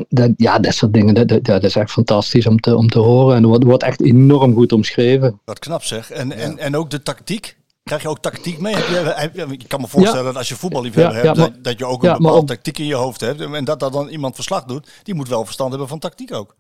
[0.09, 2.99] Dat, ja, dat soort dingen, dat, dat, dat is echt fantastisch om te, om te
[2.99, 3.37] horen.
[3.37, 5.41] En wordt, wordt echt enorm goed omschreven.
[5.45, 6.11] Wat knap zeg.
[6.11, 7.57] En, en, en ook de tactiek.
[7.85, 8.75] Krijg je ook tactiek mee?
[8.75, 11.65] Heb je, heb je- ik kan me voorstellen dat als je voetballiefhebber hebt, maar- dat,
[11.65, 13.41] dat je ook een bepaalde tactiek in je hoofd hebt.
[13.41, 16.55] En dat dat dan iemand verslag doet, die moet wel verstand hebben van tactiek ook.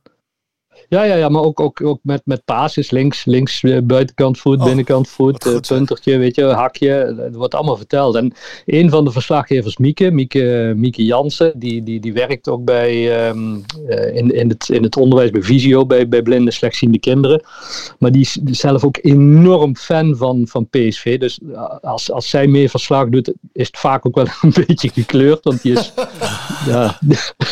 [0.92, 4.58] Ja, ja, ja maar ook, ook, ook met, met pases, links, links eh, buitenkant voet,
[4.58, 7.14] Oh, binnenkant voet, goed, eh, puntertje, weet je, hakje.
[7.16, 8.14] Dat wordt allemaal verteld.
[8.14, 8.32] En
[8.66, 13.56] een van de verslaggevers, Mieke, Mieke, Mieke Jansen, die, die, die werkt ook bij, ehm,
[13.86, 17.42] eh, in, in, het, in het onderwijs bij Visio, bij, bij blinde, slechtziende kinderen.
[17.98, 21.18] Maar die is zelf ook enorm fan van, van PSV.
[21.18, 21.40] Dus
[21.80, 25.44] als, als zij meer verslag doet, is het vaak ook wel een beetje gekleurd.
[25.44, 25.92] Want die is,
[26.68, 26.98] ja,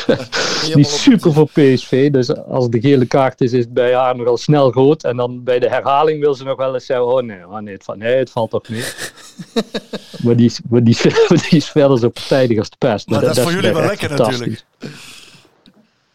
[0.64, 2.10] die is super voor PSV.
[2.10, 5.04] Dus als de gele kaart is, is het bij haar nogal snel rood.
[5.04, 7.74] En dan bij de herhaling wil ze nog wel eens zeggen: Oh nee, oh nee,
[7.74, 9.12] het, valt, nee het valt toch niet.
[10.24, 11.02] maar, die is, maar die, is,
[11.50, 13.08] die is verder zo partijdig als de pest.
[13.08, 14.64] Maar dat is voor jullie wel lekker natuurlijk.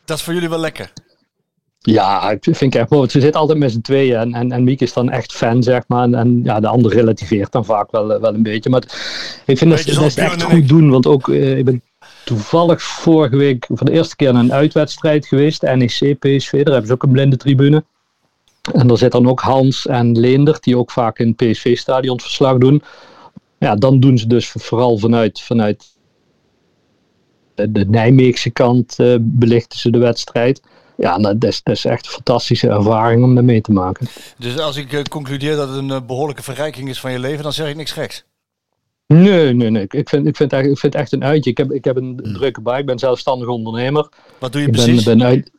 [0.06, 0.92] Dat is voor jullie wel lekker.
[1.80, 3.00] Ja, ik vind ik echt mooi.
[3.02, 4.16] want Ze zitten altijd met z'n tweeën.
[4.18, 6.04] En, en, en Miek is dan echt fan, zeg maar.
[6.04, 8.70] En, en ja, de ander relativeert dan vaak wel, wel een beetje.
[8.70, 8.82] Maar
[9.46, 10.90] ik vind dat, ze- dat zoals ze het echt goed doen.
[10.90, 11.82] Want ook, eh, ik ben
[12.26, 15.62] toevallig vorige week voor de eerste keer naar een uitwedstrijd geweest.
[15.62, 16.52] NEC, PSV.
[16.52, 17.84] Daar hebben ze ook een blinde tribune.
[18.74, 22.58] En daar zit dan ook Hans en Leendert, die ook vaak in het PSV-stadion verslag
[22.58, 22.82] doen.
[23.58, 25.86] Ja, dan doen ze dus vooral vanuit, vanuit
[27.56, 30.62] de, de Nijmeegse kant eh, belichten ze de wedstrijd.
[30.98, 34.08] Ja, nou, dat is, dat is echt een fantastische ervaring om daar mee te maken.
[34.38, 37.44] Dus als ik eh, concludeer dat het een eh, behoorlijke verrijking is van je leven,
[37.44, 38.26] dan zeg ik niks geks.
[39.08, 39.86] Nee, nee, nee.
[39.88, 41.50] Ik vind, ik vind, echt, ik vind het echt een uitje.
[41.50, 42.78] Ik heb, ik heb een drukke baan.
[42.78, 44.10] Ik ben zelfstandig ondernemer.
[44.40, 45.04] Wat doe je Ik precies?
[45.04, 45.52] ben, uit,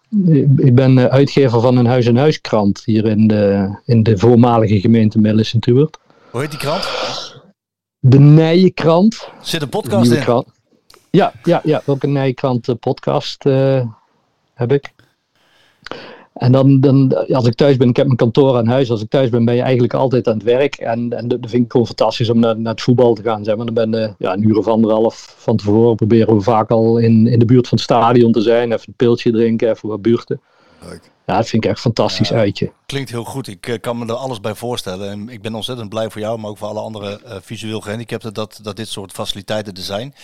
[0.56, 5.98] ik ben eh, uitgever van een huis-en-huiskrant hier in de, in de voormalige gemeente Millicentbuurt.
[6.31, 6.89] Hoe heet die krant?
[7.98, 9.28] De Nijenkrant.
[9.40, 10.20] Zit een podcast in?
[10.20, 10.47] krant.
[11.10, 13.86] Ja, ja, ja, ook een Nijenkrant eh, podcast eh,
[14.55, 14.94] heb ik.
[16.36, 18.90] En dan, dan, als ik thuis ben, ik heb mijn kantoor aan huis.
[18.90, 20.74] Als ik thuis ben, ben je eigenlijk altijd aan het werk.
[20.74, 23.44] En, en dat vind ik gewoon fantastisch om naar, naar het voetbal te gaan.
[23.44, 23.66] Zeg maar.
[23.66, 25.96] Dan ben je ja, een uur of anderhalf van tevoren.
[25.96, 28.72] Proberen we vaak al in, in de buurt van het stadion te zijn.
[28.72, 30.40] Even een piltje drinken, even wat buurten.
[30.88, 31.10] Leuk.
[31.26, 32.70] Ja, dat vind ik echt een fantastisch uitje.
[32.86, 33.46] Klinkt heel goed.
[33.46, 35.10] Ik eh, kan me er alles bij voorstellen.
[35.10, 38.34] En ik ben ontzettend blij voor jou, maar ook voor alle andere eh, visueel gehandicapten
[38.34, 40.14] dat, dat dit soort faciliteiten er zijn.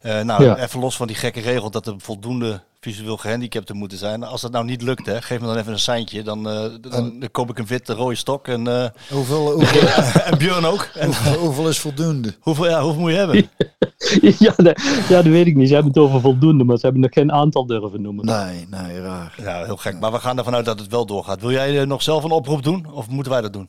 [0.00, 0.56] Eh, nou, Ja.
[0.58, 4.22] even los van die gekke regel dat er voldoende visueel gehandicapten moeten zijn.
[4.24, 6.22] Als dat nou niet lukt, hè, geef me dan even een seintje.
[6.22, 10.38] Dan, eh, dan, dan koop ik een witte rode stok en, eh, Hoeveel, hoeveel, en
[10.38, 10.88] Björn ook.
[10.94, 12.34] En, hoeveel is voldoende?
[12.40, 13.50] hoeveel, ja, hoeveel moet je hebben?
[14.46, 15.68] ja, dat, ja, dat weet ik niet.
[15.68, 18.24] Ze hebben het over voldoende, maar ze hebben nog geen aantal durven noemen.
[18.24, 19.34] Nee, nee, raar.
[19.42, 20.00] Ja, heel gek.
[20.00, 21.40] Maar we gaan ervan uit dat het wel doorgaat.
[21.40, 22.86] Wil jij eh, zelf een oproep doen?
[22.92, 23.68] Of moeten wij dat doen?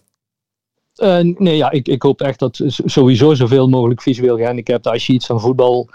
[0.96, 5.14] Eh, nee, ja, ik, ik hoop echt dat sowieso zoveel mogelijk visueel gehandicapten, als je
[5.14, 5.90] iets van voetbal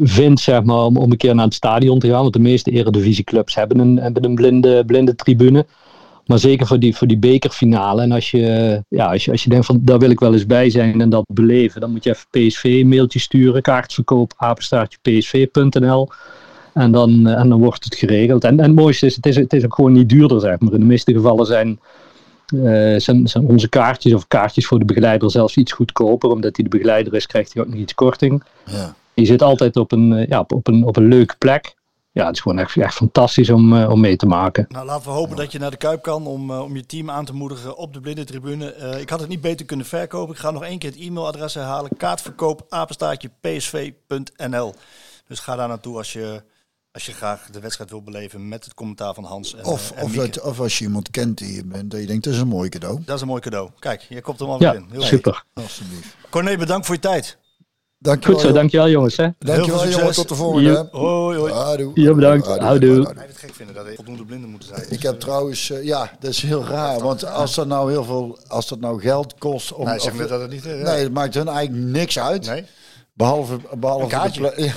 [0.00, 2.22] vindt, zeg maar, om, om een keer naar het stadion te gaan.
[2.22, 5.66] Want de meeste eredivisieclubs hebben een, hebben een blinde, blinde tribune.
[6.26, 8.02] Maar zeker voor die, voor die bekerfinale.
[8.02, 10.46] En als je, ja, als, je, als je denkt van daar wil ik wel eens
[10.46, 13.62] bij zijn en dat beleven, dan moet je even PSV mailtje sturen.
[13.62, 16.08] Kaartverkoop, apenstaartje psv.nl.
[16.78, 18.44] En dan, eh, en dan wordt het geregeld.
[18.44, 20.72] En, en het mooiste is, het is, het is ook gewoon niet duurder, zeg maar.
[20.72, 21.78] In de meeste gevallen zijn
[22.46, 26.30] eh, zijn, zijn onze kaartjes of kaartjes voor de begeleider zelfs iets goedkoper.
[26.30, 28.42] Omdat hij de begeleider is, krijgt hij ook nog iets korting.
[28.64, 28.94] Ja.
[29.14, 31.76] Je zit altijd op een, eh, ja, op, op een, op een leuke plek.
[32.12, 34.66] Ja, het is gewoon echt, echt fantastisch om, eh, om mee te maken.
[34.68, 37.10] Nou, laten we hopen dat je naar de Kuip kan om, eh, om je team
[37.10, 38.72] aan te moedigen op de blindentribune.
[38.72, 40.34] Eh ik had het niet beter kunnen verkopen.
[40.34, 41.90] Ik ga nog één keer het e-mailadres herhalen.
[41.96, 44.74] Kaartverkoop, apenstaartje, psv.nl.
[45.28, 46.42] Dus ga daar naartoe als je,
[46.98, 49.98] als je graag de wedstrijd wil beleven met het commentaar van Hans en, Of, eh,
[49.98, 52.32] en of, dat, of als je iemand kent die je bent, dat je denkt, dat
[52.34, 53.00] is een mooi cadeau.
[53.04, 53.70] Dat is een mooi cadeau.
[53.78, 54.86] Kijk, je komt hem alweer Ja, in.
[54.90, 55.44] Heel super.
[55.54, 56.16] Alsjeblieft.
[56.30, 57.38] Corné, bedankt voor je tijd.
[57.98, 58.38] Dankjewel.
[58.38, 59.16] Goed zo, dankjewel jongens.
[59.16, 59.22] Hè?
[59.22, 60.16] Dankjewel Heel veel jongen, succes.
[60.16, 60.70] tot de volgende.
[60.70, 60.88] Jo.
[61.00, 61.52] Hoi, hoi.
[61.52, 61.90] Houdoe.
[61.94, 62.46] Ja, bedankt.
[62.46, 62.66] Houdoe.
[62.66, 62.94] Houdoe.
[62.94, 63.12] Houdoe.
[63.16, 64.86] Hij het gek vinden dat er voldoende blinden moeten zijn.
[64.90, 67.00] Ik heb trouwens, eh, ja, dat is heel raar.
[67.00, 69.72] Want als dat nou heel veel, als dat nou geld kost.
[69.72, 70.66] Om, Nee, zeg dat het niet...
[70.66, 72.46] eh, nee, het maakt hun eigenlijk niks uit.
[72.46, 72.64] Nee?
[73.14, 74.40] Behalve, behalve Een kaartje.
[74.56, 74.72] de ja,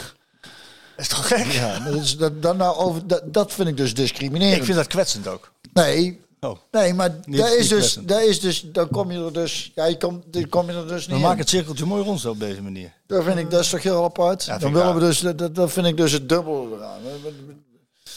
[1.01, 1.45] is toch gek?
[1.51, 4.57] ja, dat, is, dat, dat, nou over, dat, dat vind ik dus discriminerend.
[4.57, 5.51] Ik vind dat kwetsend ook.
[5.73, 6.57] Nee, Oh.
[6.71, 9.85] nee, maar Niet- dat is dus, dat is dus, dan kom je er dus, ja,
[9.85, 11.41] je komt, dan kom je er dus We niet maken in.
[11.41, 12.93] het cirkeltje mooi rond zo op deze manier.
[13.07, 14.45] Dat vind ik, dat is toch heel apart.
[14.59, 16.99] dan willen we dus, dat, dat- vind ik dus het dubbele eraan.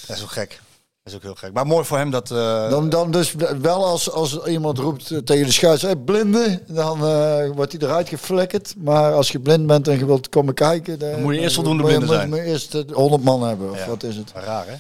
[0.06, 0.60] Dat is ook gek.
[1.04, 1.52] Dat is ook heel gek.
[1.52, 2.30] Maar mooi voor hem dat...
[2.30, 6.60] eh, Dan, dan dus wel als, als iemand roept eh, tegen de schuis, hey, blinde,
[6.68, 8.74] dan eh, wordt hij eruit geflikkerd.
[8.78, 11.82] Maar als je blind bent en je wilt komen kijken, dan, moet je eerst voldoende
[11.82, 12.28] blinden moet- zijn.
[12.28, 13.86] moet je eerst eh, 100 man hebben, of Ja.
[13.88, 14.32] wat is het?
[14.34, 14.74] Raar, hè?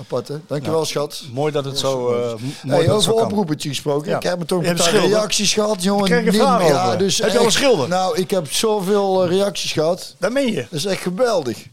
[0.00, 0.34] Apart, hè?
[0.46, 1.22] Dankjewel, schat.
[1.32, 2.12] Mooi dat het zo...
[2.12, 3.24] eh, m- mooi Hey, dat het over zo kan.
[3.24, 4.10] oproepetje gesproken.
[4.10, 4.16] Ja.
[4.16, 6.04] Ik heb me toch een paar reacties gehad, jongen.
[6.12, 6.98] Ik kreeg vraag ja, over.
[6.98, 7.88] dus Heb je al een schilder?
[7.88, 10.14] Nou, ik heb zoveel reacties gehad.
[10.18, 10.60] Daar meen je.
[10.70, 11.66] Dat is echt geweldig.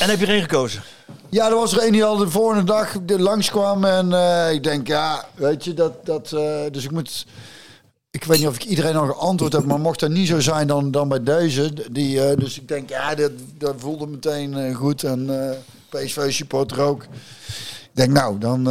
[0.00, 0.82] En heb je er een gekozen?
[1.28, 3.84] Ja, er was er een die al de volgende dag langskwam.
[3.84, 6.06] En eh, ik denk, ja, weet je, dat...
[6.06, 7.26] dat eh, dus ik moet...
[8.10, 10.66] Ik weet niet of ik iedereen al geantwoord heb, maar mocht dat niet zo zijn
[10.66, 11.72] dan, dan bij deze.
[11.92, 15.02] Die, eh, dus ik denk, ja, dat, dat voelde meteen goed.
[15.04, 15.30] En
[15.88, 17.02] PSV-supporter ook.
[17.02, 18.70] Ik denk, nou, dan...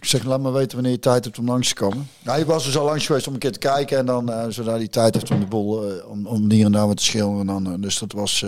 [0.00, 2.08] ik zeg, laat me weten wanneer je tijd hebt om langs te komen.
[2.22, 3.98] Nou, hij was dus al langs geweest om een keer te kijken.
[3.98, 6.86] En dan, zodra hij tijd heeft om de boel, eh, om, om hier en daar
[6.86, 7.46] wat te schilderen.
[7.46, 8.44] Dan, eh, dus dat was...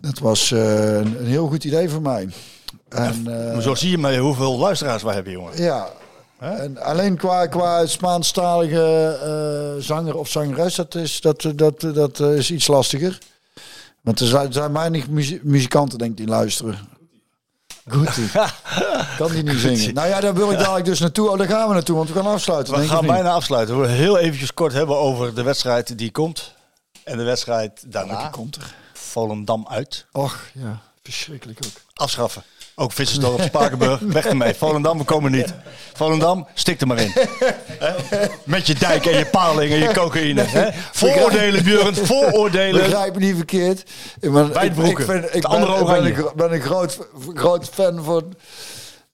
[0.00, 2.28] dat was eh, een, heel goed idee voor mij.
[2.88, 5.62] En, eh, Maar zo zie je maar hoeveel luisteraars wij hebben, jongen.
[5.62, 5.88] ja.
[6.38, 12.50] En alleen qua, qua Spaanstalige eh, zanger of zangeres, dat is, dat, dat, dat is
[12.50, 13.18] iets lastiger.
[14.00, 16.78] Want er zijn, zijn weinig muzie- muzikanten, denk ik, die luisteren.
[17.88, 18.18] Goed.
[19.18, 19.94] kan die niet zingen?
[19.94, 21.30] Nou ja, daar wil ik dadelijk dus naartoe.
[21.30, 22.78] Oh, daar gaan we naartoe, want we gaan afsluiten.
[22.80, 23.74] We gaan bijna afsluiten.
[23.74, 26.54] We willen heel eventjes kort hebben over de wedstrijd die komt.
[27.04, 28.28] En de wedstrijd daarna.
[28.28, 28.74] Komt er.
[29.08, 30.06] Volendam uit.
[30.12, 30.80] Och, ja.
[31.02, 31.72] Verschrikkelijk ook.
[31.94, 32.42] Afschaffen.
[32.74, 34.54] Ook Vissersdorp, Spakenburg, weg ermee.
[34.54, 35.54] Volendam, we komen niet.
[35.92, 37.12] Volendam, stik er maar in.
[38.44, 40.42] Met je dijk en je paling en je cocaïne.
[40.42, 40.68] Hè?
[40.92, 42.82] Vooroordelen, Björn, vooroordelen.
[42.82, 43.90] Begrijp me niet verkeerd.
[44.20, 45.24] Ik ben, Wijdbroeken.
[45.24, 46.98] Ik, ben, andere ik ben, ben een groot,
[47.34, 48.34] groot fan van,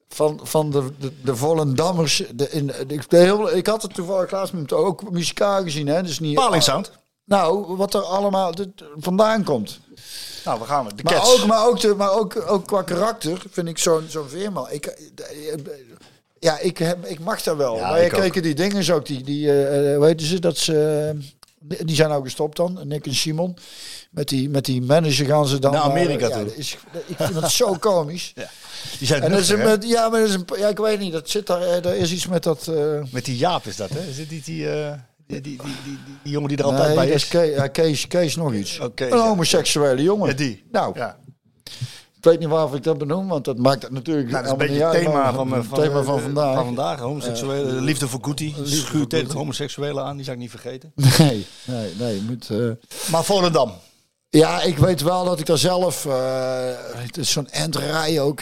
[0.09, 2.23] van, van de, de, de Volendammers.
[2.35, 5.87] De, in, ik, de heel, ik had het toevallig laatst met ook muzikaal gezien.
[5.87, 6.03] Hè?
[6.03, 6.93] Dus niet, Palingsound.
[7.25, 9.81] Nou, wat er allemaal dit- vandaan komt.
[10.45, 10.95] Nou, we gaan we.
[10.95, 11.41] De Maar, Cats.
[11.41, 14.67] ook, maar, ook, de, maar ook, ook qua karakter vind ik zo'n zo'n veerman.
[14.71, 15.55] Ik, eh,
[16.39, 17.77] ja, ik, heb, ik mag dat wel.
[17.77, 18.19] Ja, maar je ik ook.
[18.21, 21.13] kreeg die dingen ook, die, die eh, hoe heet ze, dat ze,
[21.69, 23.57] eh, die zijn nou gestopt dan, Nick en Simon.
[24.11, 26.45] Met die, met die manager gaan ze dan Naar Amerika ja, toe.
[26.45, 26.77] dat is,
[27.07, 28.33] ik vind dat zo komisch.
[28.99, 30.99] Die zijn En dat is een, met, ja, maar dat is een, ja, ik weet
[30.99, 32.69] niet, dat zit daar, eh, er is iets met dat...
[32.69, 34.01] eh, Met die Jaap is dat, hè?
[34.09, 34.93] Is dit die, eh,
[35.27, 37.29] die, die, die, die, die jongen die er altijd nee, bij is?
[37.29, 38.81] Kees, ja, Kees, Kees nog iets.
[38.81, 40.29] Oh, een homoseksuele jongen.
[40.29, 40.65] Ja, die.
[40.71, 41.19] Nou, Ja.
[42.25, 44.51] Ik weet niet waarvoor ik dat benoem, want dat maakt het natuurlijk Nou, dat is
[44.51, 46.55] een beetje het thema maar van, van, thema eh, van vandaag.
[46.55, 48.45] Van vandaag homoseksuele, liefde voor Guti.
[48.57, 50.93] Liefde Schuur voor tegen homoseksuelen aan, die zou ik niet vergeten.
[51.19, 52.21] Nee, nee, nee.
[52.21, 53.73] Moet, eh, Maar Volendam.
[54.39, 56.07] Ja, ik weet wel dat ik daar zelf...
[56.07, 56.13] eh,
[56.97, 58.41] het is zo'n endrij ook.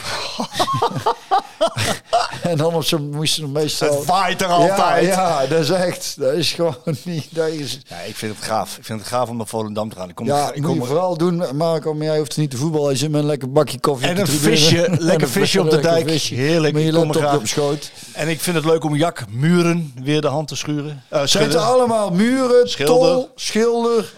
[2.43, 3.95] en dan op zo'n moest je meestal...
[3.97, 5.05] Het waait er altijd.
[5.05, 6.15] Ja, ja, dat is echt...
[6.19, 7.25] Dat is gewoon niet...
[7.29, 8.77] Dat is, Ja, ik vind het gaaf.
[8.77, 10.09] Ik vind het gaaf om naar Volendam te gaan.
[10.09, 11.93] Ik kom, ja, ik moet kom je vooral doen, Marco.
[11.93, 12.91] Maar jij hoeft niet te voetballen.
[12.91, 16.09] Je zit met een lekker bakje koffie En een visje, lekker visje op de dijk.
[16.09, 16.35] visje.
[16.35, 17.35] Heerlijk, Met je laptopje graag.
[17.37, 17.91] op schoot.
[18.13, 21.03] En ik vind het leuk om Jak Muren weer de hand te schuren.
[21.09, 21.59] Eh, Zijn schudden.
[21.59, 22.95] er allemaal muren, Schilder.
[23.13, 24.13] tol, schilder.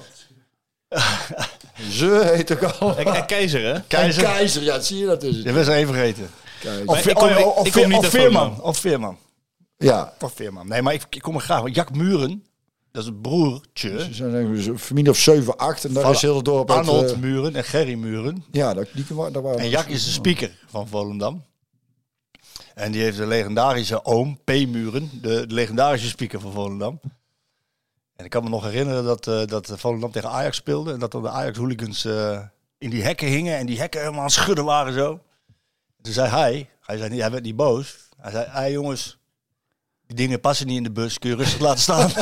[1.91, 2.97] Ze heet ook allemaal.
[2.97, 3.81] En, en keizer, hè?
[3.87, 4.23] Keizer.
[4.23, 5.45] En keizer, ja, zie je dat is het.
[5.45, 6.29] Je bent er even vergeten.
[6.59, 6.87] Keizer.
[6.87, 8.61] Of, ik kom- oh, ik- of, ik kom niet of uit Veerman.
[8.61, 9.17] Of Veerman.
[9.77, 10.67] Ja, Of Veerman.
[10.67, 11.61] Nee, maar ik, ik kom er graag.
[11.73, 12.43] Jak Muren,
[12.91, 16.21] dat is het broertje ze zijn een familie of 7, 8 en daar Van is
[16.21, 18.45] heel het dorp uit, Arnold eh, Muren en Gerry Muren.
[18.51, 21.43] ja, dat, die, daar waren En Jak is de speaker van Volendam.
[22.73, 24.49] En die heeft de legendarische oom, P.
[24.49, 26.99] Muren, de, de legendarische speaker van Volendam.
[28.15, 30.93] En ik kan me nog herinneren dat, eh dat Volendam tegen Ajax speelde.
[30.93, 32.39] En dat dan de Ajax-hooligans eh,
[32.77, 33.57] in die hekken hingen.
[33.57, 35.19] En die hekken helemaal aan het schudden waren zo.
[36.01, 37.97] Toen zei hij, hij, zei niet, hij werd niet boos.
[38.17, 39.17] Hij zei, hey jongens,
[40.07, 41.19] die dingen passen niet in de bus.
[41.19, 42.09] Kun je rustig laten staan.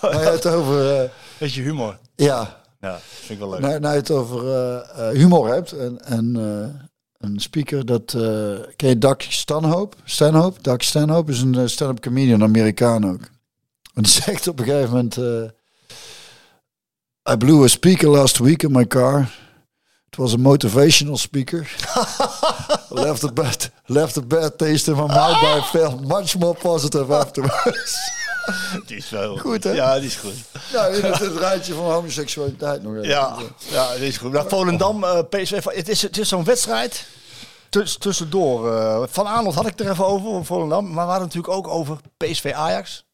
[0.00, 1.08] Nou, het over, eh,
[1.38, 1.98] Beetje humor.
[2.16, 3.60] ja, Ja, vind ik wel leuk.
[3.60, 6.89] nou, nou je het over humor hebt en, en
[7.20, 9.96] een speaker dat eh ken je Doug Stanhope?
[10.04, 10.62] Stanhope?
[10.62, 13.20] Doug Stanhope is een eh, stand-up comedian, Amerikaan ook.
[13.94, 15.50] En die zegt op een gegeven moment: eh,
[17.32, 19.20] I blew a speaker last week in my car.
[20.10, 21.76] It was a motivational speaker.
[23.04, 26.54] left a bad, left a bad taste in my mouth, but I felt much more
[26.54, 27.98] positive afterwards.
[28.86, 29.70] Die is wel Goed, hè?
[29.70, 30.34] Ja, die is goed.
[30.72, 33.08] ja, het, het rijtje van homoseksualiteit nog even.
[33.08, 33.36] Ja,
[33.70, 34.32] ja, die is goed.
[34.32, 37.06] Nou, Volendam, eh, PSV, het is, het is zo'n wedstrijd
[37.68, 38.76] tuss- tussendoor.
[38.76, 40.84] eh, van Arnold had ik er even over, over Volendam.
[40.92, 43.04] Maar we hadden natuurlijk ook over PSV Ajax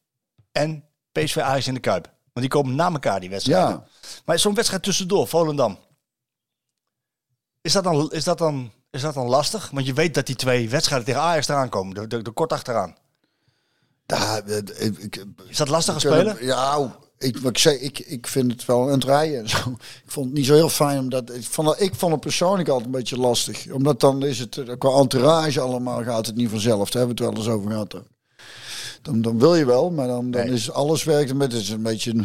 [0.52, 2.04] en PSV Ajax in de Kuip.
[2.32, 3.68] Want die komen na elkaar, die wedstrijden.
[3.70, 3.84] Ja.
[4.24, 5.78] Maar zo'n wedstrijd tussendoor, Volendam.
[7.62, 9.70] Is dat, dan, is, dat dan, is dat dan lastig?
[9.72, 11.94] Want je weet dat die twee wedstrijden tegen Ajax eraan komen.
[11.94, 12.96] De, de, de kort achteraan.
[14.06, 16.44] Het- ik, ik, Is dat lastig speler?
[16.44, 19.56] Ja, ik, wat ik zei, ik, ik vind het wel een rijden en zo.
[20.04, 22.68] Ik vond het niet zo heel fijn, omdat ik vond, het- ik vond het persoonlijk
[22.68, 23.70] altijd een beetje lastig.
[23.70, 26.90] Omdat dan is het, eh, qua entourage allemaal gaat het niet vanzelf.
[26.90, 27.94] Daar hebben we het wel eens over gehad.
[29.02, 30.54] Dan, dan wil je wel, maar dan, dan Nee.
[30.54, 32.20] is alles werkt beetje, het is een beetje, een,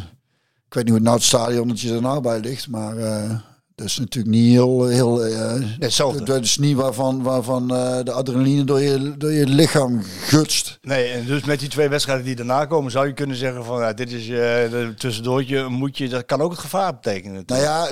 [0.68, 3.40] ik weet niet hoe nou het stadionnetje er nou bij ligt, maar eh,
[3.76, 6.24] dat is natuurlijk niet heel, heel eh, Hetzelfde.
[6.24, 10.80] dat is niet waarvan, waarvan eh, de adrenaline door je, door je lichaam gutst.
[10.82, 13.80] Nee, en dus met die twee wedstrijden die daarna komen, zou je kunnen zeggen van
[13.80, 17.44] ja, dit is je de tussendoortje, een moedje, dat kan ook het gevaar betekenen.
[17.46, 17.92] Nou ja,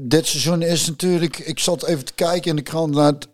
[0.00, 1.38] dit seizoen is natuurlijk.
[1.38, 3.28] Ik zat even te kijken in de krant naar het,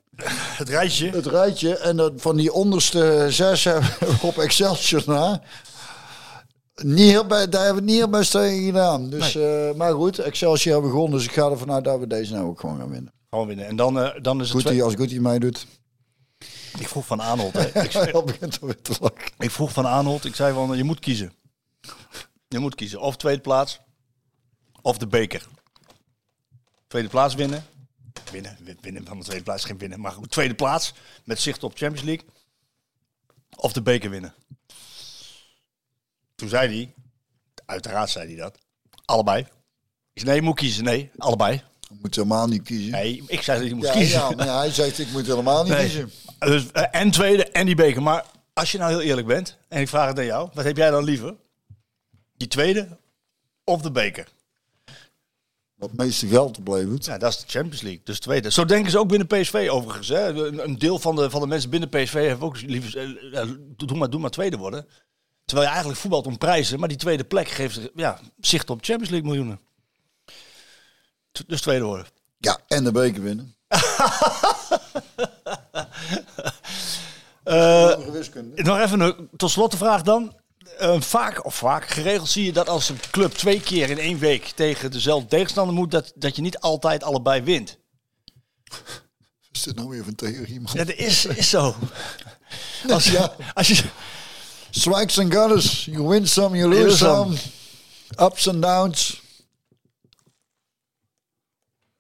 [0.57, 1.11] het reisje.
[1.11, 1.79] het rijtje.
[1.79, 5.43] En dat van die onderste zes hebben we op Excelsior na.
[6.83, 9.11] Niet heel bij, daar hebben we niet heel best tegen gedaan.
[9.11, 11.19] Dus, eh, maar goed, Excelsior hebben we gewonnen.
[11.19, 13.13] Dus ik ga ervan uit dat we deze nou ook gewoon gaan winnen.
[13.31, 13.67] Gewoon winnen.
[13.67, 14.53] En dan, eh, dan is het.
[14.53, 15.67] Goed, twee- die, als Goetie mij doet.
[16.79, 17.55] Ik vroeg van Arnold.
[17.75, 20.25] Ik, ik vroeg van Arnold.
[20.25, 21.33] Ik zei van je moet kiezen.
[22.49, 23.01] Je moet kiezen.
[23.01, 23.81] Of tweede plaats.
[24.83, 25.47] Of de beker.
[26.87, 27.65] Tweede plaats winnen.
[28.31, 28.57] Winnen.
[28.65, 29.65] win- Winnen van de tweede plaats.
[29.65, 30.01] Geen winnen.
[30.01, 30.95] Maar goed, tweede plaats.
[31.25, 32.27] Met zicht op Champions League.
[33.57, 34.35] Of de beker winnen.
[36.37, 36.95] Toen zei hij.
[37.67, 38.59] Uiteraard zei hij dat.
[39.05, 39.41] Allebei.
[40.13, 40.85] Ik zei, nee, moet kiezen.
[40.85, 41.63] Nee, allebei.
[41.89, 42.91] Je moet helemaal niet kiezen.
[42.91, 44.19] Nee, ik zei dat je moet ja, kiezen.
[44.21, 45.81] ja, maar hij zegt ik moet helemaal niet Nee.
[45.85, 46.11] kiezen.
[46.39, 48.03] Dus, eh, en tweede en die beker.
[48.03, 50.77] Maar als je nou heel eerlijk bent, en ik vraag het aan jou, wat heb
[50.77, 51.35] jij dan liever?
[52.37, 52.99] Die tweede
[53.65, 54.29] of de beker?
[55.75, 57.05] Wat het meeste geld oplevert.
[57.05, 58.01] Ja, dat is de Champions League.
[58.05, 58.51] Dus tweede.
[58.51, 60.09] Zo denken ze ook binnen PSV overigens.
[60.09, 60.29] Hè.
[60.47, 63.49] Een, een deel van de, van de mensen binnen PSV heeft ook liever, eh, eh,
[63.77, 64.87] doe, maar, doe maar tweede worden.
[65.47, 69.11] Terwijl je eigenlijk voetbalt om prijzen, maar die tweede plek geeft ja, zicht op Champions
[69.11, 69.61] League miljoenen.
[71.33, 72.07] T- Dus tweede worden.
[72.39, 73.55] Ja, en de beker winnen.
[78.13, 78.63] Wiskunde.
[78.63, 80.35] Nog even een tot slot de vraag dan.
[80.79, 84.19] Eh, vaak, of vaak, geregeld zie je dat als een club twee keer in één
[84.19, 87.79] week tegen dezelfde tegenstander moet, dat, dat je niet altijd allebei wint.
[89.53, 90.73] Is dit nou weer van theorie, man?
[90.75, 91.75] Ja, dat is, is zo.
[92.91, 93.33] Als, je- Ja.
[93.55, 93.85] als je,
[94.77, 95.87] Strikes and gunners.
[95.87, 97.37] You win some, you lose some.
[98.19, 99.21] Ups and downs.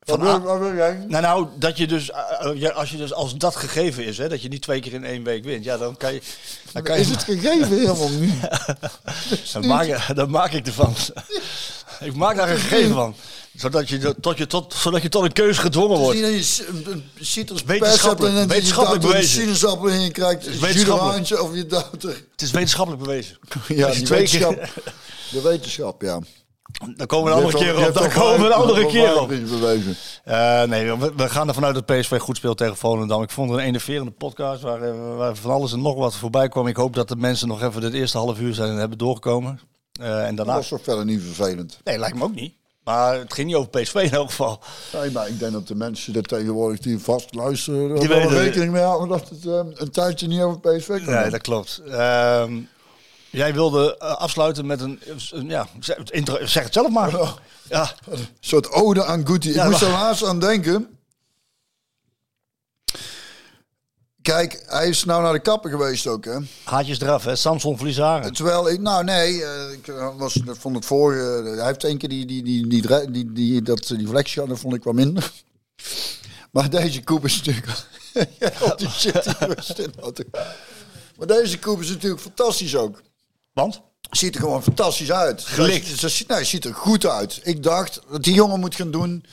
[0.04, 1.04] Wat Van wil, A- wat wil jij?
[1.08, 4.28] nou, nou, dat je dus, eh, eh, als je dus, als dat gegeven is, hè,
[4.28, 6.20] dat je niet twee keer in één week wint, ja, dan kan je,
[6.72, 8.40] dan kan je, Is het gegeven helemaal niet?
[9.52, 10.94] dan, maak, dan maak ik ervan.
[12.00, 13.14] Ik maak daar een gegeven van.
[13.56, 16.18] Zodat je, tot, je tot, zodat je tot een keuze gedwongen wordt.
[16.20, 19.40] Het is niet dat je een- citrus Wetenschappelijk- hebt en dat je daar een bewezen.
[19.42, 20.58] sinaasappel in krijgt.
[20.60, 21.42] wetenschappelijk.
[21.42, 22.10] Of je dochter.
[22.32, 23.38] Het is wetenschappelijk bewezen.
[23.68, 24.68] Ja, je die keer- wetenschap.
[25.30, 26.20] De wetenschap, ja.
[26.96, 27.94] Daar komen we een andere Je keer op.
[27.94, 29.28] je al komen we een andere keer op.
[29.28, 29.96] bewezen.
[30.24, 33.22] Eh, nee, we, we gaan ervan uit dat PSV goed speelt tegen Volendam.
[33.22, 36.48] Ik vond het een enerverende podcast waar, eh, waar van alles en nog wat voorbij
[36.48, 36.66] kwam.
[36.66, 39.60] Ik hoop dat de mensen nog even het eerste half uur zijn hebben doorgekomen.
[40.00, 40.54] Eh, en Dat daarna...
[40.60, 41.78] was toch verder niet vervelend.
[41.84, 42.54] Nee, lijkt me ook niet.
[42.86, 44.60] Maar het ging niet over PSV in elk geval.
[44.92, 48.28] Nee, maar ik denk dat de mensen dat tegenwoordig die vast luisteren, er Die wel
[48.30, 51.82] rekening mee houden dat het eh, een tijdje niet over PSV kan Nee, dat klopt.
[51.90, 52.58] Ehm,
[53.30, 55.00] jij wilde eh, afsluiten met een,
[55.30, 55.96] een- ja, zeg,
[56.64, 57.10] het zelf maar.
[57.68, 59.48] Ja, Een soort ode aan Guti.
[59.48, 60.95] Ik Ja, moest er laatst aan denken.
[64.26, 66.36] Kijk, hij is nou naar de kapper geweest ook, hè.
[66.64, 67.36] haatjes eraf, hè?
[67.36, 68.32] Samson Vliezaren.
[68.32, 71.98] Terwijl ik, nou nee, eh, ik eh, was, vond het vorige, eh, hij heeft één
[71.98, 74.92] keer die, die, die, die, die, die, dat, die flexie gehad, dat vond ik wel
[74.92, 75.32] minder.
[76.52, 77.66] Maar deze koep is natuurlijk,
[78.78, 79.38] die shit
[80.14, 80.26] die.
[81.16, 83.02] Maar deze koep is natuurlijk fantastisch ook.
[83.52, 83.80] Want?
[84.10, 85.42] Ziet er gewoon fantastisch uit.
[85.42, 85.86] Gelikt.
[85.86, 87.40] Ze, nee, ziet er goed uit.
[87.42, 89.24] Ik dacht dat die jongen moet gaan doen.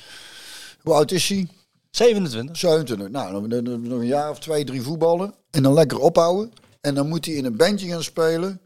[0.81, 1.47] Hoe oud is hij?
[1.97, 2.57] 27.
[2.57, 3.09] 27.
[3.09, 3.47] Nou,
[3.77, 5.33] nog een jaar of twee, drie voetballen.
[5.51, 6.51] En dan lekker ophouden.
[6.81, 8.61] En dan moet hij in een bandje gaan spelen.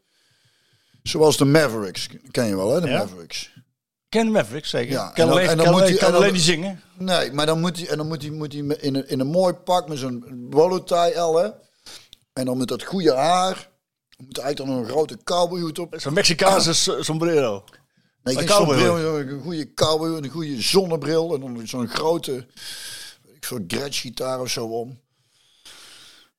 [1.04, 2.08] Zoals de Mavericks.
[2.32, 2.82] Ken je wel, hè?
[2.82, 2.98] De Ja.
[2.98, 3.54] Mavericks.
[4.10, 4.91] Ken Mavericks zeker.
[4.91, 6.82] Ja, en dan- alleen, en dan kan moet hij- alleen niet zingen.
[6.98, 9.28] Nee, maar dan moet hij, en dan moet hij, moet hij in, een, in een
[9.28, 11.49] mooi pak met zo'n bolo tie hè?
[12.34, 13.70] En dan met dat goede haar.
[14.10, 15.94] Dan moet hij eigenlijk dan nog een grote cowboyhoed op.
[15.98, 16.74] Zo'n Mexicaanse
[17.04, 17.64] sombrero.
[18.24, 22.45] Nee, Een cowboy, een goede cowboy, een goede zonnebril en dan zo'n grote,
[23.49, 24.99] weet ik veel, gretsch-gitaar of zo om.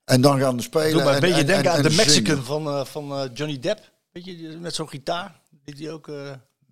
[0.04, 0.92] En dan gaan we spelen.
[0.92, 3.12] Doe maar een en- beetje en- denken en- aan de en Mexican van, eh, van
[3.12, 3.92] eh, Johnny Depp.
[4.12, 5.40] Weet je, met zo'n gitaar.
[5.64, 6.08] Die die ook...
[6.08, 6.30] eh,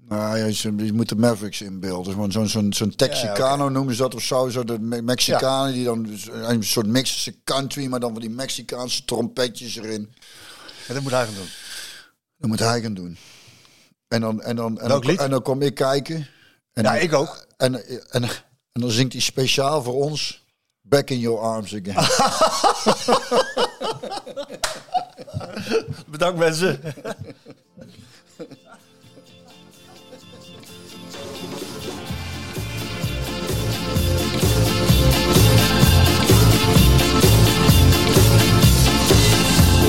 [0.08, 2.12] Nou, ja, je, je moet de Mavericks inbeelden.
[2.12, 4.48] Gewoon zo'n zo'n zo'n Texicano noemen ze dat of zo.
[4.48, 9.04] zo de Me- Mexicanen die dan een soort Mexican country, maar dan van die Mexicaanse
[9.04, 10.12] trompetjes erin.
[10.88, 11.48] ja, dat moet hij gaan doen.
[12.38, 13.16] Dat moet hij gaan doen.
[14.08, 16.16] En dan, en dan, en dan, en kom ik kijken.
[16.72, 17.46] En Ja, dan- ik ook.
[17.56, 18.22] En, en, en
[18.80, 20.44] dan zingt hij speciaal voor ons
[20.82, 21.96] Back in Your Arms Again.
[26.06, 26.80] Bedankt mensen.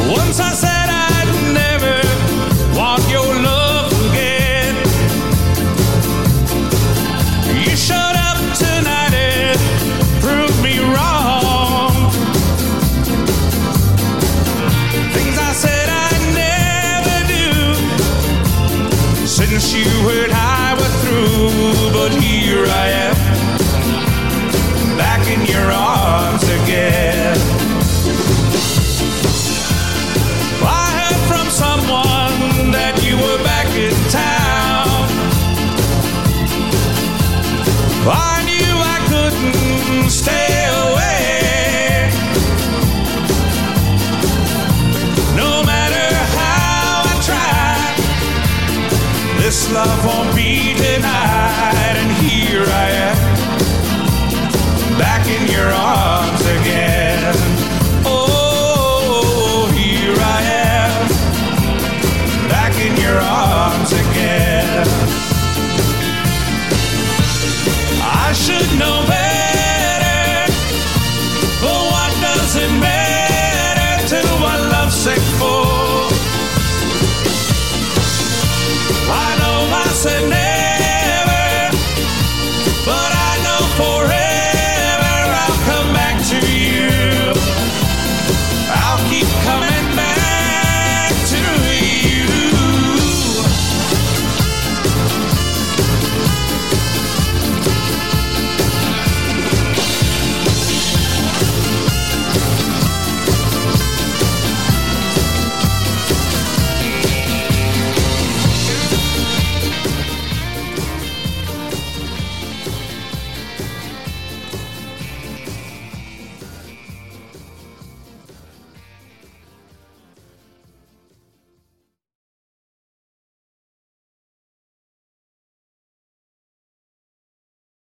[0.10, 2.02] Once I said I'd never
[2.76, 3.77] want your love
[19.78, 23.16] you heard I was through, but here I am,
[24.98, 27.07] back in your arms again.
[49.78, 51.95] Love won't be denied.
[52.02, 53.18] And here I am,
[54.98, 57.22] back in your arms again.
[58.04, 60.41] Oh, here I
[60.74, 60.94] am,
[62.49, 64.88] back in your arms again.
[68.02, 68.98] I should know